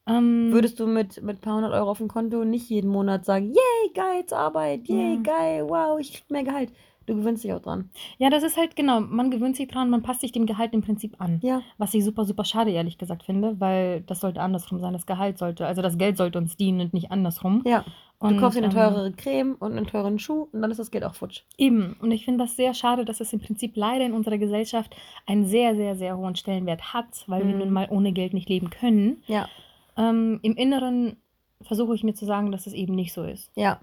Ähm, 0.06 0.50
Würdest 0.52 0.80
du 0.80 0.86
mit, 0.86 1.24
mit 1.24 1.38
ein 1.38 1.42
paar 1.42 1.56
hundert 1.56 1.74
Euro 1.74 1.90
auf 1.90 1.98
dem 2.00 2.08
Konto 2.10 2.44
nicht 2.44 2.70
jeden 2.70 2.92
Monat 2.92 3.26
sagen, 3.26 3.48
yay, 3.54 3.94
geil, 3.96 4.20
jetzt 4.20 4.34
Arbeit, 4.34 4.88
yay, 4.90 5.16
Ja. 5.16 5.22
geil, 5.22 5.66
wow, 5.70 5.98
ich 6.00 6.14
krieg 6.14 6.30
mehr 6.30 6.44
Gehalt. 6.44 6.72
Du 7.06 7.16
gewöhnst 7.16 7.44
dich 7.44 7.52
auch 7.54 7.62
dran. 7.62 7.90
ja, 8.18 8.30
das 8.30 8.44
ist 8.44 8.56
halt 8.58 8.76
genau, 8.76 9.02
man 9.02 9.30
gewöhnt 9.32 9.56
sich 9.56 9.68
dran, 9.68 9.90
man 9.90 10.02
passt 10.04 10.22
sich 10.22 10.32
dem 10.32 10.46
Gehalt 10.46 10.74
im 10.74 10.82
Prinzip 10.82 11.20
an. 11.20 11.40
Ja. 11.44 11.62
Was 11.78 11.94
ich 11.94 12.04
super, 12.06 12.24
super 12.26 12.46
schade, 12.46 12.72
ehrlich 12.72 12.98
gesagt, 12.98 13.24
finde, 13.24 13.60
weil 13.60 14.02
das 14.02 14.22
sollte 14.22 14.42
andersrum 14.42 14.80
sein. 14.80 14.94
Das 14.94 15.06
Gehalt 15.06 15.38
sollte, 15.38 15.66
also 15.68 15.82
das 15.82 15.98
Geld 15.98 16.18
sollte 16.18 16.38
uns 16.38 16.56
dienen 16.58 16.82
und 16.82 16.94
nicht 16.94 17.12
andersrum. 17.12 17.62
Ja. 17.66 17.84
Du 18.20 18.28
Und, 18.30 18.40
kaufst 18.40 18.58
dir 18.58 18.64
eine 18.64 18.72
ähm, 18.74 18.80
teurere 18.80 19.12
Creme 19.12 19.56
und 19.60 19.76
einen 19.76 19.86
teuren 19.86 20.18
Schuh 20.18 20.48
und 20.54 20.62
dann 20.62 20.72
ist 20.72 20.78
das 20.80 20.92
Geld 20.92 21.04
auch 21.04 21.14
futsch. 21.16 21.42
Eben. 21.58 21.98
Und 22.02 22.12
ich 22.12 22.24
finde 22.24 22.46
das 22.46 22.56
sehr 22.56 22.74
schade, 22.74 23.04
dass 23.04 23.20
es 23.20 23.34
im 23.34 23.42
Prinzip 23.42 23.74
leider 23.76 24.06
in 24.06 24.14
unserer 24.14 24.38
Gesellschaft 24.38 24.96
einen 25.26 25.46
sehr, 25.46 25.76
sehr, 25.76 25.96
sehr 25.98 26.16
hohen 26.18 26.38
Stellenwert 26.38 26.94
hat, 26.94 27.26
weil 27.28 27.46
wir 27.46 27.54
Mhm. 27.54 27.60
nun 27.60 27.70
mal 27.72 27.88
ohne 27.90 28.14
Geld 28.14 28.34
nicht 28.34 28.48
leben 28.48 28.70
können. 28.70 29.22
Ja. 29.28 29.50
Ähm, 29.98 30.40
Im 30.42 30.56
Inneren 30.56 31.18
versuche 31.62 31.96
ich 31.96 32.04
mir 32.04 32.14
zu 32.14 32.26
sagen, 32.26 32.52
dass 32.54 32.66
es 32.66 32.74
eben 32.74 32.96
nicht 32.96 33.12
so 33.12 33.24
ist. 33.24 33.52
Ja. 33.56 33.82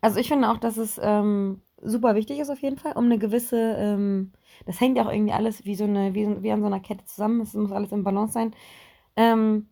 Also 0.00 0.18
ich 0.18 0.28
finde 0.28 0.50
auch, 0.50 0.58
dass 0.58 0.76
es 0.76 1.00
ähm, 1.02 1.60
super 1.82 2.14
wichtig 2.14 2.38
ist 2.40 2.50
auf 2.50 2.62
jeden 2.62 2.78
Fall, 2.78 2.92
um 2.94 3.04
eine 3.06 3.18
gewisse, 3.18 3.56
ähm, 3.78 4.32
das 4.66 4.80
hängt 4.80 4.96
ja 4.96 5.06
auch 5.06 5.12
irgendwie 5.12 5.32
alles 5.32 5.64
wie 5.64 5.74
so 5.76 5.84
eine, 5.84 6.14
wie, 6.14 6.24
so- 6.26 6.42
wie 6.42 6.52
an 6.52 6.60
so 6.60 6.66
einer 6.66 6.80
Kette 6.80 7.04
zusammen, 7.04 7.40
es 7.42 7.54
muss 7.54 7.72
alles 7.72 7.92
im 7.92 8.04
Balance 8.04 8.32
sein. 8.34 8.54
Ähm, 9.16 9.68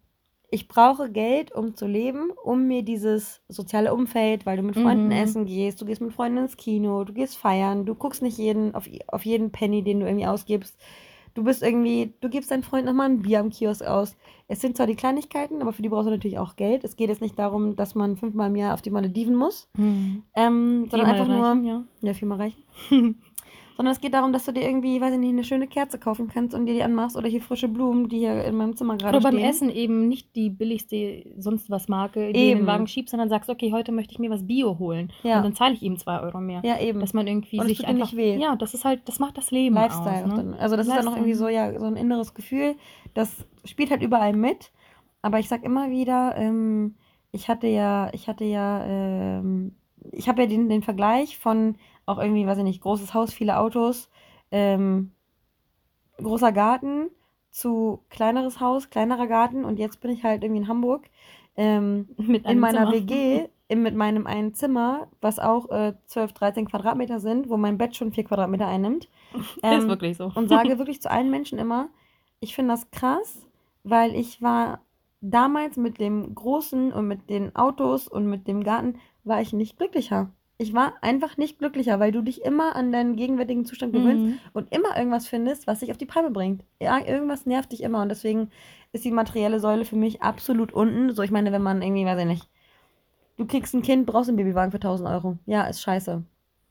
ich 0.51 0.69
brauche 0.69 1.11
Geld, 1.11 1.53
um 1.53 1.75
zu 1.77 1.87
leben, 1.87 2.31
um 2.45 2.67
mir 2.69 2.83
dieses 2.83 3.43
soziale 3.49 3.95
Umfeld, 3.95 4.47
weil 4.47 4.57
du 4.57 4.63
mit 4.65 4.77
Freunden 4.77 5.11
Mhm. 5.11 5.13
essen 5.13 5.47
gehst, 5.47 5.81
du 5.81 5.87
gehst 5.87 6.01
mit 6.01 6.13
Freunden 6.13 6.39
ins 6.39 6.57
Kino, 6.57 7.05
du 7.05 7.13
gehst 7.13 7.37
feiern, 7.39 7.87
du 7.87 7.95
guckst 7.95 8.23
nicht 8.23 8.39
jeden 8.39 8.75
auf, 8.75 8.89
auf 9.09 9.25
jeden 9.27 9.53
Penny, 9.53 9.83
den 9.85 10.01
du 10.01 10.07
irgendwie 10.07 10.27
ausgibst. 10.27 10.77
Du 11.35 11.45
bist 11.45 11.63
irgendwie, 11.63 12.13
du 12.21 12.29
gibst 12.29 12.51
deinen 12.51 12.63
Freund 12.65 12.87
nochmal 12.87 13.09
ein 13.09 13.23
Bier 13.23 13.41
am 13.41 13.51
Kiosk 13.51 13.83
aus. 13.83 14.17
Es 14.49 14.61
sind 14.61 14.77
zwar 14.77 14.87
die 14.87 14.97
Kleinigkeiten, 14.97 15.63
aber 15.63 15.73
für 15.73 15.83
die 15.83 15.89
brauchst 15.89 16.07
du 16.09 16.11
natürlich 16.11 16.39
auch 16.39 16.57
Geld. 16.57 16.83
Es 16.83 16.97
geht 16.97 17.09
jetzt 17.09 17.21
nicht 17.23 17.39
darum, 17.39 17.77
dass 17.77 17.95
man 17.95 18.17
fünfmal 18.17 18.49
im 18.49 18.57
Jahr 18.57 18.75
auf 18.75 18.83
die 18.83 18.91
Malediven 18.91 19.37
muss, 19.37 19.69
Mhm. 19.77 20.25
ähm, 20.35 20.89
sondern 20.91 21.09
einfach 21.09 21.29
reichen, 21.29 21.63
nur, 21.63 21.71
ja. 21.71 21.85
ja, 22.03 22.15
viermal 22.15 22.39
reichen. 22.39 22.63
sondern 23.81 23.95
es 23.95 24.03
geht 24.03 24.13
darum, 24.13 24.31
dass 24.35 24.45
du 24.45 24.53
dir 24.53 24.61
irgendwie, 24.61 25.01
weiß 25.01 25.15
ich 25.15 25.19
nicht, 25.19 25.31
eine 25.31 25.43
schöne 25.43 25.67
Kerze 25.67 25.99
kaufen 25.99 26.29
kannst 26.29 26.55
und 26.55 26.67
dir 26.67 26.75
die 26.75 26.83
anmachst 26.83 27.17
oder 27.17 27.29
hier 27.29 27.41
frische 27.41 27.67
Blumen, 27.67 28.11
die 28.11 28.19
hier 28.19 28.45
in 28.45 28.55
meinem 28.55 28.77
Zimmer 28.77 28.99
gerade 28.99 29.17
Oder 29.17 29.31
beim 29.31 29.39
stehen. 29.39 29.49
Essen 29.49 29.71
eben 29.71 30.07
nicht 30.07 30.37
die 30.37 30.51
billigste 30.51 31.25
sonst 31.39 31.71
was 31.71 31.89
Marke, 31.89 32.31
die 32.31 32.43
in 32.43 32.49
Eben. 32.51 32.61
den 32.61 32.67
Wagen 32.67 32.87
schiebst, 32.87 33.13
sondern 33.13 33.31
sagst, 33.31 33.49
okay, 33.49 33.73
heute 33.73 33.91
möchte 33.91 34.13
ich 34.13 34.19
mir 34.19 34.29
was 34.29 34.47
Bio 34.47 34.79
holen. 34.79 35.11
Ja. 35.23 35.39
Und 35.39 35.45
dann 35.45 35.55
zahle 35.55 35.73
ich 35.73 35.83
eben 35.83 35.97
zwei 35.97 36.21
Euro 36.21 36.43
mehr. 36.43 36.61
Ja, 36.63 36.79
eben. 36.79 37.01
Dass 37.01 37.15
man 37.15 37.27
irgendwie 37.27 37.59
Und 37.59 37.69
sich 37.69 37.87
einfach. 37.87 38.15
weh. 38.15 38.37
Ja, 38.37 38.55
das 38.55 38.75
ist 38.75 38.85
halt, 38.85 39.01
das 39.07 39.19
macht 39.19 39.39
das 39.39 39.51
Leben 39.51 39.77
Lifestyle. 39.77 40.27
aus. 40.27 40.45
Ne? 40.45 40.57
Also 40.59 40.77
das 40.77 40.87
ist 40.87 40.95
dann 40.95 41.07
noch 41.07 41.17
irgendwie 41.17 41.33
so, 41.33 41.49
ja, 41.49 41.79
so 41.81 41.87
ein 41.87 41.97
inneres 41.97 42.35
Gefühl. 42.35 42.75
Das 43.15 43.47
spielt 43.65 43.91
halt 43.91 44.03
überall 44.03 44.35
mit. 44.35 44.73
Aber 45.23 45.39
ich 45.39 45.49
sag 45.49 45.65
immer 45.65 45.89
wieder, 45.89 46.35
ähm, 46.37 46.97
ich 47.33 47.49
hatte 47.49 47.67
ja, 47.67 48.11
ich 48.13 48.29
hatte 48.29 48.45
ja, 48.45 48.85
ähm, 48.85 49.75
ich 50.13 50.29
habe 50.29 50.43
ja 50.43 50.49
den, 50.49 50.69
den 50.69 50.83
Vergleich 50.83 51.39
von 51.39 51.77
auch 52.11 52.19
irgendwie, 52.19 52.47
weiß 52.47 52.59
ich 52.59 52.65
nicht, 52.65 52.81
großes 52.83 53.15
Haus, 53.15 53.33
viele 53.33 53.59
Autos, 53.59 54.11
ähm, 54.51 55.13
großer 56.19 56.53
Garten 56.53 57.11
zu 57.51 58.05
kleineres 58.11 58.61
Haus, 58.61 58.91
kleinerer 58.91 59.27
Garten 59.27 59.65
und 59.65 59.79
jetzt 59.79 60.01
bin 60.01 60.11
ich 60.11 60.23
halt 60.23 60.43
irgendwie 60.43 60.63
in 60.63 60.69
Hamburg. 60.69 61.09
Ähm, 61.57 62.09
Mit 62.17 62.47
in 62.47 62.59
meiner 62.59 62.91
Zimmer. 62.91 62.93
WG, 62.93 63.49
in, 63.69 63.83
mit 63.83 63.95
meinem 63.95 64.27
einen 64.27 64.55
Zimmer, 64.55 65.09
was 65.21 65.39
auch 65.39 65.71
äh, 65.71 65.95
12, 66.07 66.33
13 66.33 66.67
Quadratmeter 66.67 67.21
sind, 67.21 67.49
wo 67.49 67.57
mein 67.57 67.79
Bett 67.79 67.97
schon 67.97 68.13
4 68.13 68.25
Quadratmeter 68.25 68.67
einnimmt. 68.67 69.09
ist 69.35 69.59
Ähm, 69.63 69.89
wirklich 69.89 70.17
so. 70.17 70.33
und 70.35 70.49
sage 70.49 70.79
wirklich 70.79 71.01
zu 71.03 71.11
allen 71.11 71.31
Menschen 71.31 71.59
immer, 71.59 71.89
ich 72.41 72.55
finde 72.55 72.73
das 72.73 72.91
krass, 72.91 73.47
weil 73.83 74.15
ich 74.15 74.43
war 74.43 74.81
damals 75.21 75.77
mit 75.77 76.01
dem 76.01 76.35
Großen 76.35 76.93
und 76.93 77.07
mit 77.07 77.29
den 77.31 77.55
Autos 77.55 78.09
und 78.09 78.27
mit 78.27 78.49
dem 78.49 78.65
Garten, 78.65 78.99
war 79.25 79.41
ich 79.41 79.53
nicht 79.53 79.77
glücklicher. 79.77 80.31
Ich 80.61 80.75
war 80.75 80.93
einfach 81.01 81.39
nicht 81.39 81.59
glücklicher, 81.59 81.99
weil 82.01 82.13
du 82.13 82.21
dich 82.21 82.43
immer 82.45 82.77
an 82.77 82.93
deinen 82.93 83.17
gegenwärtigen 83.17 83.65
Zustand 83.65 83.95
gewöhnst 83.95 84.27
Mhm. 84.27 84.39
und 84.53 84.71
immer 84.75 84.95
irgendwas 84.97 85.27
findest, 85.27 85.67
was 85.67 85.81
dich 85.81 85.91
auf 85.91 85.97
die 85.97 86.05
Palme 86.05 86.31
bringt. 86.31 86.65
Ja, 86.83 86.99
irgendwas 86.99 87.47
nervt 87.47 87.73
dich 87.73 87.83
immer 87.83 88.03
und 88.03 88.11
deswegen 88.11 88.51
ist 88.93 89.07
die 89.07 89.11
materielle 89.11 89.59
Säule 89.59 89.87
für 89.87 89.97
mich 89.97 90.21
absolut 90.21 90.73
unten. 90.73 91.15
So, 91.15 91.23
ich 91.23 91.31
meine, 91.31 91.51
wenn 91.51 91.63
man 91.63 91.81
irgendwie, 91.81 92.05
weiß 92.05 92.21
ich 92.21 92.27
nicht, 92.27 92.49
du 93.39 93.47
kriegst 93.47 93.73
ein 93.75 93.81
Kind, 93.81 94.05
brauchst 94.05 94.29
einen 94.29 94.37
Babywagen 94.37 94.71
für 94.71 94.81
1000 94.81 95.09
Euro. 95.09 95.39
Ja, 95.47 95.63
ist 95.65 95.81
scheiße. 95.81 96.23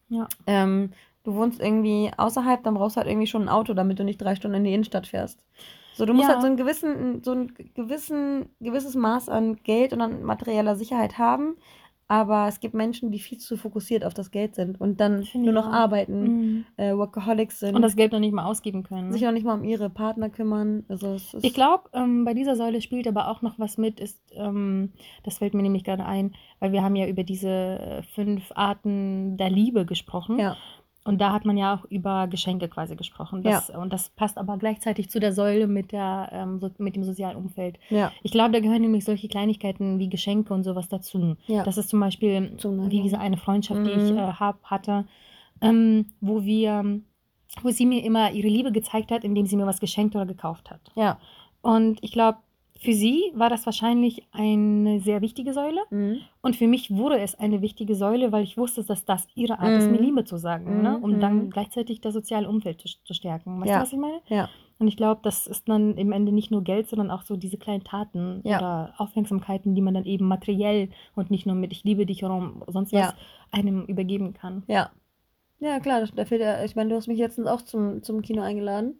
Ja. 0.09 0.27
Ähm, 0.45 0.91
du 1.23 1.33
wohnst 1.33 1.59
irgendwie 1.59 2.11
außerhalb, 2.15 2.63
dann 2.63 2.75
brauchst 2.75 2.95
du 2.95 2.99
halt 2.99 3.09
irgendwie 3.09 3.27
schon 3.27 3.41
ein 3.43 3.49
Auto, 3.49 3.73
damit 3.73 3.97
du 3.97 4.03
nicht 4.03 4.21
drei 4.21 4.35
Stunden 4.35 4.57
in 4.57 4.63
die 4.65 4.73
Innenstadt 4.73 5.07
fährst. 5.07 5.43
So, 5.93 6.05
du 6.05 6.13
musst 6.13 6.27
Ja. 6.27 6.33
halt 6.35 6.41
so 6.41 6.47
einen 6.47 6.57
gewissen, 6.57 7.23
so 7.23 7.31
ein 7.31 7.53
gewissen, 7.73 8.49
gewisses 8.59 8.93
Maß 8.95 9.29
an 9.29 9.57
Geld 9.63 9.93
und 9.93 10.01
an 10.01 10.23
materieller 10.23 10.75
Sicherheit 10.75 11.17
haben. 11.17 11.55
Aber 12.11 12.47
es 12.47 12.59
gibt 12.59 12.73
Menschen, 12.73 13.11
die 13.11 13.19
viel 13.19 13.37
zu 13.37 13.55
fokussiert 13.55 14.03
auf 14.03 14.15
das 14.15 14.31
Geld 14.31 14.55
sind 14.55 14.81
und 14.81 14.99
dann 14.99 15.23
Finde 15.23 15.51
nur 15.53 15.61
noch 15.61 15.69
auch. 15.69 15.73
arbeiten, 15.73 16.23
Mhm. 16.23 16.65
äh, 16.75 16.97
Workaholics 16.97 17.59
sind, 17.59 17.75
Und 17.75 17.83
das 17.83 17.95
Geld 17.95 18.11
noch 18.11 18.19
nicht 18.19 18.33
mal 18.33 18.45
ausgeben 18.45 18.81
können. 18.81 19.13
sich 19.13 19.27
auch 19.27 19.31
nicht 19.31 19.45
mal 19.45 19.53
um 19.53 19.63
ihre 19.63 19.91
Partner 19.91 20.29
kümmern. 20.31 20.83
Also 20.89 21.17
Ich 21.41 21.53
glaube, 21.53 21.83
ähm, 21.93 22.25
bei 22.25 22.33
dieser 22.33 22.55
Säule 22.55 22.81
spielt 22.81 23.07
aber 23.07 23.27
auch 23.29 23.43
noch 23.43 23.59
was 23.59 23.77
mit, 23.77 23.99
ist, 23.99 24.19
ähm, 24.33 24.91
das 25.23 25.37
fällt 25.37 25.53
mir 25.53 25.61
nämlich 25.61 25.83
gerade 25.83 26.03
ein, 26.03 26.33
weil 26.59 26.71
wir 26.71 26.81
haben 26.83 26.95
ja 26.95 27.05
über 27.07 27.23
diese 27.23 27.47
äh, 27.49 28.01
fünf 28.01 28.51
Arten 28.55 29.37
der 29.37 29.51
Liebe 29.51 29.85
gesprochen. 29.85 30.39
ja, 30.39 30.57
Und 31.05 31.19
da 31.21 31.31
hat 31.31 31.45
man 31.45 31.57
ja 31.57 31.73
auch 31.75 31.85
über 31.85 32.27
Geschenke 32.27 32.67
quasi 32.67 32.95
gesprochen. 32.95 33.41
Das, 33.41 33.69
Und 33.69 33.93
das 33.93 34.09
passt 34.09 34.37
aber 34.37 34.57
gleichzeitig 34.57 35.09
zu 35.09 35.19
der 35.19 35.31
Säule 35.33 35.65
mit, 35.65 35.91
der, 35.93 36.29
ähm, 36.33 36.59
so, 36.59 36.69
mit 36.77 36.95
dem 36.95 37.03
sozialen 37.05 37.37
Umfeld. 37.37 37.79
ja, 37.89 38.11
Ich 38.21 38.31
glaube, 38.31 38.51
da 38.51 38.59
gehören 38.59 38.81
nämlich 38.81 39.05
solche 39.05 39.27
Kleinigkeiten 39.29 39.97
wie 39.97 40.09
Geschenke 40.09 40.53
und 40.53 40.63
sowas 40.63 40.89
dazu. 40.89 41.37
ja. 41.47 41.63
Das 41.63 41.77
ist 41.77 41.89
zum 41.89 41.99
Beispiel 42.01 42.55
Zum 42.57 42.91
wie 42.91 43.01
diese 43.01 43.19
eine 43.19 43.37
Freundschaft, 43.37 43.85
die 43.85 43.91
ich 43.91 44.11
Mhm. 44.11 44.17
äh, 44.17 44.33
hab, 44.33 44.61
hatte, 44.65 45.05
ähm, 45.61 46.07
wo 46.21 46.43
wir, 46.43 46.99
wo 47.63 47.69
sie 47.69 47.85
mir 47.85 48.03
immer 48.03 48.31
ihre 48.31 48.47
Liebe 48.49 48.71
gezeigt 48.71 49.11
hat, 49.11 49.23
indem 49.23 49.45
sie 49.45 49.55
mir 49.55 49.65
was 49.65 49.79
geschenkt 49.79 50.15
oder 50.15 50.25
gekauft 50.25 50.69
hat. 50.69 50.81
ja. 50.95 51.17
Und 51.61 52.01
ich 52.03 52.11
glaube, 52.13 52.37
für 52.79 52.93
sie 52.93 53.31
war 53.35 53.49
das 53.49 53.65
wahrscheinlich 53.65 54.25
eine 54.31 54.99
sehr 55.01 55.21
wichtige 55.21 55.53
Säule. 55.53 55.81
Mhm. 55.89 56.17
Und 56.41 56.55
für 56.55 56.67
mich 56.67 56.89
wurde 56.91 57.19
es 57.19 57.35
eine 57.35 57.61
wichtige 57.61 57.95
Säule, 57.95 58.31
weil 58.31 58.43
ich 58.43 58.57
wusste, 58.57 58.83
dass 58.83 59.05
das 59.05 59.27
ihre 59.35 59.59
Art 59.59 59.71
ist, 59.77 59.85
Mhm. 59.87 59.91
mir 59.91 60.01
Liebe 60.01 60.23
zu 60.23 60.37
sagen. 60.37 60.81
Ne? 60.81 60.97
Mhm, 60.97 61.03
Um 61.03 61.19
dann 61.19 61.45
mhm. 61.45 61.49
gleichzeitig 61.49 62.01
das 62.01 62.13
soziale 62.13 62.47
Umfeld 62.49 62.81
zu, 62.81 62.87
zu 63.03 63.13
stärken. 63.13 63.59
Weißt 63.59 63.69
Ja. 63.69 63.75
du, 63.77 63.81
was 63.83 63.93
ich 63.93 63.99
meine? 63.99 64.21
Ja. 64.27 64.49
Und 64.79 64.87
ich 64.87 64.95
glaube, 64.95 65.19
das 65.23 65.45
ist 65.45 65.67
dann 65.67 65.97
im 65.97 66.13
Ende 66.13 66.31
nicht 66.31 66.51
nur 66.51 66.63
Geld, 66.63 66.87
sondern 66.87 67.11
auch 67.11 67.23
so 67.23 67.35
diese 67.35 67.57
kleinen 67.57 67.83
Taten 67.83 68.39
Ja. 68.45 68.57
oder 68.59 68.93
Aufmerksamkeiten, 68.97 69.75
die 69.75 69.81
man 69.81 69.93
dann 69.93 70.05
eben 70.05 70.25
materiell 70.25 70.89
und 71.15 71.31
nicht 71.31 71.45
nur 71.45 71.55
mit 71.55 71.73
Ich 71.73 71.83
liebe 71.83 72.05
dich 72.05 72.23
oder 72.23 72.49
sonst 72.67 72.93
was 72.93 73.13
einem 73.51 73.83
übergeben 73.85 74.33
kann. 74.33 74.63
Ja. 74.67 74.89
Ja, 75.61 75.81
klar, 75.81 75.99
das, 75.99 76.11
da 76.15 76.23
fehlt 76.23 76.39
ja, 76.39 76.63
ich 76.63 76.77
meine, 76.77 76.89
du 76.91 76.95
hast 76.95 77.07
mich 77.07 77.19
letztens 77.19 77.45
auch 77.47 77.61
zum, 77.61 78.01
zum 78.03 78.21
Kino 78.21 78.41
eingeladen. 78.41 78.97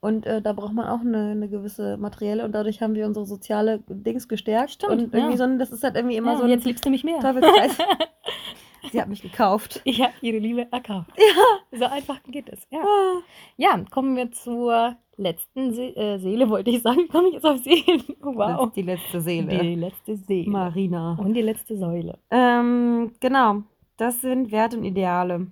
Und 0.00 0.26
äh, 0.26 0.42
da 0.42 0.52
braucht 0.52 0.74
man 0.74 0.86
auch 0.86 1.00
eine, 1.00 1.30
eine 1.30 1.48
gewisse 1.48 1.96
materielle 1.96 2.44
und 2.44 2.52
dadurch 2.52 2.82
haben 2.82 2.94
wir 2.94 3.06
unsere 3.06 3.26
soziale 3.26 3.82
Dings 3.88 4.28
gestärkt. 4.28 4.72
Stimmt, 4.72 4.92
und 4.92 5.14
irgendwie 5.14 5.32
ja. 5.32 5.36
so 5.36 5.44
ein, 5.44 5.58
das 5.58 5.70
ist 5.70 5.82
halt 5.82 5.96
irgendwie 5.96 6.16
immer 6.16 6.32
ja, 6.32 6.38
so 6.38 6.44
ein 6.44 6.50
jetzt 6.50 6.64
liebst 6.64 6.84
du 6.84 6.90
mich 6.90 7.04
mehr. 7.04 7.20
Teufelskreis. 7.20 7.78
Sie 8.92 9.00
hat 9.00 9.08
mich 9.08 9.22
gekauft. 9.22 9.80
Ich 9.84 10.00
habe 10.00 10.12
ihre 10.20 10.38
Liebe 10.38 10.70
erkauft. 10.70 11.10
Ja. 11.16 11.78
So 11.78 11.84
einfach 11.86 12.22
geht 12.24 12.48
es. 12.48 12.66
Ja. 12.70 12.80
Ah. 12.80 13.22
ja, 13.56 13.84
kommen 13.90 14.16
wir 14.16 14.30
zur 14.30 14.96
letzten 15.16 15.72
See 15.72 15.90
äh, 15.90 16.18
Seele, 16.18 16.48
wollte 16.48 16.70
ich 16.70 16.82
sagen. 16.82 17.08
Komme 17.08 17.28
ich 17.28 17.34
jetzt 17.34 17.46
auf 17.46 17.58
Seelen? 17.58 18.02
Wow. 18.20 18.72
die 18.72 18.82
letzte 18.82 19.20
Seele. 19.20 19.58
Die 19.58 19.74
letzte 19.76 20.16
Seele. 20.16 20.50
Marina. 20.50 21.16
Und 21.18 21.34
die 21.34 21.42
letzte 21.42 21.76
Säule. 21.76 22.18
Ähm, 22.30 23.12
genau, 23.20 23.62
das 23.96 24.20
sind 24.20 24.50
Werte 24.50 24.76
und 24.76 24.84
Ideale. 24.84 25.46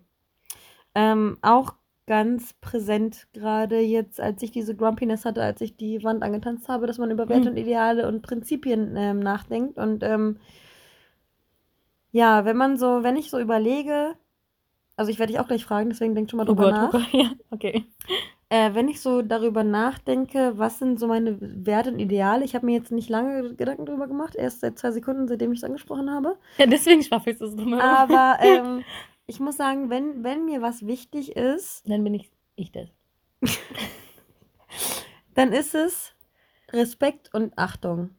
Ähm, 0.94 1.38
auch 1.40 1.74
ganz 2.06 2.52
präsent 2.54 3.28
gerade 3.32 3.80
jetzt, 3.80 4.20
als 4.20 4.42
ich 4.42 4.50
diese 4.50 4.76
Grumpiness 4.76 5.24
hatte, 5.24 5.42
als 5.42 5.60
ich 5.60 5.76
die 5.76 6.02
Wand 6.04 6.22
angetanzt 6.22 6.68
habe, 6.68 6.86
dass 6.86 6.98
man 6.98 7.10
über 7.10 7.28
Werte 7.28 7.50
Mhm. 7.50 7.52
und 7.52 7.56
Ideale 7.56 8.06
und 8.08 8.22
Prinzipien 8.22 8.94
ähm, 8.96 9.20
nachdenkt. 9.20 9.78
Und 9.78 10.02
ähm, 10.02 10.38
ja, 12.12 12.44
wenn 12.44 12.56
man 12.56 12.76
so, 12.78 13.02
wenn 13.02 13.16
ich 13.16 13.30
so 13.30 13.38
überlege, 13.38 14.14
also 14.96 15.10
ich 15.10 15.18
werde 15.20 15.32
dich 15.32 15.40
auch 15.40 15.48
gleich 15.48 15.64
fragen, 15.64 15.90
deswegen 15.90 16.14
denk 16.14 16.30
schon 16.30 16.38
mal 16.38 16.46
Oh 16.46 16.54
drüber 16.54 16.64
Gott, 16.64 16.72
nach. 16.72 16.88
oh 16.94 16.98
Gott. 16.98 17.08
Ja, 17.12 17.32
okay. 17.50 17.84
Äh, 18.50 18.74
wenn 18.74 18.88
ich 18.88 19.00
so 19.00 19.22
darüber 19.22 19.64
nachdenke, 19.64 20.58
was 20.58 20.78
sind 20.78 21.00
so 21.00 21.08
meine 21.08 21.38
Werte 21.40 21.90
und 21.92 21.98
Ideale, 21.98 22.44
ich 22.44 22.54
habe 22.54 22.66
mir 22.66 22.76
jetzt 22.76 22.92
nicht 22.92 23.08
lange 23.08 23.54
Gedanken 23.54 23.86
drüber 23.86 24.06
gemacht, 24.08 24.36
erst 24.36 24.60
seit 24.60 24.78
zwei 24.78 24.92
Sekunden, 24.92 25.28
seitdem 25.28 25.52
ich 25.52 25.60
es 25.60 25.64
angesprochen 25.64 26.10
habe. 26.10 26.38
Ja, 26.58 26.66
deswegen 26.66 27.02
schwaffelst 27.02 27.40
du 27.40 27.46
es 27.46 27.56
drumherum. 27.56 27.80
Aber 27.80 28.38
ähm, 28.42 28.84
ich 29.26 29.40
muss 29.40 29.56
sagen, 29.56 29.90
wenn, 29.90 30.22
wenn 30.24 30.44
mir 30.44 30.62
was 30.62 30.86
wichtig 30.86 31.36
ist, 31.36 31.88
Dann 31.88 32.04
bin 32.04 32.14
ich 32.14 32.30
ich 32.56 32.70
das. 32.70 32.88
dann 35.34 35.52
ist 35.52 35.74
es 35.74 36.14
Respekt 36.72 37.32
und 37.34 37.56
Achtung. 37.58 38.10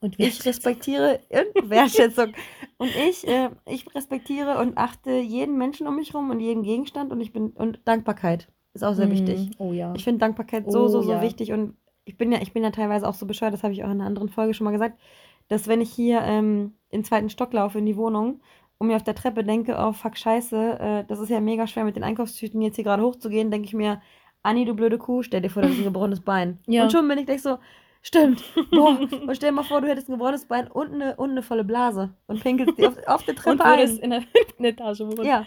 Und 0.00 0.18
Ich 0.18 0.44
respektiere 0.44 1.20
und 1.30 1.70
Wertschätzung. 1.70 2.32
Und 2.78 2.90
ich, 3.08 3.26
äh, 3.26 3.50
ich 3.66 3.92
respektiere 3.94 4.58
und 4.58 4.76
achte 4.76 5.12
jeden 5.12 5.56
Menschen 5.56 5.86
um 5.86 5.96
mich 5.96 6.12
herum 6.12 6.30
und 6.30 6.40
jeden 6.40 6.62
Gegenstand 6.62 7.12
und 7.12 7.20
ich 7.20 7.32
bin 7.32 7.50
und 7.50 7.80
Dankbarkeit 7.84 8.48
ist 8.74 8.84
auch 8.84 8.94
sehr 8.94 9.10
wichtig. 9.10 9.50
Oh 9.58 9.72
ja. 9.72 9.94
Ich 9.96 10.04
finde 10.04 10.18
Dankbarkeit 10.18 10.70
so, 10.70 10.84
Oh, 10.84 10.88
so, 10.88 11.00
so 11.00 11.12
ja. 11.12 11.22
wichtig 11.22 11.52
und 11.52 11.76
ich 12.04 12.18
bin 12.18 12.30
ja, 12.30 12.40
ich 12.42 12.52
bin 12.52 12.62
ja 12.62 12.70
teilweise 12.70 13.08
auch 13.08 13.14
so 13.14 13.26
bescheuert, 13.26 13.54
das 13.54 13.62
habe 13.62 13.72
ich 13.72 13.82
auch 13.82 13.86
in 13.90 13.92
einer 13.92 14.06
anderen 14.06 14.28
Folge 14.28 14.52
schon 14.52 14.66
mal 14.66 14.70
gesagt, 14.72 15.00
dass 15.48 15.66
wenn 15.66 15.80
ich 15.80 15.90
hier 15.90 16.20
ähm, 16.22 16.74
den 16.92 17.02
zweiten 17.04 17.30
Stock 17.30 17.52
laufe 17.52 17.78
in 17.78 17.86
die 17.86 17.96
Wohnung 17.96 18.40
und 18.78 18.88
mir 18.88 18.96
auf 18.96 19.02
der 19.04 19.14
Treppe 19.14 19.44
denke, 19.44 19.76
oh 19.78 19.92
fuck, 19.92 20.16
scheiße, 20.16 20.78
äh, 20.78 21.04
das 21.08 21.18
ist 21.18 21.30
ja 21.30 21.40
mega 21.40 21.66
schwer 21.66 21.84
mit 21.84 21.96
den 21.96 22.04
Einkaufstüten 22.04 22.60
jetzt 22.60 22.76
hier 22.76 22.84
gerade 22.84 23.02
hochzugehen, 23.02 23.50
denke 23.50 23.66
ich 23.66 23.74
mir, 23.74 24.00
Anni, 24.42 24.64
du 24.64 24.74
blöde 24.74 24.98
Kuh, 24.98 25.22
stell 25.22 25.40
dir 25.40 25.50
vor, 25.50 25.62
du 25.62 25.68
hast 25.68 25.78
ein 25.78 25.84
gebrochenes 25.84 26.20
Bein. 26.20 26.58
Ja. 26.66 26.84
Und 26.84 26.92
schon 26.92 27.08
bin 27.08 27.18
ich 27.18 27.26
gleich 27.26 27.42
so, 27.42 27.58
stimmt, 28.02 28.44
boah, 28.70 28.98
und 28.98 29.34
stell 29.36 29.50
dir 29.50 29.56
mal 29.56 29.64
vor, 29.64 29.80
du 29.80 29.88
hättest 29.88 30.08
ein 30.08 30.12
gebrochenes 30.12 30.46
Bein 30.46 30.68
und 30.68 30.92
eine, 30.94 31.16
und 31.16 31.30
eine 31.30 31.42
volle 31.42 31.64
Blase 31.64 32.14
und 32.26 32.42
pinkelst 32.42 32.78
die 32.78 32.86
auf, 32.86 32.96
auf 33.06 33.24
der 33.24 33.34
Treppe 33.36 33.52
Und 33.52 33.60
ein. 33.62 33.96
in 33.98 34.10
der 34.10 34.22
Etage 34.70 35.00
wohnen. 35.00 35.24
Ja. 35.24 35.46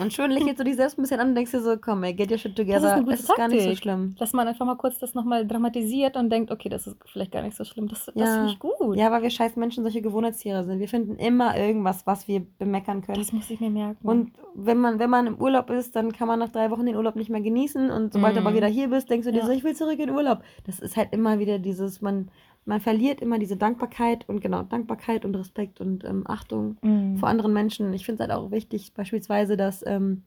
Und 0.00 0.12
schon 0.12 0.32
lächelst 0.32 0.58
du 0.58 0.64
dich 0.64 0.74
selbst 0.74 0.98
ein 0.98 1.02
bisschen 1.02 1.20
an 1.20 1.28
und 1.28 1.34
denkst 1.36 1.52
dir 1.52 1.60
so, 1.60 1.76
komm, 1.76 2.02
ey, 2.02 2.12
get 2.12 2.32
your 2.32 2.38
shit 2.38 2.56
together. 2.56 2.94
eine 2.94 3.02
gute 3.04 3.14
es 3.14 3.20
ist 3.20 3.36
gar 3.36 3.46
nicht 3.46 3.62
so 3.62 3.76
schlimm. 3.76 4.16
Dass 4.18 4.32
man 4.32 4.48
einfach 4.48 4.66
mal 4.66 4.74
kurz 4.76 4.98
das 4.98 5.14
nochmal 5.14 5.46
dramatisiert 5.46 6.16
und 6.16 6.30
denkt, 6.30 6.50
okay, 6.50 6.68
das 6.68 6.88
ist 6.88 6.96
vielleicht 7.06 7.30
gar 7.30 7.42
nicht 7.42 7.56
so 7.56 7.62
schlimm. 7.62 7.86
Das, 7.86 8.06
das 8.06 8.14
Ja. 8.16 8.26
finde 8.34 8.50
ich 8.50 8.58
gut. 8.58 8.96
Ja, 8.96 9.12
weil 9.12 9.22
wir 9.22 9.30
scheiß 9.30 9.54
Menschen 9.54 9.84
solche 9.84 10.02
Gewohnheitstiere 10.02 10.64
sind. 10.64 10.80
Wir 10.80 10.88
finden 10.88 11.14
immer 11.16 11.56
irgendwas, 11.56 12.04
was 12.08 12.26
wir 12.26 12.44
bemeckern 12.58 13.02
können. 13.02 13.18
Das 13.20 13.32
muss 13.32 13.48
ich 13.50 13.60
mir 13.60 13.70
merken. 13.70 13.98
Und 14.06 14.32
wenn 14.54 14.78
man, 14.78 14.98
wenn 14.98 15.10
man 15.10 15.28
im 15.28 15.36
Urlaub 15.40 15.70
ist, 15.70 15.94
dann 15.94 16.10
kann 16.12 16.26
man 16.26 16.40
nach 16.40 16.48
drei 16.48 16.72
Wochen 16.72 16.84
den 16.84 16.96
Urlaub 16.96 17.14
nicht 17.14 17.30
mehr 17.30 17.40
genießen. 17.40 17.88
Und 17.90 18.12
sobald 18.12 18.34
du 18.34 18.40
Mhm. 18.40 18.46
aber 18.48 18.56
wieder 18.56 18.66
hier 18.66 18.88
bist, 18.88 19.08
denkst 19.10 19.26
du 19.26 19.32
dir 19.32 19.40
Ja. 19.40 19.46
so, 19.46 19.52
ich 19.52 19.62
will 19.62 19.76
zurück 19.76 20.00
in 20.00 20.08
den 20.08 20.10
Urlaub. 20.16 20.42
Das 20.66 20.80
ist 20.80 20.96
halt 20.96 21.12
immer 21.12 21.38
wieder 21.38 21.60
dieses, 21.60 22.00
man, 22.02 22.30
man 22.68 22.80
verliert 22.80 23.22
immer 23.22 23.38
diese 23.38 23.56
Dankbarkeit 23.56 24.28
und 24.28 24.40
genau, 24.40 24.62
Dankbarkeit 24.62 25.24
und 25.24 25.34
Respekt 25.34 25.80
und 25.80 26.04
ähm, 26.04 26.24
Achtung 26.26 26.76
Mhm. 26.82 27.16
vor 27.16 27.28
anderen 27.28 27.52
Menschen. 27.54 27.92
Ich 27.94 28.04
finde 28.04 28.22
es 28.22 28.28
halt 28.28 28.38
auch 28.38 28.50
wichtig, 28.50 28.92
beispielsweise, 28.94 29.56
dass, 29.56 29.84
ähm, 29.86 30.24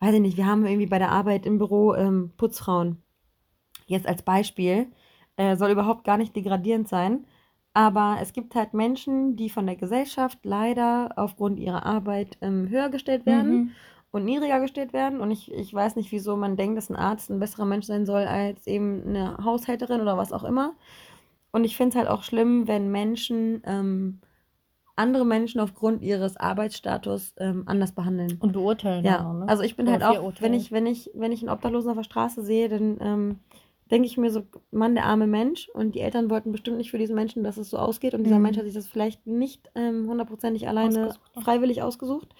weiß 0.00 0.14
ich 0.14 0.20
nicht, 0.20 0.36
wir 0.36 0.46
haben 0.46 0.66
irgendwie 0.66 0.86
bei 0.86 0.98
der 0.98 1.10
Arbeit 1.10 1.46
im 1.46 1.56
Büro 1.58 1.94
ähm, 1.94 2.30
Putzfrauen. 2.36 2.98
Jetzt 3.86 4.06
als 4.06 4.22
Beispiel, 4.22 4.86
äh, 5.36 5.56
soll 5.56 5.70
überhaupt 5.70 6.04
gar 6.04 6.18
nicht 6.18 6.36
degradierend 6.36 6.88
sein, 6.88 7.24
aber 7.72 8.18
es 8.20 8.34
gibt 8.34 8.54
halt 8.54 8.74
Menschen, 8.74 9.34
die 9.36 9.48
von 9.48 9.64
der 9.66 9.76
Gesellschaft 9.76 10.38
leider 10.42 11.12
aufgrund 11.16 11.58
ihrer 11.58 11.86
Arbeit 11.86 12.36
ähm, 12.42 12.68
höher 12.68 12.90
gestellt 12.90 13.24
werden 13.24 13.50
Mhm. 13.54 13.70
und 14.10 14.24
niedriger 14.26 14.60
gestellt 14.60 14.92
werden. 14.92 15.20
Und 15.20 15.30
ich, 15.30 15.50
ich 15.50 15.72
weiß 15.72 15.96
nicht, 15.96 16.12
wieso 16.12 16.36
man 16.36 16.56
denkt, 16.58 16.76
dass 16.76 16.90
ein 16.90 16.96
Arzt 16.96 17.30
ein 17.30 17.40
besserer 17.40 17.64
Mensch 17.64 17.86
sein 17.86 18.04
soll 18.04 18.24
als 18.24 18.66
eben 18.66 19.02
eine 19.08 19.38
Haushälterin 19.42 20.02
oder 20.02 20.18
was 20.18 20.34
auch 20.34 20.44
immer. 20.44 20.74
Und 21.52 21.64
ich 21.64 21.76
finde 21.76 21.90
es 21.90 21.96
halt 21.96 22.08
auch 22.08 22.22
schlimm, 22.22 22.66
wenn 22.66 22.90
Menschen 22.90 23.62
ähm, 23.66 24.20
andere 24.96 25.24
Menschen 25.24 25.60
aufgrund 25.60 26.02
ihres 26.02 26.36
Arbeitsstatus 26.36 27.34
ähm, 27.38 27.64
anders 27.66 27.92
behandeln. 27.92 28.38
Und 28.40 28.52
beurteilen 28.52 29.04
Ja, 29.04 29.26
auch, 29.26 29.34
ne? 29.34 29.48
also 29.48 29.62
ich 29.62 29.76
bin 29.76 29.86
Oder 29.88 30.06
halt 30.08 30.18
auch, 30.18 30.32
wenn 30.40 30.54
ich, 30.54 30.70
wenn 30.72 30.86
ich, 30.86 31.10
wenn 31.14 31.32
ich 31.32 31.40
einen 31.40 31.50
Obdachlosen 31.50 31.90
auf 31.90 31.96
der 31.96 32.04
Straße 32.04 32.42
sehe, 32.42 32.68
dann 32.68 32.98
ähm, 33.00 33.38
denke 33.90 34.06
ich 34.06 34.16
mir 34.16 34.30
so, 34.30 34.42
Mann, 34.70 34.94
der 34.94 35.04
arme 35.06 35.26
Mensch 35.26 35.68
und 35.70 35.94
die 35.94 36.00
Eltern 36.00 36.30
wollten 36.30 36.52
bestimmt 36.52 36.76
nicht 36.76 36.90
für 36.90 36.98
diesen 36.98 37.14
Menschen, 37.14 37.42
dass 37.42 37.56
es 37.56 37.70
so 37.70 37.78
ausgeht 37.78 38.14
und 38.14 38.24
dieser 38.24 38.36
Mhm. 38.36 38.42
Mensch 38.42 38.56
hat 38.58 38.64
sich 38.64 38.74
das 38.74 38.86
vielleicht 38.86 39.26
nicht 39.26 39.70
ähm, 39.74 40.06
hundertprozentig 40.08 40.68
alleine 40.68 41.06
Ausgesucht, 41.08 41.36
ne? 41.36 41.42
freiwillig 41.42 41.82
ausgesucht. 41.82 42.34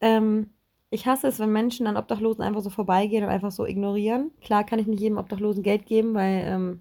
Ähm, 0.00 0.50
ich 0.90 1.06
hasse 1.06 1.26
es, 1.26 1.38
wenn 1.38 1.52
Menschen 1.52 1.86
an 1.86 1.96
Obdachlosen 1.96 2.42
einfach 2.44 2.60
so 2.62 2.70
vorbeigehen 2.70 3.24
und 3.24 3.30
einfach 3.30 3.50
so 3.50 3.66
ignorieren. 3.66 4.30
Klar 4.40 4.64
kann 4.64 4.78
ich 4.78 4.86
nicht 4.86 5.00
jedem 5.00 5.18
Obdachlosen 5.18 5.62
Geld 5.62 5.86
geben, 5.86 6.14
weil 6.14 6.44
ähm, 6.46 6.80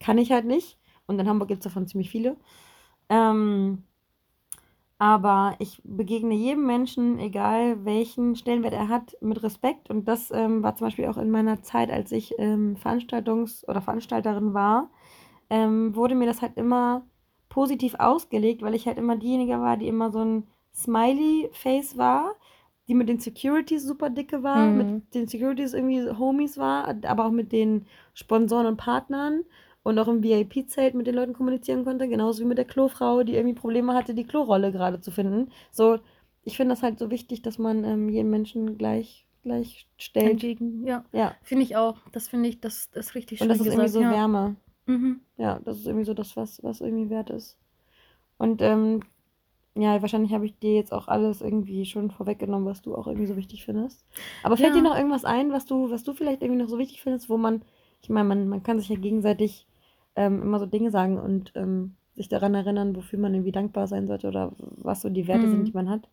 kann 0.00 0.18
ich 0.18 0.32
halt 0.32 0.44
nicht. 0.46 0.78
Und 1.06 1.18
in 1.18 1.28
Hamburg 1.28 1.48
gibt 1.48 1.60
es 1.60 1.64
davon 1.72 1.86
ziemlich 1.86 2.10
viele. 2.10 2.36
Ähm, 3.08 3.84
aber 4.98 5.56
ich 5.58 5.80
begegne 5.82 6.34
jedem 6.34 6.66
Menschen, 6.66 7.18
egal 7.18 7.84
welchen 7.86 8.36
Stellenwert 8.36 8.74
er 8.74 8.88
hat, 8.88 9.16
mit 9.22 9.42
Respekt. 9.42 9.88
Und 9.88 10.06
das 10.08 10.30
ähm, 10.30 10.62
war 10.62 10.76
zum 10.76 10.88
Beispiel 10.88 11.06
auch 11.06 11.16
in 11.16 11.30
meiner 11.30 11.62
Zeit, 11.62 11.90
als 11.90 12.12
ich 12.12 12.34
ähm, 12.38 12.76
Veranstaltungs- 12.76 13.66
oder 13.66 13.80
Veranstalterin 13.80 14.52
war, 14.52 14.90
ähm, 15.50 15.96
wurde 15.96 16.14
mir 16.14 16.26
das 16.26 16.42
halt 16.42 16.56
immer 16.56 17.02
positiv 17.48 17.94
ausgelegt, 17.98 18.62
weil 18.62 18.74
ich 18.74 18.86
halt 18.86 18.98
immer 18.98 19.16
diejenige 19.16 19.60
war, 19.60 19.76
die 19.78 19.88
immer 19.88 20.10
so 20.12 20.20
ein 20.24 20.46
Smiley-Face 20.74 21.96
war, 21.98 22.32
die 22.88 22.94
mit 22.94 23.08
den 23.08 23.20
Securities 23.20 23.84
super 23.84 24.10
dicke 24.10 24.42
war, 24.42 24.66
Mhm. 24.66 24.76
mit 24.76 25.14
den 25.14 25.28
Securities 25.28 25.74
irgendwie 25.74 26.10
Homies 26.18 26.58
war, 26.58 26.94
aber 27.06 27.26
auch 27.26 27.30
mit 27.30 27.52
den 27.52 27.86
Sponsoren 28.14 28.66
und 28.66 28.76
Partnern 28.76 29.44
und 29.90 29.98
auch 29.98 30.08
im 30.08 30.22
VIP-Zelt 30.22 30.94
mit 30.94 31.06
den 31.06 31.14
Leuten 31.14 31.32
kommunizieren 31.34 31.84
konnte, 31.84 32.08
genauso 32.08 32.42
wie 32.42 32.46
mit 32.48 32.58
der 32.58 32.64
Klofrau, 32.64 33.22
die 33.22 33.34
irgendwie 33.34 33.54
Probleme 33.54 33.94
hatte, 33.94 34.14
die 34.14 34.24
Klorolle 34.24 34.72
gerade 34.72 35.00
zu 35.00 35.10
finden. 35.10 35.50
So, 35.70 35.98
ich 36.44 36.56
finde 36.56 36.74
das 36.74 36.82
halt 36.82 36.98
so 36.98 37.10
wichtig, 37.10 37.42
dass 37.42 37.58
man 37.58 37.84
ähm, 37.84 38.08
jeden 38.08 38.30
Menschen 38.30 38.78
gleich, 38.78 39.26
gleich 39.42 39.86
stellt. 39.98 40.30
Entgegen, 40.30 40.86
ja. 40.86 41.04
Ja, 41.12 41.34
Finde 41.42 41.64
ich 41.64 41.76
auch. 41.76 41.98
Das 42.12 42.28
finde 42.28 42.48
ich, 42.48 42.60
das, 42.60 42.90
das 42.92 43.08
ist 43.08 43.14
richtig 43.14 43.40
und 43.40 43.44
schön 43.44 43.48
das 43.50 43.60
ist 43.60 43.66
irgendwie 43.66 43.88
so 43.88 44.00
ja. 44.00 44.10
Wärme. 44.10 44.56
Mhm. 44.86 45.20
Ja, 45.36 45.58
das 45.64 45.78
ist 45.78 45.86
irgendwie 45.86 46.06
so 46.06 46.14
das, 46.14 46.36
was, 46.36 46.62
was 46.62 46.80
irgendwie 46.80 47.10
wert 47.10 47.30
ist. 47.30 47.56
Und 48.38 48.62
ähm, 48.62 49.00
ja, 49.74 50.00
wahrscheinlich 50.02 50.32
habe 50.32 50.46
ich 50.46 50.58
dir 50.58 50.74
jetzt 50.74 50.92
auch 50.92 51.08
alles 51.08 51.40
irgendwie 51.42 51.84
schon 51.86 52.10
vorweggenommen, 52.10 52.66
was 52.66 52.82
du 52.82 52.94
auch 52.94 53.06
irgendwie 53.06 53.26
so 53.26 53.36
wichtig 53.36 53.64
findest. 53.64 54.04
Aber 54.42 54.56
fällt 54.56 54.74
Ja. 54.74 54.80
dir 54.80 54.82
noch 54.82 54.96
irgendwas 54.96 55.24
ein, 55.24 55.52
was 55.52 55.64
du, 55.64 55.90
was 55.90 56.02
du 56.02 56.12
vielleicht 56.12 56.42
irgendwie 56.42 56.62
noch 56.62 56.68
so 56.68 56.78
wichtig 56.78 57.02
findest, 57.02 57.30
wo 57.30 57.36
man, 57.36 57.62
ich 58.02 58.08
meine, 58.08 58.28
man, 58.28 58.48
man 58.48 58.62
kann 58.62 58.78
sich 58.78 58.88
ja 58.88 58.96
gegenseitig 58.96 59.66
ähm, 60.20 60.42
immer 60.42 60.58
so 60.58 60.66
Dinge 60.66 60.90
sagen 60.90 61.18
und 61.18 61.52
ähm, 61.56 61.96
sich 62.14 62.28
daran 62.28 62.54
erinnern, 62.54 62.94
wofür 62.96 63.18
man 63.18 63.34
irgendwie 63.34 63.52
dankbar 63.52 63.86
sein 63.86 64.06
sollte 64.06 64.28
oder 64.28 64.52
was 64.58 65.00
so 65.02 65.08
die 65.08 65.26
Werte 65.28 65.46
Mhm. 65.46 65.50
sind, 65.50 65.68
die 65.68 65.72
man 65.72 65.88
hat. 65.88 66.08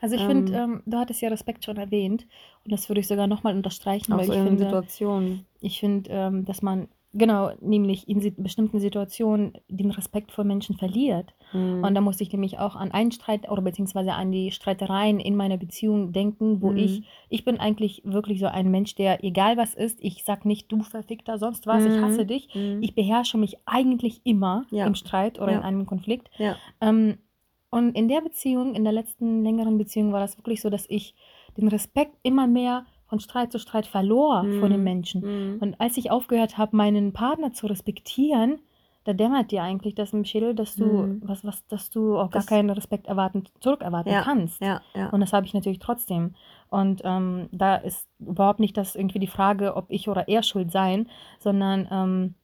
Also 0.00 0.16
ich 0.16 0.22
Ähm, 0.22 0.26
finde, 0.26 0.52
ähm, 0.54 0.82
du 0.86 0.98
hattest 0.98 1.20
ja 1.22 1.28
Respekt 1.28 1.64
schon 1.64 1.76
erwähnt 1.76 2.26
und 2.64 2.72
das 2.72 2.88
würde 2.88 3.00
ich 3.00 3.08
sogar 3.08 3.26
nochmal 3.26 3.54
unterstreichen, 3.56 4.12
Auch 4.12 4.18
weil 4.18 4.26
so 4.26 4.32
ich 4.32 4.38
in 4.38 4.44
finde, 4.44 4.64
Situationen. 4.64 5.46
ich 5.60 5.80
finde, 5.80 6.10
ähm, 6.12 6.44
dass 6.44 6.62
man 6.62 6.88
genau, 7.12 7.50
nämlich 7.60 8.08
in 8.08 8.34
bestimmten 8.42 8.78
Situationen 8.80 9.52
den 9.68 9.90
Respekt 9.90 10.32
vor 10.32 10.44
Menschen 10.44 10.76
verliert. 10.76 11.34
Mhm. 11.52 11.84
Und 11.84 11.94
da 11.94 12.00
musste 12.00 12.22
ich 12.22 12.32
nämlich 12.32 12.58
auch 12.58 12.74
an 12.76 12.90
einen 12.92 13.12
Streit 13.12 13.50
oder 13.50 13.62
beziehungsweise 13.62 14.12
an 14.14 14.32
die 14.32 14.50
Streitereien 14.50 15.20
in 15.20 15.36
meiner 15.36 15.56
Beziehung 15.58 16.12
denken, 16.12 16.60
wo 16.62 16.70
Mhm. 16.70 16.76
ich, 16.78 17.02
ich 17.28 17.44
bin 17.44 17.60
eigentlich 17.60 18.02
wirklich 18.04 18.40
so 18.40 18.46
ein 18.46 18.70
Mensch, 18.70 18.94
der, 18.94 19.22
egal 19.24 19.56
was 19.56 19.74
ist, 19.74 19.98
ich 20.02 20.24
sag 20.24 20.44
nicht, 20.44 20.70
du 20.72 20.82
verfickter, 20.82 21.38
sonst 21.38 21.66
was, 21.66 21.84
ich 21.84 21.96
Mhm. 21.96 22.00
hasse 22.02 22.26
dich. 22.26 22.48
Mhm. 22.54 22.78
Ich 22.82 22.94
beherrsche 22.94 23.38
mich 23.38 23.56
eigentlich 23.66 24.20
immer 24.24 24.64
Ja. 24.70 24.86
im 24.86 24.94
Streit 24.94 25.38
oder 25.40 25.52
Ja. 25.52 25.58
in 25.58 25.64
einem 25.64 25.86
Konflikt. 25.86 26.30
Ja. 26.38 26.56
Ähm, 26.80 27.18
und 27.70 27.96
in 27.96 28.08
der 28.08 28.20
Beziehung, 28.20 28.74
in 28.74 28.84
der 28.84 28.92
letzten 28.92 29.42
längeren 29.44 29.78
Beziehung 29.78 30.12
war 30.12 30.20
das 30.20 30.36
wirklich 30.36 30.60
so, 30.60 30.68
dass 30.68 30.84
ich 30.90 31.14
den 31.56 31.68
Respekt 31.68 32.16
immer 32.22 32.46
mehr 32.46 32.84
von 33.12 33.20
Streit 33.20 33.52
zu 33.52 33.58
Streit 33.58 33.84
verlor 33.86 34.46
vor 34.58 34.70
den 34.70 34.78
Mhm. 34.78 34.84
Menschen. 34.84 35.20
Mhm. 35.20 35.58
Und 35.60 35.78
als 35.78 35.98
ich 35.98 36.10
aufgehört 36.10 36.56
habe, 36.56 36.74
meinen 36.74 37.12
Partner 37.12 37.52
zu 37.52 37.66
respektieren, 37.66 38.58
da 39.04 39.12
dämmert 39.12 39.50
dir 39.50 39.62
eigentlich 39.62 39.94
das 39.94 40.14
im 40.14 40.24
Schädel, 40.24 40.54
dass 40.54 40.76
du, 40.76 40.84
Mhm. 41.02 41.22
was, 41.26 41.44
was, 41.44 41.66
dass 41.66 41.90
du 41.90 42.16
auch 42.16 42.30
gar 42.30 42.40
Das- 42.40 42.46
keinen 42.46 42.70
Respekt 42.70 43.06
erwarten, 43.08 43.44
zurückerwarten 43.60 44.10
Ja, 44.12 44.22
kannst. 44.22 44.62
Ja, 44.62 44.80
ja. 44.96 45.10
Und 45.10 45.20
das 45.20 45.34
habe 45.34 45.44
ich 45.44 45.52
natürlich 45.52 45.78
trotzdem. 45.78 46.34
Und 46.70 47.02
ähm, 47.04 47.50
da 47.52 47.74
ist 47.76 48.08
überhaupt 48.18 48.60
nicht 48.60 48.78
das 48.78 48.96
irgendwie 48.96 49.18
die 49.18 49.26
Frage, 49.26 49.76
ob 49.76 49.86
ich 49.90 50.08
oder 50.08 50.26
er 50.28 50.42
schuld 50.42 50.70
sein, 50.72 51.06
sondern 51.38 51.86
ähm, 51.90 52.34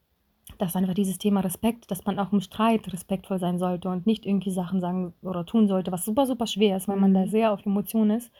das 0.59 0.71
ist 0.71 0.77
einfach 0.77 0.93
dieses 0.95 1.17
Thema 1.17 1.41
Respekt, 1.41 1.91
dass 1.91 2.05
man 2.05 2.19
auch 2.19 2.33
im 2.33 2.41
Streit 2.43 2.93
respektvoll 2.93 3.39
sein 3.39 3.59
sollte 3.59 3.89
und 3.89 4.07
nicht 4.07 4.27
irgendwie 4.27 4.51
Sachen 4.51 4.81
sagen 4.81 5.15
oder 5.23 5.47
tun 5.47 5.67
sollte, 5.69 5.93
was 5.93 6.05
super, 6.05 6.27
super 6.27 6.47
schwer 6.47 6.77
ist, 6.77 6.89
weil 6.89 6.97
man 6.97 7.15
da 7.15 7.21
Mhm. 7.21 7.29
sehr 7.29 7.53
auf 7.53 7.65
Emotionen 7.65 8.19
ist 8.19 8.31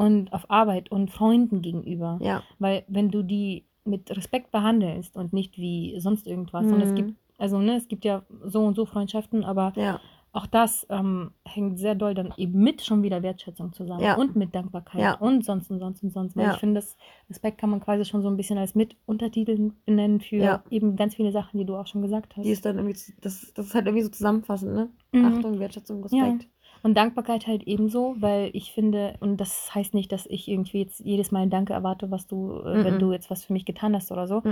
und 0.00 0.32
auf 0.32 0.50
Arbeit 0.50 0.90
und 0.90 1.10
Freunden 1.10 1.62
gegenüber. 1.62 2.18
Ja. 2.22 2.42
Weil 2.58 2.84
wenn 2.88 3.10
du 3.10 3.22
die 3.22 3.64
mit 3.84 4.10
Respekt 4.16 4.50
behandelst 4.50 5.16
und 5.16 5.32
nicht 5.32 5.58
wie 5.58 5.98
sonst 6.00 6.26
irgendwas, 6.26 6.66
und 6.72 6.80
es 6.80 6.90
Mhm. 6.90 6.94
gibt, 6.96 7.14
also 7.38 7.58
ne, 7.58 7.76
es 7.76 7.88
gibt 7.88 8.04
ja 8.04 8.22
so 8.44 8.64
und 8.64 8.74
so 8.76 8.84
Freundschaften, 8.86 9.44
aber 9.44 9.72
Ja. 9.76 10.00
auch 10.32 10.46
das 10.46 10.86
ähm, 10.90 11.32
hängt 11.44 11.78
sehr 11.78 11.94
doll 11.96 12.14
dann 12.14 12.32
eben 12.36 12.62
mit 12.62 12.82
schon 12.82 13.02
wieder 13.02 13.22
Wertschätzung 13.22 13.72
zusammen 13.72 14.02
Ja. 14.02 14.16
und 14.16 14.36
mit 14.36 14.54
Dankbarkeit 14.54 15.00
Ja. 15.00 15.14
und 15.14 15.44
sonst 15.44 15.70
und 15.70 15.80
sonst 15.80 16.02
und 16.04 16.12
sonst. 16.12 16.36
Weil 16.36 16.44
Ja. 16.46 16.52
ich 16.54 16.58
finde, 16.60 16.76
das 16.80 16.96
Respekt 17.28 17.58
kann 17.58 17.70
man 17.70 17.80
quasi 17.80 18.04
schon 18.04 18.22
so 18.22 18.28
ein 18.28 18.36
bisschen 18.36 18.58
als 18.58 18.74
Mituntertitel 18.76 19.72
benennen 19.86 20.20
für 20.20 20.36
Ja. 20.36 20.62
eben 20.70 20.94
ganz 20.96 21.14
viele 21.16 21.32
Sachen, 21.32 21.58
die 21.58 21.64
du 21.64 21.74
auch 21.76 21.86
schon 21.86 22.02
gesagt 22.02 22.36
hast. 22.36 22.44
Die 22.44 22.50
ist 22.50 22.64
dann 22.64 22.76
irgendwie, 22.76 22.96
das, 23.22 23.52
das 23.54 23.66
ist 23.66 23.74
halt 23.74 23.86
irgendwie 23.86 24.04
so 24.04 24.10
zusammenfassend, 24.10 24.72
ne? 24.74 24.88
Mhm. 25.12 25.24
Achtung, 25.24 25.58
Wertschätzung, 25.58 26.06
Ja. 26.10 26.24
Respekt. 26.26 26.48
Und 26.82 26.96
Dankbarkeit 26.96 27.46
halt 27.46 27.64
ebenso, 27.64 28.16
weil 28.20 28.50
ich 28.54 28.72
finde, 28.72 29.14
und 29.20 29.38
das 29.38 29.74
heißt 29.74 29.92
nicht, 29.94 30.12
dass 30.12 30.26
ich 30.26 30.48
irgendwie 30.48 30.78
jetzt 30.80 31.00
jedes 31.00 31.30
Mal 31.30 31.40
ein 31.42 31.50
Danke 31.50 31.72
erwarte, 31.74 32.10
was 32.10 32.26
du, 32.26 32.52
äh, 32.60 32.82
wenn 32.84 32.94
Mhm. 32.94 32.98
du 32.98 33.12
jetzt 33.12 33.30
was 33.30 33.44
für 33.44 33.52
mich 33.52 33.64
getan 33.66 33.94
hast 33.94 34.10
oder 34.12 34.26
so. 34.26 34.42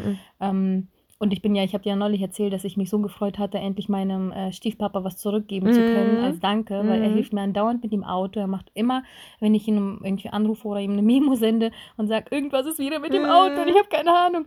Ähm, 0.41 0.89
und 1.21 1.33
ich 1.33 1.43
bin 1.43 1.57
ja, 1.57 1.65
ich 1.65 1.73
habe 1.75 1.83
dir 1.83 1.91
ja 1.91 1.97
neulich 1.97 2.21
erzählt, 2.23 2.53
dass 2.53 2.63
ich 2.63 2.77
mich 2.77 2.91
so 2.91 3.01
gefreut 3.01 3.39
hatte, 3.39 3.59
endlich 3.59 3.89
meinem 3.89 4.31
äh, 4.31 4.53
Stiefpapa 4.53 5.03
was 5.03 5.17
zurückgeben 5.17 5.73
zu 5.73 5.83
können 5.83 6.17
Mhm. 6.17 6.19
als 6.19 6.39
Danke, 6.39 6.87
weil 6.87 7.01
er 7.03 7.09
Mhm. 7.09 7.15
hilft 7.15 7.33
mir 7.33 7.41
andauernd 7.41 7.83
mit 7.83 7.93
dem 7.93 8.05
Auto. 8.05 8.39
Er 8.39 8.47
macht 8.47 8.71
immer, 8.75 9.03
wenn 9.41 9.55
ich 9.55 9.67
ihn 9.67 9.99
irgendwie 10.05 10.29
anrufe 10.29 10.69
oder 10.69 10.81
ihm 10.81 10.93
eine 10.93 11.03
Memo 11.03 11.35
sende 11.35 11.73
und 11.97 12.07
sage, 12.07 12.27
irgendwas 12.31 12.67
ist 12.67 12.79
wieder 12.79 13.01
mit 13.01 13.15
dem 13.15 13.25
Auto 13.25 13.63
und 13.63 13.69
ich 13.69 13.75
Mhm. 13.75 13.79
habe 13.79 13.89
keine 13.89 14.17
Ahnung. 14.17 14.45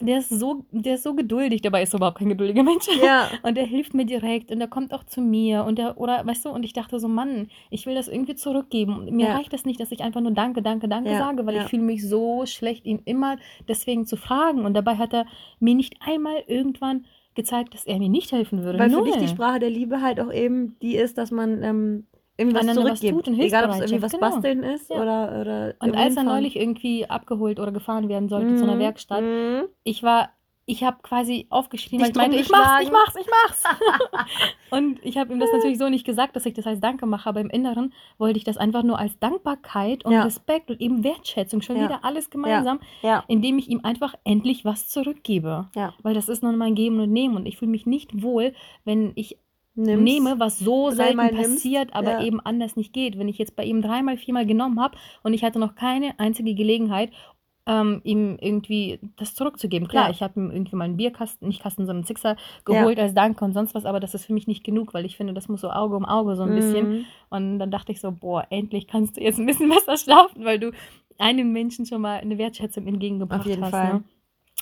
Der 0.00 0.18
ist 0.18 0.28
so, 0.28 0.64
der 0.72 0.96
ist 0.96 1.04
so 1.04 1.14
geduldig, 1.14 1.62
dabei 1.62 1.82
ist 1.82 1.94
er 1.94 1.98
überhaupt 1.98 2.18
kein 2.18 2.28
geduldiger 2.28 2.64
Mensch. 2.64 2.86
Ja. 3.00 3.30
Und 3.44 3.56
er 3.56 3.64
hilft 3.64 3.94
mir 3.94 4.04
direkt 4.04 4.50
und 4.50 4.60
er 4.60 4.66
kommt 4.66 4.92
auch 4.92 5.04
zu 5.04 5.20
mir 5.20 5.64
und 5.64 5.78
er, 5.78 5.98
oder 5.98 6.26
weißt 6.26 6.44
du, 6.46 6.48
und 6.50 6.64
ich 6.64 6.72
dachte 6.72 6.98
so, 6.98 7.06
Mann, 7.06 7.48
ich 7.70 7.86
will 7.86 7.94
das 7.94 8.08
irgendwie 8.08 8.34
zurückgeben. 8.34 8.96
Und 8.98 9.12
mir 9.12 9.26
Ja. 9.28 9.36
reicht 9.36 9.52
das 9.52 9.64
nicht, 9.64 9.78
dass 9.78 9.92
ich 9.92 10.00
einfach 10.00 10.20
nur 10.20 10.32
Danke, 10.32 10.62
Danke, 10.62 10.88
Danke 10.88 11.10
Ja, 11.12 11.18
sage, 11.18 11.46
weil 11.46 11.56
ich 11.56 11.62
fühle 11.64 11.82
mich 11.82 12.06
so 12.08 12.44
schlecht, 12.46 12.86
ihn 12.86 13.02
immer 13.04 13.36
deswegen 13.68 14.04
zu 14.04 14.16
fragen. 14.16 14.64
Und 14.64 14.74
dabei 14.74 14.96
hat 14.96 15.12
er 15.12 15.26
mir 15.60 15.74
nicht 15.76 15.94
einmal 16.00 16.42
irgendwann 16.48 17.04
gezeigt, 17.36 17.74
dass 17.74 17.84
er 17.84 17.98
mir 17.98 18.08
nicht 18.08 18.32
helfen 18.32 18.64
würde. 18.64 18.78
Weil 18.80 18.90
für 18.90 18.96
Null. 18.96 19.04
dich 19.06 19.16
die 19.18 19.28
Sprache 19.28 19.60
der 19.60 19.70
Liebe 19.70 20.00
halt 20.02 20.18
auch 20.20 20.32
eben 20.32 20.76
die 20.82 20.96
ist, 20.96 21.18
dass 21.18 21.30
man 21.30 21.62
ähm, 21.62 22.06
irgendwie 22.36 22.56
was 22.56 22.62
Einander 22.68 22.90
was 22.90 23.00
tut 23.00 23.28
und 23.28 23.38
Egal, 23.40 23.64
ob 23.64 23.70
es 23.70 23.80
irgendwie 23.80 24.02
was 24.02 24.12
genau. 24.12 24.28
basteln 24.30 24.62
ist 24.64 24.90
Ja. 24.90 24.96
oder, 24.96 25.40
oder 25.40 25.74
Und 25.80 25.96
als 25.96 26.16
er 26.16 26.24
neulich 26.24 26.56
irgendwie 26.56 27.08
abgeholt 27.08 27.60
oder 27.60 27.70
gefahren 27.72 28.08
werden 28.08 28.28
sollte 28.28 28.56
zu 28.56 28.64
einer 28.64 28.74
Mhm. 28.74 28.80
Werkstatt, 28.80 29.22
Mhm. 29.22 29.64
ich 29.84 30.02
war, 30.02 30.30
ich 30.66 30.82
habe 30.82 30.96
quasi 31.02 31.46
aufgeschrien, 31.50 31.98
Dich 32.02 32.06
weil 32.06 32.10
ich 32.10 32.16
meinte, 32.16 32.36
ich 32.38 32.48
mach's, 32.50 32.82
ich 32.82 32.90
mach's, 32.90 33.14
ich 33.20 33.26
mach's. 33.28 33.64
und 34.70 34.98
ich 35.04 35.18
habe 35.18 35.32
ihm 35.32 35.38
das 35.38 35.50
natürlich 35.52 35.78
so 35.78 35.88
nicht 35.88 36.04
gesagt, 36.06 36.34
dass 36.36 36.46
ich 36.46 36.54
das 36.54 36.66
als 36.66 36.80
Danke 36.80 37.06
mache, 37.06 37.28
aber 37.28 37.40
im 37.40 37.50
Inneren 37.50 37.92
wollte 38.18 38.38
ich 38.38 38.44
das 38.44 38.56
einfach 38.56 38.82
nur 38.82 38.98
als 38.98 39.18
Dankbarkeit 39.18 40.04
und 40.04 40.12
Ja. 40.12 40.22
Respekt 40.24 40.70
und 40.70 40.80
eben 40.80 41.04
Wertschätzung, 41.04 41.60
schon 41.60 41.76
Ja. 41.76 41.84
wieder 41.84 42.04
alles 42.04 42.30
gemeinsam, 42.30 42.80
indem 43.28 43.58
ich 43.58 43.68
ihm 43.68 43.80
einfach 43.84 44.14
endlich 44.24 44.64
was 44.64 44.88
zurückgebe. 44.88 45.68
Weil 46.02 46.14
das 46.14 46.28
ist 46.28 46.42
nun 46.42 46.56
mein 46.56 46.74
Geben 46.74 46.98
und 46.98 47.12
Nehmen 47.12 47.36
und 47.36 47.46
ich 47.46 47.58
fühle 47.58 47.70
mich 47.70 47.86
nicht 47.86 48.22
wohl, 48.22 48.54
wenn 48.84 49.12
ich 49.16 49.38
Nimm's. 49.74 50.02
nehme, 50.02 50.38
was 50.38 50.58
so 50.58 50.90
selten 50.90 51.16
nimmst, 51.18 51.36
passiert, 51.36 51.94
aber 51.94 52.12
ja. 52.20 52.24
eben 52.24 52.40
anders 52.40 52.76
nicht 52.76 52.92
geht. 52.92 53.18
Wenn 53.18 53.28
ich 53.28 53.38
jetzt 53.38 53.56
bei 53.56 53.64
ihm 53.64 53.82
dreimal, 53.82 54.16
viermal 54.16 54.46
genommen 54.46 54.80
habe 54.80 54.96
und 55.22 55.34
ich 55.34 55.42
hatte 55.42 55.58
noch 55.58 55.74
keine 55.74 56.18
einzige 56.18 56.54
Gelegenheit, 56.54 57.10
ähm, 57.66 58.02
ihm 58.04 58.36
irgendwie 58.40 59.00
das 59.16 59.34
zurückzugeben. 59.34 59.88
Klar, 59.88 60.04
Ja. 60.06 60.10
ich 60.10 60.22
habe 60.22 60.38
ihm 60.38 60.50
irgendwie 60.50 60.76
mal 60.76 60.84
einen 60.84 60.98
Bierkasten, 60.98 61.48
nicht 61.48 61.62
Kasten, 61.62 61.86
sondern 61.86 61.98
einen 62.02 62.06
Sixer 62.06 62.36
geholt 62.64 62.98
als 62.98 63.14
Danke 63.14 63.44
und 63.44 63.54
sonst 63.54 63.74
was, 63.74 63.86
aber 63.86 64.00
das 64.00 64.14
ist 64.14 64.26
für 64.26 64.34
mich 64.34 64.46
nicht 64.46 64.64
genug, 64.64 64.92
weil 64.92 65.06
ich 65.06 65.16
finde, 65.16 65.32
das 65.32 65.48
muss 65.48 65.62
so 65.62 65.70
Auge 65.70 65.96
um 65.96 66.04
Auge 66.04 66.36
so 66.36 66.42
ein 66.42 66.54
bisschen. 66.54 66.90
Mhm. 66.90 67.04
Und 67.30 67.58
dann 67.58 67.70
dachte 67.70 67.90
ich 67.90 68.00
so, 68.00 68.12
boah, 68.12 68.46
endlich 68.50 68.86
kannst 68.86 69.16
du 69.16 69.22
jetzt 69.22 69.38
ein 69.38 69.46
bisschen 69.46 69.68
besser 69.70 69.96
schlafen, 69.96 70.44
weil 70.44 70.58
du 70.58 70.72
einem 71.18 71.52
Menschen 71.52 71.86
schon 71.86 72.02
mal 72.02 72.20
eine 72.20 72.38
Wertschätzung 72.38 72.86
entgegengebracht 72.86 73.40
Auf 73.40 73.46
jeden 73.46 73.62
hast. 73.62 73.70
Fall. 73.70 73.94
Ne? 73.94 74.04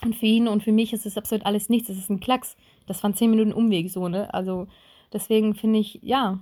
Und 0.05 0.15
für 0.15 0.25
ihn 0.25 0.47
und 0.47 0.63
für 0.63 0.71
mich 0.71 0.93
ist 0.93 1.05
es 1.05 1.17
absolut 1.17 1.45
alles 1.45 1.69
nichts. 1.69 1.89
Es 1.89 1.97
ist 1.97 2.09
ein 2.09 2.19
Klacks. 2.19 2.55
Das 2.87 3.03
waren 3.03 3.15
zehn 3.15 3.29
Minuten 3.29 3.53
Umweg 3.53 3.89
so, 3.89 4.07
ne? 4.07 4.33
Also 4.33 4.67
deswegen 5.13 5.55
finde 5.55 5.79
ich, 5.79 5.99
ja, 6.01 6.39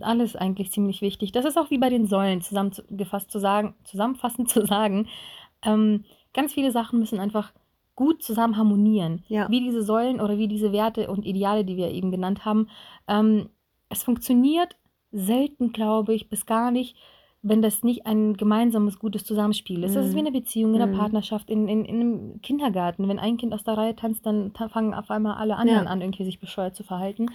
alles 0.00 0.36
eigentlich 0.36 0.72
ziemlich 0.72 1.00
wichtig. 1.02 1.32
Das 1.32 1.44
ist 1.44 1.56
auch 1.56 1.70
wie 1.70 1.78
bei 1.78 1.90
den 1.90 2.06
Säulen 2.06 2.40
zusammengefasst 2.40 3.30
zu 3.30 3.38
sagen, 3.38 3.74
zusammenfassend 3.84 4.48
zu 4.50 4.64
sagen. 4.64 5.08
Ähm, 5.62 6.04
ganz 6.34 6.52
viele 6.52 6.72
Sachen 6.72 6.98
müssen 6.98 7.18
einfach 7.20 7.52
gut 7.94 8.22
zusammen 8.22 8.56
harmonieren. 8.56 9.24
Ja. 9.28 9.48
Wie 9.50 9.60
diese 9.60 9.82
Säulen 9.82 10.20
oder 10.20 10.38
wie 10.38 10.48
diese 10.48 10.72
Werte 10.72 11.08
und 11.10 11.24
Ideale, 11.24 11.64
die 11.64 11.76
wir 11.76 11.90
eben 11.90 12.10
genannt 12.10 12.44
haben. 12.44 12.68
Ähm, 13.08 13.48
es 13.88 14.02
funktioniert 14.02 14.76
selten, 15.12 15.72
glaube 15.72 16.14
ich, 16.14 16.28
bis 16.28 16.44
gar 16.44 16.70
nicht, 16.70 16.96
wenn 17.48 17.62
das 17.62 17.84
nicht 17.84 18.06
ein 18.06 18.34
gemeinsames, 18.36 18.98
gutes 18.98 19.24
Zusammenspiel 19.24 19.84
ist. 19.84 19.94
Das 19.94 20.04
ist 20.06 20.12
Mhm. 20.12 20.16
wie 20.16 20.20
eine 20.20 20.32
Beziehung, 20.32 20.74
in 20.74 20.82
einer 20.82 20.92
Mhm. 20.92 20.96
Partnerschaft, 20.98 21.48
in, 21.48 21.68
in, 21.68 21.84
in 21.84 22.00
einem 22.00 22.42
Kindergarten. 22.42 23.08
Wenn 23.08 23.18
ein 23.20 23.36
Kind 23.36 23.52
aus 23.54 23.62
der 23.62 23.76
Reihe 23.78 23.94
tanzt, 23.94 24.26
dann 24.26 24.52
fangen 24.52 24.94
auf 24.94 25.10
einmal 25.10 25.34
alle 25.36 25.56
anderen 25.56 25.84
Ja. 25.84 25.90
an, 25.90 26.00
irgendwie 26.00 26.24
sich 26.24 26.40
bescheuert 26.40 26.74
zu 26.74 26.82
verhalten. 26.82 27.26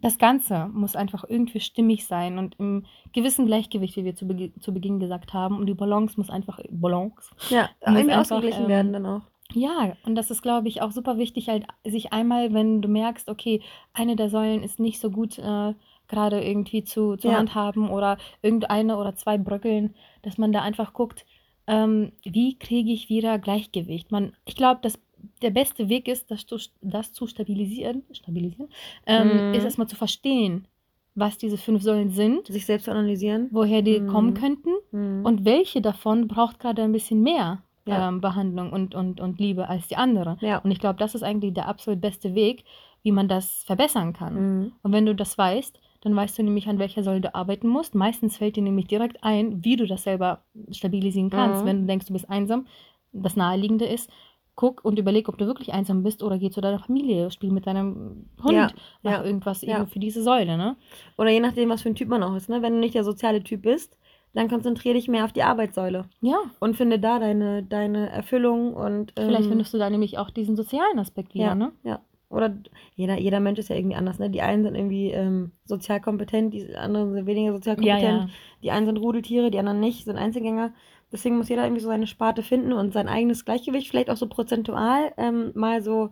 Das 0.00 0.18
Ganze 0.18 0.68
muss 0.72 0.96
einfach 0.96 1.24
irgendwie 1.28 1.60
stimmig 1.60 2.06
sein 2.06 2.38
und 2.38 2.56
im 2.58 2.86
gewissen 3.12 3.46
Gleichgewicht, 3.46 3.96
wie 3.96 4.04
wir 4.04 4.14
zu, 4.16 4.26
Begi 4.26 4.52
zu 4.60 4.72
Beginn 4.74 4.98
gesagt 5.00 5.32
haben. 5.32 5.56
Und 5.58 5.66
die 5.66 5.74
Balance 5.74 6.14
muss 6.16 6.30
einfach, 6.30 6.58
Balance, 6.70 7.30
Ja, 7.50 7.68
irgendwie 7.86 8.12
ausgeglichen 8.14 8.62
ähm, 8.64 8.68
werden 8.68 8.92
dann 8.92 9.06
auch. 9.06 9.22
ja, 9.54 9.92
und 10.04 10.14
das 10.16 10.30
ist, 10.30 10.42
glaube 10.42 10.66
ich, 10.68 10.82
auch 10.82 10.90
super 10.92 11.18
wichtig, 11.18 11.48
halt 11.48 11.66
sich 11.84 12.12
einmal, 12.12 12.52
wenn 12.52 12.80
du 12.82 12.88
merkst, 12.88 13.28
okay, 13.28 13.60
eine 13.92 14.16
der 14.16 14.28
Säulen 14.28 14.62
ist 14.64 14.80
nicht 14.80 14.98
so 15.00 15.10
gut 15.10 15.38
äh, 15.38 15.74
gerade 16.12 16.40
irgendwie 16.44 16.84
zu, 16.84 17.16
zu 17.16 17.28
Ja. 17.28 17.38
handhaben 17.38 17.88
oder 17.90 18.18
irgendeine 18.42 18.96
oder 18.98 19.16
zwei 19.16 19.38
bröckeln, 19.38 19.94
dass 20.22 20.36
man 20.38 20.52
da 20.52 20.60
einfach 20.62 20.92
guckt, 20.92 21.24
ähm, 21.66 22.12
wie 22.22 22.58
kriege 22.58 22.92
ich 22.92 23.08
wieder 23.08 23.38
Gleichgewicht. 23.38 24.12
Man, 24.12 24.34
ich 24.44 24.54
glaube, 24.56 24.80
dass 24.82 24.98
der 25.40 25.50
beste 25.50 25.88
Weg 25.88 26.06
ist, 26.08 26.30
das, 26.30 26.46
zu- 26.46 26.58
das 26.82 27.12
zu 27.12 27.26
stabilisieren, 27.26 28.02
stabilisieren 28.12 28.68
ähm, 29.06 29.48
Mhm. 29.48 29.54
ist 29.54 29.64
erstmal 29.64 29.86
zu 29.88 29.96
verstehen, 29.96 30.66
was 31.14 31.38
diese 31.38 31.58
fünf 31.58 31.82
Säulen 31.82 32.10
sind, 32.10 32.46
Sich 32.48 32.66
selbst 32.66 32.88
analysieren. 32.88 33.48
woher 33.52 33.82
die 33.82 34.00
Mhm. 34.00 34.06
kommen 34.08 34.34
könnten 34.34 34.70
Mhm. 34.90 35.24
und 35.24 35.44
welche 35.44 35.80
davon 35.80 36.26
braucht 36.28 36.58
gerade 36.58 36.82
ein 36.82 36.92
bisschen 36.92 37.22
mehr 37.22 37.62
Ja. 37.86 38.08
ähm, 38.08 38.20
Behandlung 38.20 38.72
und, 38.72 38.94
und, 38.94 39.20
und 39.20 39.38
Liebe 39.40 39.68
als 39.68 39.88
die 39.88 39.96
andere. 39.96 40.36
ja. 40.40 40.58
Und 40.58 40.70
ich 40.72 40.78
glaube, 40.80 40.98
das 40.98 41.14
ist 41.14 41.22
eigentlich 41.22 41.54
der 41.54 41.68
absolut 41.68 42.00
beste 42.00 42.34
Weg, 42.34 42.64
wie 43.04 43.12
man 43.12 43.28
das 43.28 43.64
verbessern 43.64 44.12
kann. 44.12 44.34
Mhm. 44.34 44.72
Und 44.82 44.92
wenn 44.92 45.06
du 45.06 45.14
das 45.14 45.36
weißt, 45.38 45.78
dann 46.02 46.14
weißt 46.14 46.38
du 46.38 46.42
nämlich, 46.42 46.68
an 46.68 46.78
welcher 46.78 47.02
Säule 47.02 47.20
du 47.20 47.34
arbeiten 47.34 47.68
musst. 47.68 47.94
Meistens 47.94 48.36
fällt 48.36 48.56
dir 48.56 48.62
nämlich 48.62 48.86
direkt 48.86 49.22
ein, 49.22 49.64
wie 49.64 49.76
du 49.76 49.86
das 49.86 50.02
selber 50.02 50.44
stabilisieren 50.70 51.30
kannst. 51.30 51.62
Mhm. 51.62 51.66
Wenn 51.66 51.80
du 51.82 51.86
denkst, 51.86 52.06
du 52.06 52.12
bist 52.12 52.28
einsam, 52.28 52.66
das 53.12 53.36
Naheliegende 53.36 53.86
ist, 53.86 54.10
guck 54.54 54.84
und 54.84 54.98
überleg, 54.98 55.28
ob 55.28 55.38
du 55.38 55.46
wirklich 55.46 55.72
einsam 55.72 56.02
bist 56.02 56.22
oder 56.22 56.38
geh 56.38 56.50
zu 56.50 56.60
deiner 56.60 56.80
Familie, 56.80 57.30
spiel 57.30 57.50
mit 57.50 57.66
deinem 57.66 58.26
Hund 58.42 58.52
Ja, 58.52 58.70
nach 59.02 59.12
ja, 59.12 59.24
irgendwas 59.24 59.62
ja. 59.62 59.78
eben 59.78 59.86
für 59.86 59.98
diese 59.98 60.22
Säule, 60.22 60.56
ne? 60.56 60.76
Oder 61.16 61.30
je 61.30 61.40
nachdem, 61.40 61.70
was 61.70 61.82
für 61.82 61.88
ein 61.88 61.94
Typ 61.94 62.08
man 62.08 62.22
auch 62.22 62.34
ist. 62.34 62.48
Ne? 62.48 62.62
Wenn 62.62 62.74
du 62.74 62.80
nicht 62.80 62.94
der 62.94 63.04
soziale 63.04 63.42
Typ 63.42 63.62
bist, 63.62 63.96
dann 64.34 64.48
konzentriere 64.48 64.94
dich 64.94 65.08
mehr 65.08 65.24
auf 65.24 65.32
die 65.32 65.42
Arbeitssäule 65.42 66.06
Ja, 66.20 66.38
und 66.58 66.76
finde 66.76 66.98
da 66.98 67.18
deine, 67.18 67.62
deine 67.62 68.10
Erfüllung 68.10 68.74
und 68.74 69.12
ähm, 69.16 69.26
vielleicht 69.28 69.48
findest 69.48 69.74
du 69.74 69.78
da 69.78 69.90
nämlich 69.90 70.18
auch 70.18 70.30
diesen 70.30 70.56
sozialen 70.56 70.98
Aspekt 70.98 71.34
wieder, 71.34 71.44
ja, 71.44 71.54
ne? 71.54 71.72
ja. 71.84 72.00
Oder 72.32 72.56
jeder, 72.94 73.18
jeder 73.18 73.40
Mensch 73.40 73.58
ist 73.58 73.68
ja 73.68 73.76
irgendwie 73.76 73.96
anders. 73.96 74.18
Ne? 74.18 74.30
Die 74.30 74.42
einen 74.42 74.64
sind 74.64 74.74
irgendwie 74.74 75.10
ähm, 75.10 75.52
sozial 75.64 76.00
kompetent, 76.00 76.54
die 76.54 76.74
anderen 76.74 77.12
sind 77.12 77.26
weniger 77.26 77.52
sozial 77.52 77.76
Ja, 77.84 77.94
kompetent. 77.94 78.20
ja. 78.22 78.28
Die 78.62 78.70
einen 78.70 78.86
sind 78.86 78.96
Rudeltiere, 78.96 79.50
die 79.50 79.58
anderen 79.58 79.80
nicht, 79.80 80.04
sind 80.04 80.16
Einzelgänger. 80.16 80.72
Deswegen 81.12 81.36
muss 81.36 81.50
jeder 81.50 81.64
irgendwie 81.64 81.82
so 81.82 81.88
seine 81.88 82.06
Sparte 82.06 82.42
finden 82.42 82.72
und 82.72 82.92
sein 82.94 83.06
eigenes 83.08 83.44
Gleichgewicht, 83.44 83.88
vielleicht 83.88 84.08
auch 84.08 84.16
so 84.16 84.28
prozentual, 84.28 85.12
ähm, 85.18 85.52
mal 85.54 85.82
so 85.82 86.10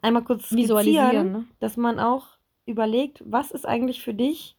einmal 0.00 0.24
kurz 0.24 0.50
Visualisieren, 0.50 1.32
ne? 1.32 1.44
dass 1.60 1.76
man 1.76 1.98
auch 2.00 2.26
überlegt, 2.64 3.22
was 3.26 3.50
ist 3.50 3.66
eigentlich 3.68 4.02
für 4.02 4.14
dich, 4.14 4.56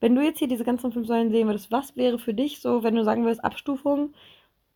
wenn 0.00 0.14
du 0.14 0.20
jetzt 0.22 0.38
hier 0.38 0.48
diese 0.48 0.64
ganzen 0.64 0.92
fünf 0.92 1.06
Säulen 1.06 1.30
sehen 1.30 1.46
würdest, 1.46 1.72
was 1.72 1.96
wäre 1.96 2.18
für 2.18 2.34
dich 2.34 2.60
so, 2.60 2.82
wenn 2.82 2.94
du 2.94 3.04
sagen 3.04 3.24
würdest, 3.24 3.42
Abstufung, 3.42 4.12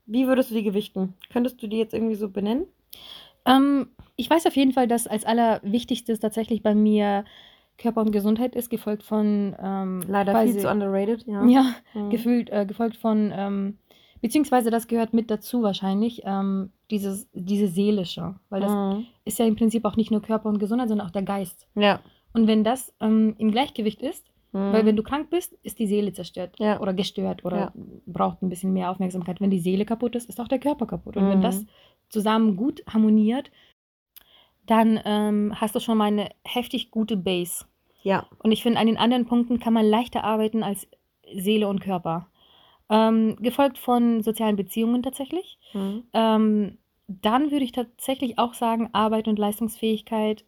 wie 0.07 0.27
würdest 0.27 0.51
du 0.51 0.55
die 0.55 0.63
gewichten? 0.63 1.15
Könntest 1.31 1.63
du 1.63 1.67
die 1.67 1.79
jetzt 1.79 1.93
irgendwie 1.93 2.15
so 2.15 2.31
benennen? 2.31 2.67
Ähm, 3.45 3.89
ich 4.17 4.29
weiß 4.31 4.47
auf 4.47 4.57
jeden 4.57 4.73
Fall, 4.73 4.89
dass 4.89 5.07
als 5.07 5.25
allerwichtigstes 5.25 6.21
tatsächlich 6.21 6.63
bei 6.63 6.75
mir 6.75 7.25
Körper 7.79 8.01
und 8.01 8.11
Gesundheit 8.13 8.55
ist, 8.57 8.71
gefolgt 8.71 9.03
von 9.03 9.55
ähm, 9.63 10.03
Leider 10.09 10.33
quasi, 10.33 10.53
viel 10.53 10.63
zu 10.63 10.71
underrated, 10.71 11.27
ja. 11.27 11.47
ja, 11.47 11.75
Mhm. 11.95 12.11
gefühlt, 12.11 12.51
äh, 12.51 12.65
gefolgt 12.65 12.97
von, 12.97 13.33
ähm, 13.37 13.79
beziehungsweise 14.23 14.71
das 14.71 14.89
gehört 14.89 15.13
mit 15.13 15.31
dazu 15.31 15.63
wahrscheinlich, 15.63 16.23
ähm, 16.25 16.71
dieses, 16.91 17.29
diese 17.35 17.69
seelische, 17.69 18.37
weil 18.49 18.63
das 18.63 18.73
Mhm. 18.73 19.07
ist 19.27 19.39
ja 19.39 19.45
im 19.45 19.57
Prinzip 19.57 19.85
auch 19.85 19.97
nicht 19.97 20.11
nur 20.11 20.23
Körper 20.23 20.49
und 20.49 20.59
Gesundheit, 20.59 20.89
sondern 20.89 21.07
auch 21.07 21.13
der 21.13 21.23
Geist. 21.23 21.67
Ja. 21.75 22.01
Und 22.33 22.47
wenn 22.47 22.65
das 22.65 22.95
ähm, 23.01 23.35
im 23.39 23.51
Gleichgewicht 23.51 24.01
ist, 24.01 24.27
Mhm. 24.53 24.73
weil 24.73 24.87
wenn 24.87 24.97
du 24.97 25.03
krank 25.03 25.29
bist, 25.29 25.53
ist 25.63 25.79
die 25.79 25.87
Seele 25.87 26.13
zerstört 26.15 26.57
Ja. 26.59 26.81
oder 26.81 26.95
gestört 26.95 27.45
oder 27.45 27.59
Ja. 27.59 27.73
braucht 28.07 28.41
ein 28.43 28.49
bisschen 28.49 28.73
mehr 28.73 28.91
Aufmerksamkeit. 28.91 29.41
Wenn 29.43 29.51
die 29.51 29.59
Seele 29.59 29.85
kaputt 29.85 30.17
ist, 30.17 30.31
ist 30.31 30.41
auch 30.41 30.49
der 30.49 30.61
Körper 30.61 30.87
kaputt. 30.87 31.17
Und 31.19 31.29
wenn 31.29 31.39
Mhm. 31.39 31.43
das 31.43 31.67
zusammen 32.09 32.57
gut 32.57 32.83
harmoniert, 32.89 33.51
dann 34.67 35.01
ähm, 35.05 35.55
hast 35.57 35.75
du 35.75 35.81
schon 35.81 35.99
mal 35.99 36.07
eine 36.07 36.29
heftig 36.45 36.91
gute 36.91 37.17
Base. 37.17 37.65
Ja. 38.03 38.27
Und 38.39 38.53
ich 38.53 38.63
finde, 38.63 38.79
an 38.79 38.87
den 38.87 38.99
anderen 38.99 39.27
Punkten 39.27 39.59
kann 39.59 39.73
man 39.73 39.87
leichter 39.87 40.25
arbeiten 40.25 40.63
als 40.63 40.87
Seele 41.35 41.69
und 41.69 41.81
Körper. 41.81 42.29
Ähm, 42.89 43.37
gefolgt 43.41 43.79
von 43.79 44.23
sozialen 44.23 44.57
Beziehungen 44.57 45.03
tatsächlich. 45.03 45.59
Mhm. 45.75 46.05
Ähm, 46.13 46.79
dann 47.09 47.51
würde 47.51 47.65
ich 47.65 47.73
tatsächlich 47.73 48.39
auch 48.39 48.55
sagen, 48.55 48.91
Arbeit 48.93 49.29
und 49.29 49.39
Leistungsfähigkeit, 49.39 50.45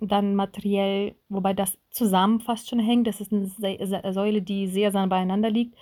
dann 0.00 0.34
materiell, 0.34 1.14
wobei 1.28 1.52
das 1.52 1.78
zusammen 1.90 2.40
fast 2.40 2.68
schon 2.68 2.78
hängt. 2.78 3.06
Das 3.06 3.20
ist 3.20 3.32
eine 3.32 4.12
Säule, 4.12 4.42
die 4.42 4.66
sehr 4.66 4.92
nah 4.92 5.06
beieinander 5.06 5.50
liegt. 5.50 5.76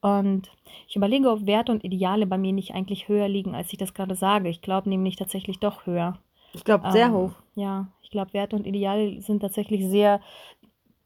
Und 0.00 0.50
ich 0.86 0.96
überlege, 0.96 1.30
ob 1.30 1.46
Werte 1.46 1.72
und 1.72 1.84
Ideale 1.84 2.26
bei 2.26 2.38
mir 2.38 2.52
nicht 2.52 2.74
eigentlich 2.74 3.08
höher 3.08 3.28
liegen, 3.28 3.54
als 3.54 3.72
ich 3.72 3.78
das 3.78 3.94
gerade 3.94 4.14
sage. 4.14 4.48
Ich 4.48 4.62
glaube 4.62 4.88
nämlich 4.88 5.16
tatsächlich 5.16 5.58
doch 5.58 5.86
höher. 5.86 6.18
Ich 6.52 6.64
glaube, 6.64 6.90
sehr 6.90 7.06
Ähm, 7.06 7.12
hoch. 7.12 7.32
Ja, 7.54 7.88
ich 8.02 8.10
glaube, 8.10 8.32
Werte 8.32 8.56
und 8.56 8.66
Ideale 8.66 9.20
sind 9.20 9.40
tatsächlich 9.40 9.86
sehr, 9.88 10.20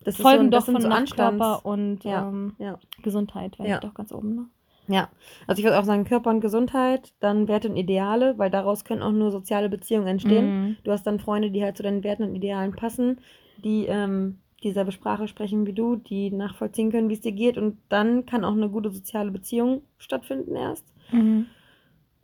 Das 0.04 0.16
folgen 0.16 0.44
so, 0.44 0.50
das 0.50 0.66
doch 0.66 0.72
von 0.72 0.82
so 0.82 0.88
Anstands- 0.88 1.38
Körper 1.38 1.66
und 1.66 2.04
Ja, 2.04 2.28
ähm, 2.28 2.54
ja. 2.58 2.78
Gesundheit, 3.02 3.58
wäre 3.58 3.68
Ja. 3.68 3.74
ich 3.76 3.80
doch 3.80 3.94
ganz 3.94 4.12
oben. 4.12 4.34
Ne? 4.34 4.46
Ja, 4.88 5.08
also 5.46 5.60
ich 5.60 5.64
würde 5.64 5.78
auch 5.78 5.84
sagen 5.84 6.04
Körper 6.04 6.30
und 6.30 6.40
Gesundheit, 6.40 7.12
dann 7.20 7.46
Werte 7.46 7.68
und 7.68 7.76
Ideale, 7.76 8.36
weil 8.36 8.50
daraus 8.50 8.84
können 8.84 9.02
auch 9.02 9.12
nur 9.12 9.30
soziale 9.30 9.68
Beziehungen 9.68 10.08
entstehen. 10.08 10.46
Mhm. 10.70 10.76
Du 10.82 10.90
hast 10.90 11.06
dann 11.06 11.20
Freunde, 11.20 11.50
die 11.52 11.62
halt 11.62 11.76
zu 11.76 11.84
deinen 11.84 12.02
Werten 12.02 12.24
und 12.24 12.34
Idealen 12.34 12.72
passen, 12.72 13.20
die 13.62 13.86
ähm, 13.86 14.38
dieselbe 14.64 14.90
Sprache 14.92 15.28
sprechen 15.28 15.66
wie 15.66 15.72
du, 15.72 15.96
die 15.96 16.30
nachvollziehen 16.30 16.90
können, 16.90 17.08
wie 17.08 17.14
es 17.14 17.20
dir 17.20 17.32
geht 17.32 17.58
und 17.58 17.78
dann 17.88 18.26
kann 18.26 18.44
auch 18.44 18.52
eine 18.52 18.68
gute 18.68 18.90
soziale 18.90 19.30
Beziehung 19.30 19.82
stattfinden 19.98 20.56
erst. 20.56 20.84
Mhm. 21.12 21.46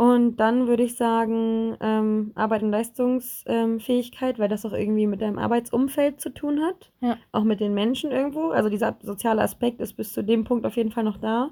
Und 0.00 0.36
dann 0.36 0.68
würde 0.68 0.84
ich 0.84 0.94
sagen 0.96 1.76
ähm, 1.80 2.30
Arbeit 2.36 2.62
und 2.62 2.70
Leistungsfähigkeit, 2.70 4.38
weil 4.38 4.48
das 4.48 4.64
auch 4.64 4.72
irgendwie 4.72 5.08
mit 5.08 5.20
deinem 5.20 5.38
Arbeitsumfeld 5.38 6.20
zu 6.20 6.30
tun 6.32 6.60
hat, 6.60 6.92
Ja. 7.00 7.16
auch 7.32 7.42
mit 7.42 7.58
den 7.58 7.74
Menschen 7.74 8.12
irgendwo. 8.12 8.50
Also 8.50 8.68
dieser 8.70 8.96
soziale 9.02 9.42
Aspekt 9.42 9.80
ist 9.80 9.94
bis 9.94 10.12
zu 10.12 10.22
dem 10.22 10.44
Punkt 10.44 10.64
auf 10.66 10.76
jeden 10.76 10.92
Fall 10.92 11.02
noch 11.02 11.16
da 11.18 11.50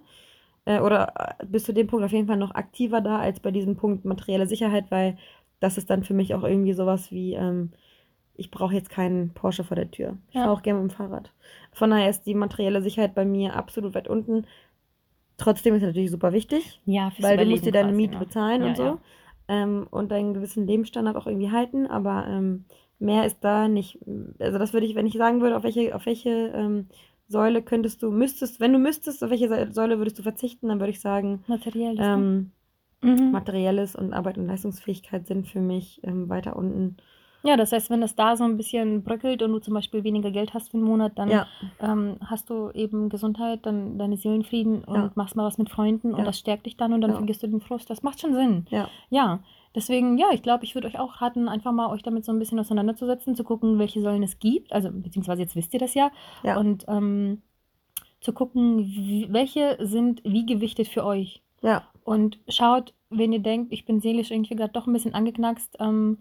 äh, 0.64 0.78
oder 0.80 1.12
äh, 1.40 1.44
bis 1.46 1.64
zu 1.64 1.74
dem 1.74 1.88
Punkt 1.88 2.04
auf 2.04 2.12
jeden 2.12 2.28
Fall 2.28 2.36
noch 2.36 2.54
aktiver 2.54 3.00
da 3.00 3.18
als 3.18 3.40
bei 3.40 3.50
diesem 3.50 3.76
Punkt 3.76 4.04
materielle 4.04 4.46
Sicherheit, 4.46 4.86
weil 4.90 5.18
das 5.58 5.76
ist 5.76 5.90
dann 5.90 6.04
für 6.04 6.14
mich 6.14 6.32
auch 6.34 6.44
irgendwie 6.44 6.72
sowas 6.74 7.10
wie, 7.10 7.34
ähm, 7.34 7.72
ich 8.34 8.50
brauche 8.52 8.74
jetzt 8.74 8.90
keinen 8.90 9.30
Porsche 9.34 9.64
vor 9.64 9.74
der 9.76 9.90
Tür. 9.90 10.18
Ich 10.28 10.34
Ja. 10.36 10.42
fahre 10.44 10.52
auch 10.56 10.62
gerne 10.62 10.80
mit 10.82 10.92
dem 10.92 10.94
Fahrrad. 10.96 11.32
Von 11.72 11.90
daher 11.90 12.10
ist 12.10 12.26
die 12.26 12.34
materielle 12.34 12.82
Sicherheit 12.82 13.14
bei 13.16 13.24
mir 13.24 13.56
absolut 13.56 13.94
weit 13.94 14.06
unten. 14.08 14.46
Trotzdem 15.38 15.74
ist 15.74 15.82
es 15.82 15.88
natürlich 15.88 16.10
super 16.10 16.32
wichtig, 16.32 16.80
Ja, 16.86 17.10
fürs 17.10 17.28
weil 17.28 17.36
du 17.36 17.44
musst 17.44 17.66
dir 17.66 17.72
deine 17.72 17.92
Miete 17.92 18.14
ne? 18.14 18.24
bezahlen 18.24 18.62
Ja, 18.62 18.68
und 18.68 18.76
so 18.76 18.82
ja. 18.82 18.98
ähm, 19.48 19.86
und 19.90 20.10
deinen 20.10 20.34
gewissen 20.34 20.66
Lebensstandard 20.66 21.16
auch 21.16 21.26
irgendwie 21.26 21.50
halten, 21.50 21.86
aber 21.86 22.26
ähm, 22.28 22.64
mehr 22.98 23.26
ist 23.26 23.38
da 23.42 23.68
nicht. 23.68 23.98
Also 24.38 24.58
das 24.58 24.72
würde 24.72 24.86
ich, 24.86 24.94
wenn 24.94 25.06
ich 25.06 25.14
sagen 25.14 25.40
würde, 25.42 25.56
auf 25.56 25.62
welche, 25.62 25.94
auf 25.94 26.06
welche 26.06 26.30
ähm, 26.54 26.86
Säule 27.28 27.62
könntest 27.62 28.02
du, 28.02 28.10
müsstest, 28.10 28.60
wenn 28.60 28.72
du 28.72 28.78
müsstest, 28.78 29.22
auf 29.22 29.30
welche 29.30 29.48
Säule- 29.48 29.98
würdest 29.98 30.18
du 30.18 30.22
verzichten, 30.22 30.68
dann 30.68 30.80
würde 30.80 30.90
ich 30.92 31.00
sagen, 31.00 31.42
Materiell. 31.46 31.96
ähm, 31.98 32.50
mhm. 33.02 33.30
Materielles 33.32 33.94
und 33.94 34.12
Arbeit 34.14 34.38
und 34.38 34.46
Leistungsfähigkeit 34.46 35.26
sind 35.26 35.46
für 35.48 35.60
mich 35.60 36.00
ähm, 36.02 36.28
weiter 36.28 36.56
unten. 36.56 36.96
Ja, 37.46 37.56
das 37.56 37.72
heißt, 37.72 37.90
wenn 37.90 38.00
das 38.00 38.16
da 38.16 38.36
so 38.36 38.44
ein 38.44 38.56
bisschen 38.56 39.02
bröckelt 39.02 39.42
und 39.42 39.52
du 39.52 39.58
zum 39.58 39.74
Beispiel 39.74 40.02
weniger 40.04 40.30
Geld 40.30 40.52
hast 40.54 40.70
für 40.70 40.76
einen 40.76 40.86
Monat, 40.86 41.12
dann 41.18 41.30
Ja, 41.30 41.46
ähm, 41.80 42.16
hast 42.24 42.50
du 42.50 42.70
eben 42.72 43.08
Gesundheit, 43.08 43.64
dann 43.66 43.98
deine 43.98 44.16
Seelenfrieden 44.16 44.84
und 44.84 44.94
Ja. 44.94 45.10
machst 45.14 45.36
mal 45.36 45.44
was 45.44 45.58
mit 45.58 45.70
Freunden 45.70 46.12
und 46.12 46.20
Ja. 46.20 46.24
das 46.24 46.38
stärkt 46.38 46.66
dich 46.66 46.76
dann 46.76 46.92
und 46.92 47.00
dann 47.00 47.12
vergisst 47.14 47.42
du 47.42 47.46
den 47.48 47.60
Frust. 47.60 47.88
Das 47.90 48.02
macht 48.02 48.20
schon 48.20 48.34
Sinn. 48.34 48.66
ja, 48.70 48.88
Ja, 49.10 49.40
deswegen, 49.74 50.18
ja, 50.18 50.26
ich 50.32 50.42
glaube, 50.42 50.64
ich 50.64 50.74
würde 50.74 50.88
euch 50.88 50.98
auch 50.98 51.20
raten, 51.20 51.48
einfach 51.48 51.72
mal 51.72 51.88
euch 51.90 52.02
damit 52.02 52.24
so 52.24 52.32
ein 52.32 52.38
bisschen 52.38 52.58
auseinanderzusetzen, 52.58 53.34
zu 53.34 53.44
gucken, 53.44 53.78
welche 53.78 54.00
Säulen 54.00 54.22
es 54.22 54.38
gibt. 54.38 54.72
Also, 54.72 54.90
beziehungsweise 54.92 55.42
jetzt 55.42 55.54
wisst 55.56 55.72
ihr 55.74 55.80
das 55.80 55.94
ja. 55.94 56.10
ja, 56.42 56.58
Und 56.58 56.84
ähm, 56.88 57.42
zu 58.20 58.32
gucken, 58.32 58.78
wie, 58.78 59.26
welche 59.30 59.76
sind 59.80 60.22
wie 60.24 60.46
gewichtet 60.46 60.88
für 60.88 61.04
euch. 61.04 61.42
ja, 61.62 61.82
Und 62.04 62.38
schaut, 62.48 62.94
wenn 63.10 63.32
ihr 63.32 63.40
denkt, 63.40 63.72
ich 63.72 63.84
bin 63.84 64.00
seelisch 64.00 64.30
irgendwie 64.30 64.56
gerade 64.56 64.72
doch 64.72 64.86
ein 64.86 64.92
bisschen 64.92 65.14
angeknackst, 65.14 65.76
ähm, 65.80 66.18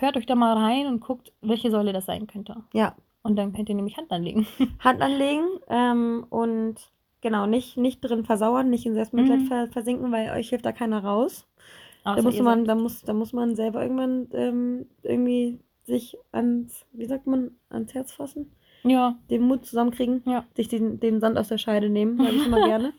hört 0.00 0.16
euch 0.16 0.26
da 0.26 0.34
mal 0.34 0.56
rein 0.56 0.86
und 0.86 1.00
guckt, 1.00 1.32
welche 1.40 1.70
Säule 1.70 1.92
das 1.92 2.06
sein 2.06 2.26
könnte. 2.26 2.56
ja. 2.72 2.94
Und 3.22 3.36
dann 3.36 3.52
könnt 3.52 3.68
ihr 3.68 3.74
nämlich 3.74 3.96
Hand 3.98 4.10
anlegen. 4.12 4.46
Hand 4.78 5.02
anlegen 5.02 5.44
ähm, 5.68 6.24
und 6.30 6.76
genau, 7.20 7.46
nicht, 7.46 7.76
nicht 7.76 8.00
drin 8.00 8.24
versauern, 8.24 8.70
nicht 8.70 8.86
in 8.86 8.94
Selbstmitleid 8.94 9.40
Mhm. 9.40 9.46
ver 9.46 9.66
versinken, 9.68 10.12
weil 10.12 10.30
euch 10.30 10.48
hilft 10.48 10.64
da 10.64 10.72
keiner 10.72 11.02
raus. 11.04 11.46
Da 12.04 12.12
Außer 12.12 12.22
muss 12.22 12.36
ihr 12.36 12.42
man, 12.44 12.64
da 12.64 12.74
muss, 12.74 13.02
da 13.02 13.12
muss 13.12 13.32
man 13.34 13.54
selber 13.56 13.82
irgendwann 13.82 14.28
ähm, 14.32 14.86
irgendwie 15.02 15.58
sich 15.84 16.16
ans, 16.32 16.86
wie 16.92 17.06
sagt 17.06 17.26
man, 17.26 17.50
ans 17.70 17.92
Herz 17.92 18.12
fassen, 18.12 18.50
Ja, 18.84 19.18
den 19.30 19.42
Mut 19.42 19.66
zusammenkriegen, 19.66 20.22
Ja. 20.24 20.44
sich 20.54 20.68
den, 20.68 21.00
den 21.00 21.20
Sand 21.20 21.36
aus 21.36 21.48
der 21.48 21.58
Scheide 21.58 21.90
nehmen, 21.90 22.16
sage 22.18 22.36
ich 22.36 22.46
immer 22.46 22.60
gerne. 22.62 22.92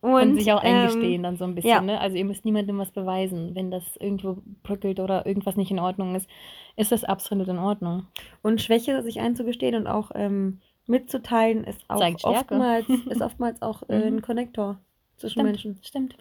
Und, 0.00 0.36
sich 0.36 0.52
auch 0.52 0.62
ähm, 0.62 0.74
eingestehen 0.76 1.22
dann 1.22 1.36
so 1.36 1.44
ein 1.44 1.54
bisschen. 1.54 1.70
ja. 1.70 1.80
Ne? 1.80 2.00
Also 2.00 2.16
ihr 2.16 2.24
müsst 2.24 2.44
niemandem 2.44 2.78
was 2.78 2.90
beweisen. 2.92 3.54
Wenn 3.54 3.70
das 3.70 3.96
irgendwo 3.96 4.38
bröckelt 4.62 5.00
oder 5.00 5.26
irgendwas 5.26 5.56
nicht 5.56 5.70
in 5.70 5.80
Ordnung 5.80 6.14
ist, 6.14 6.28
ist 6.76 6.92
das 6.92 7.04
absolut 7.04 7.48
in 7.48 7.58
Ordnung. 7.58 8.06
Und 8.42 8.60
Schwäche 8.62 9.02
sich 9.02 9.20
einzugestehen 9.20 9.74
und 9.74 9.86
auch 9.86 10.10
ähm, 10.14 10.60
mitzuteilen, 10.86 11.64
ist 11.64 11.84
auch 11.88 12.00
oftmals, 12.22 12.88
ist 13.10 13.22
oftmals 13.22 13.60
auch 13.62 13.82
äh, 13.88 13.94
ein 13.94 14.14
Mhm. 14.16 14.22
Konnektor 14.22 14.78
zwischen 15.16 15.32
Stimmt, 15.32 15.46
Menschen. 15.48 15.78
stimmt. 15.82 16.16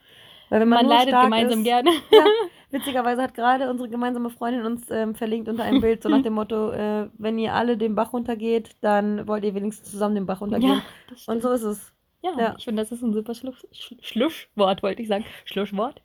Weil 0.49 0.61
wenn 0.61 0.69
man, 0.69 0.77
Man, 0.79 0.85
nur 0.85 0.95
leidet 0.95 1.09
stark 1.09 1.23
gemeinsam 1.25 1.59
ist, 1.59 1.65
gerne. 1.65 1.89
Ja, 2.11 2.25
witzigerweise 2.71 3.21
hat 3.21 3.33
gerade 3.33 3.69
unsere 3.69 3.89
gemeinsame 3.89 4.29
Freundin 4.29 4.65
uns 4.65 4.89
ähm, 4.89 5.13
verlinkt 5.13 5.49
unter 5.49 5.63
einem 5.63 5.81
Bild, 5.81 6.01
so 6.03 6.09
nach 6.09 6.21
dem 6.23 6.33
Motto, 6.33 6.71
äh, 6.71 7.09
wenn 7.17 7.37
ihr 7.37 7.53
alle 7.53 7.77
den 7.77 7.95
Bach 7.95 8.13
runtergeht, 8.13 8.71
dann 8.81 9.27
wollt 9.27 9.43
ihr 9.43 9.53
wenigstens 9.55 9.91
zusammen 9.91 10.15
den 10.15 10.25
Bach 10.25 10.41
runtergehen. 10.41 10.81
das 11.09 11.27
Und 11.27 11.41
so 11.41 11.51
ist 11.51 11.63
es. 11.63 11.93
Ja, 12.23 12.31
Ja. 12.37 12.55
ich 12.57 12.65
finde, 12.65 12.81
das 12.81 12.91
ist 12.91 13.01
ein 13.03 13.13
super 13.13 13.33
Schluss, 13.35 13.65
Sch- 13.73 13.97
Schlusswort, 14.03 14.83
wollte 14.83 15.01
ich 15.01 15.07
sagen. 15.07 15.25
Schlusswort. 15.45 16.01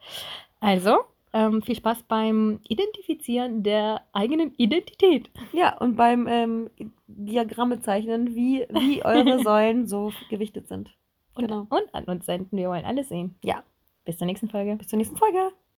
Also, 0.60 0.98
ähm, 1.32 1.62
viel 1.62 1.74
Spaß 1.76 2.02
beim 2.04 2.60
Identifizieren 2.68 3.62
der 3.62 4.02
eigenen 4.12 4.54
Identität. 4.56 5.30
Ja, 5.52 5.76
und 5.78 5.96
beim 5.96 6.26
ähm, 6.28 6.70
Diagramme 7.06 7.80
zeichnen, 7.80 8.34
wie, 8.34 8.66
wie 8.70 9.02
eure 9.04 9.38
Säulen 9.42 9.86
so 9.86 10.12
gewichtet 10.28 10.68
sind. 10.68 10.90
Und, 11.34 11.46
Genau. 11.48 11.66
und 11.70 11.94
an 11.94 12.04
uns 12.04 12.26
senden. 12.26 12.58
Wir 12.58 12.68
wollen 12.68 12.84
alles 12.84 13.08
sehen. 13.08 13.36
Ja. 13.42 13.62
Bis 14.04 14.18
zur 14.18 14.26
nächsten 14.26 14.50
Folge. 14.50 14.76
Bis 14.76 14.88
zur 14.88 14.98
nächsten 14.98 15.16
Folge. 15.16 15.50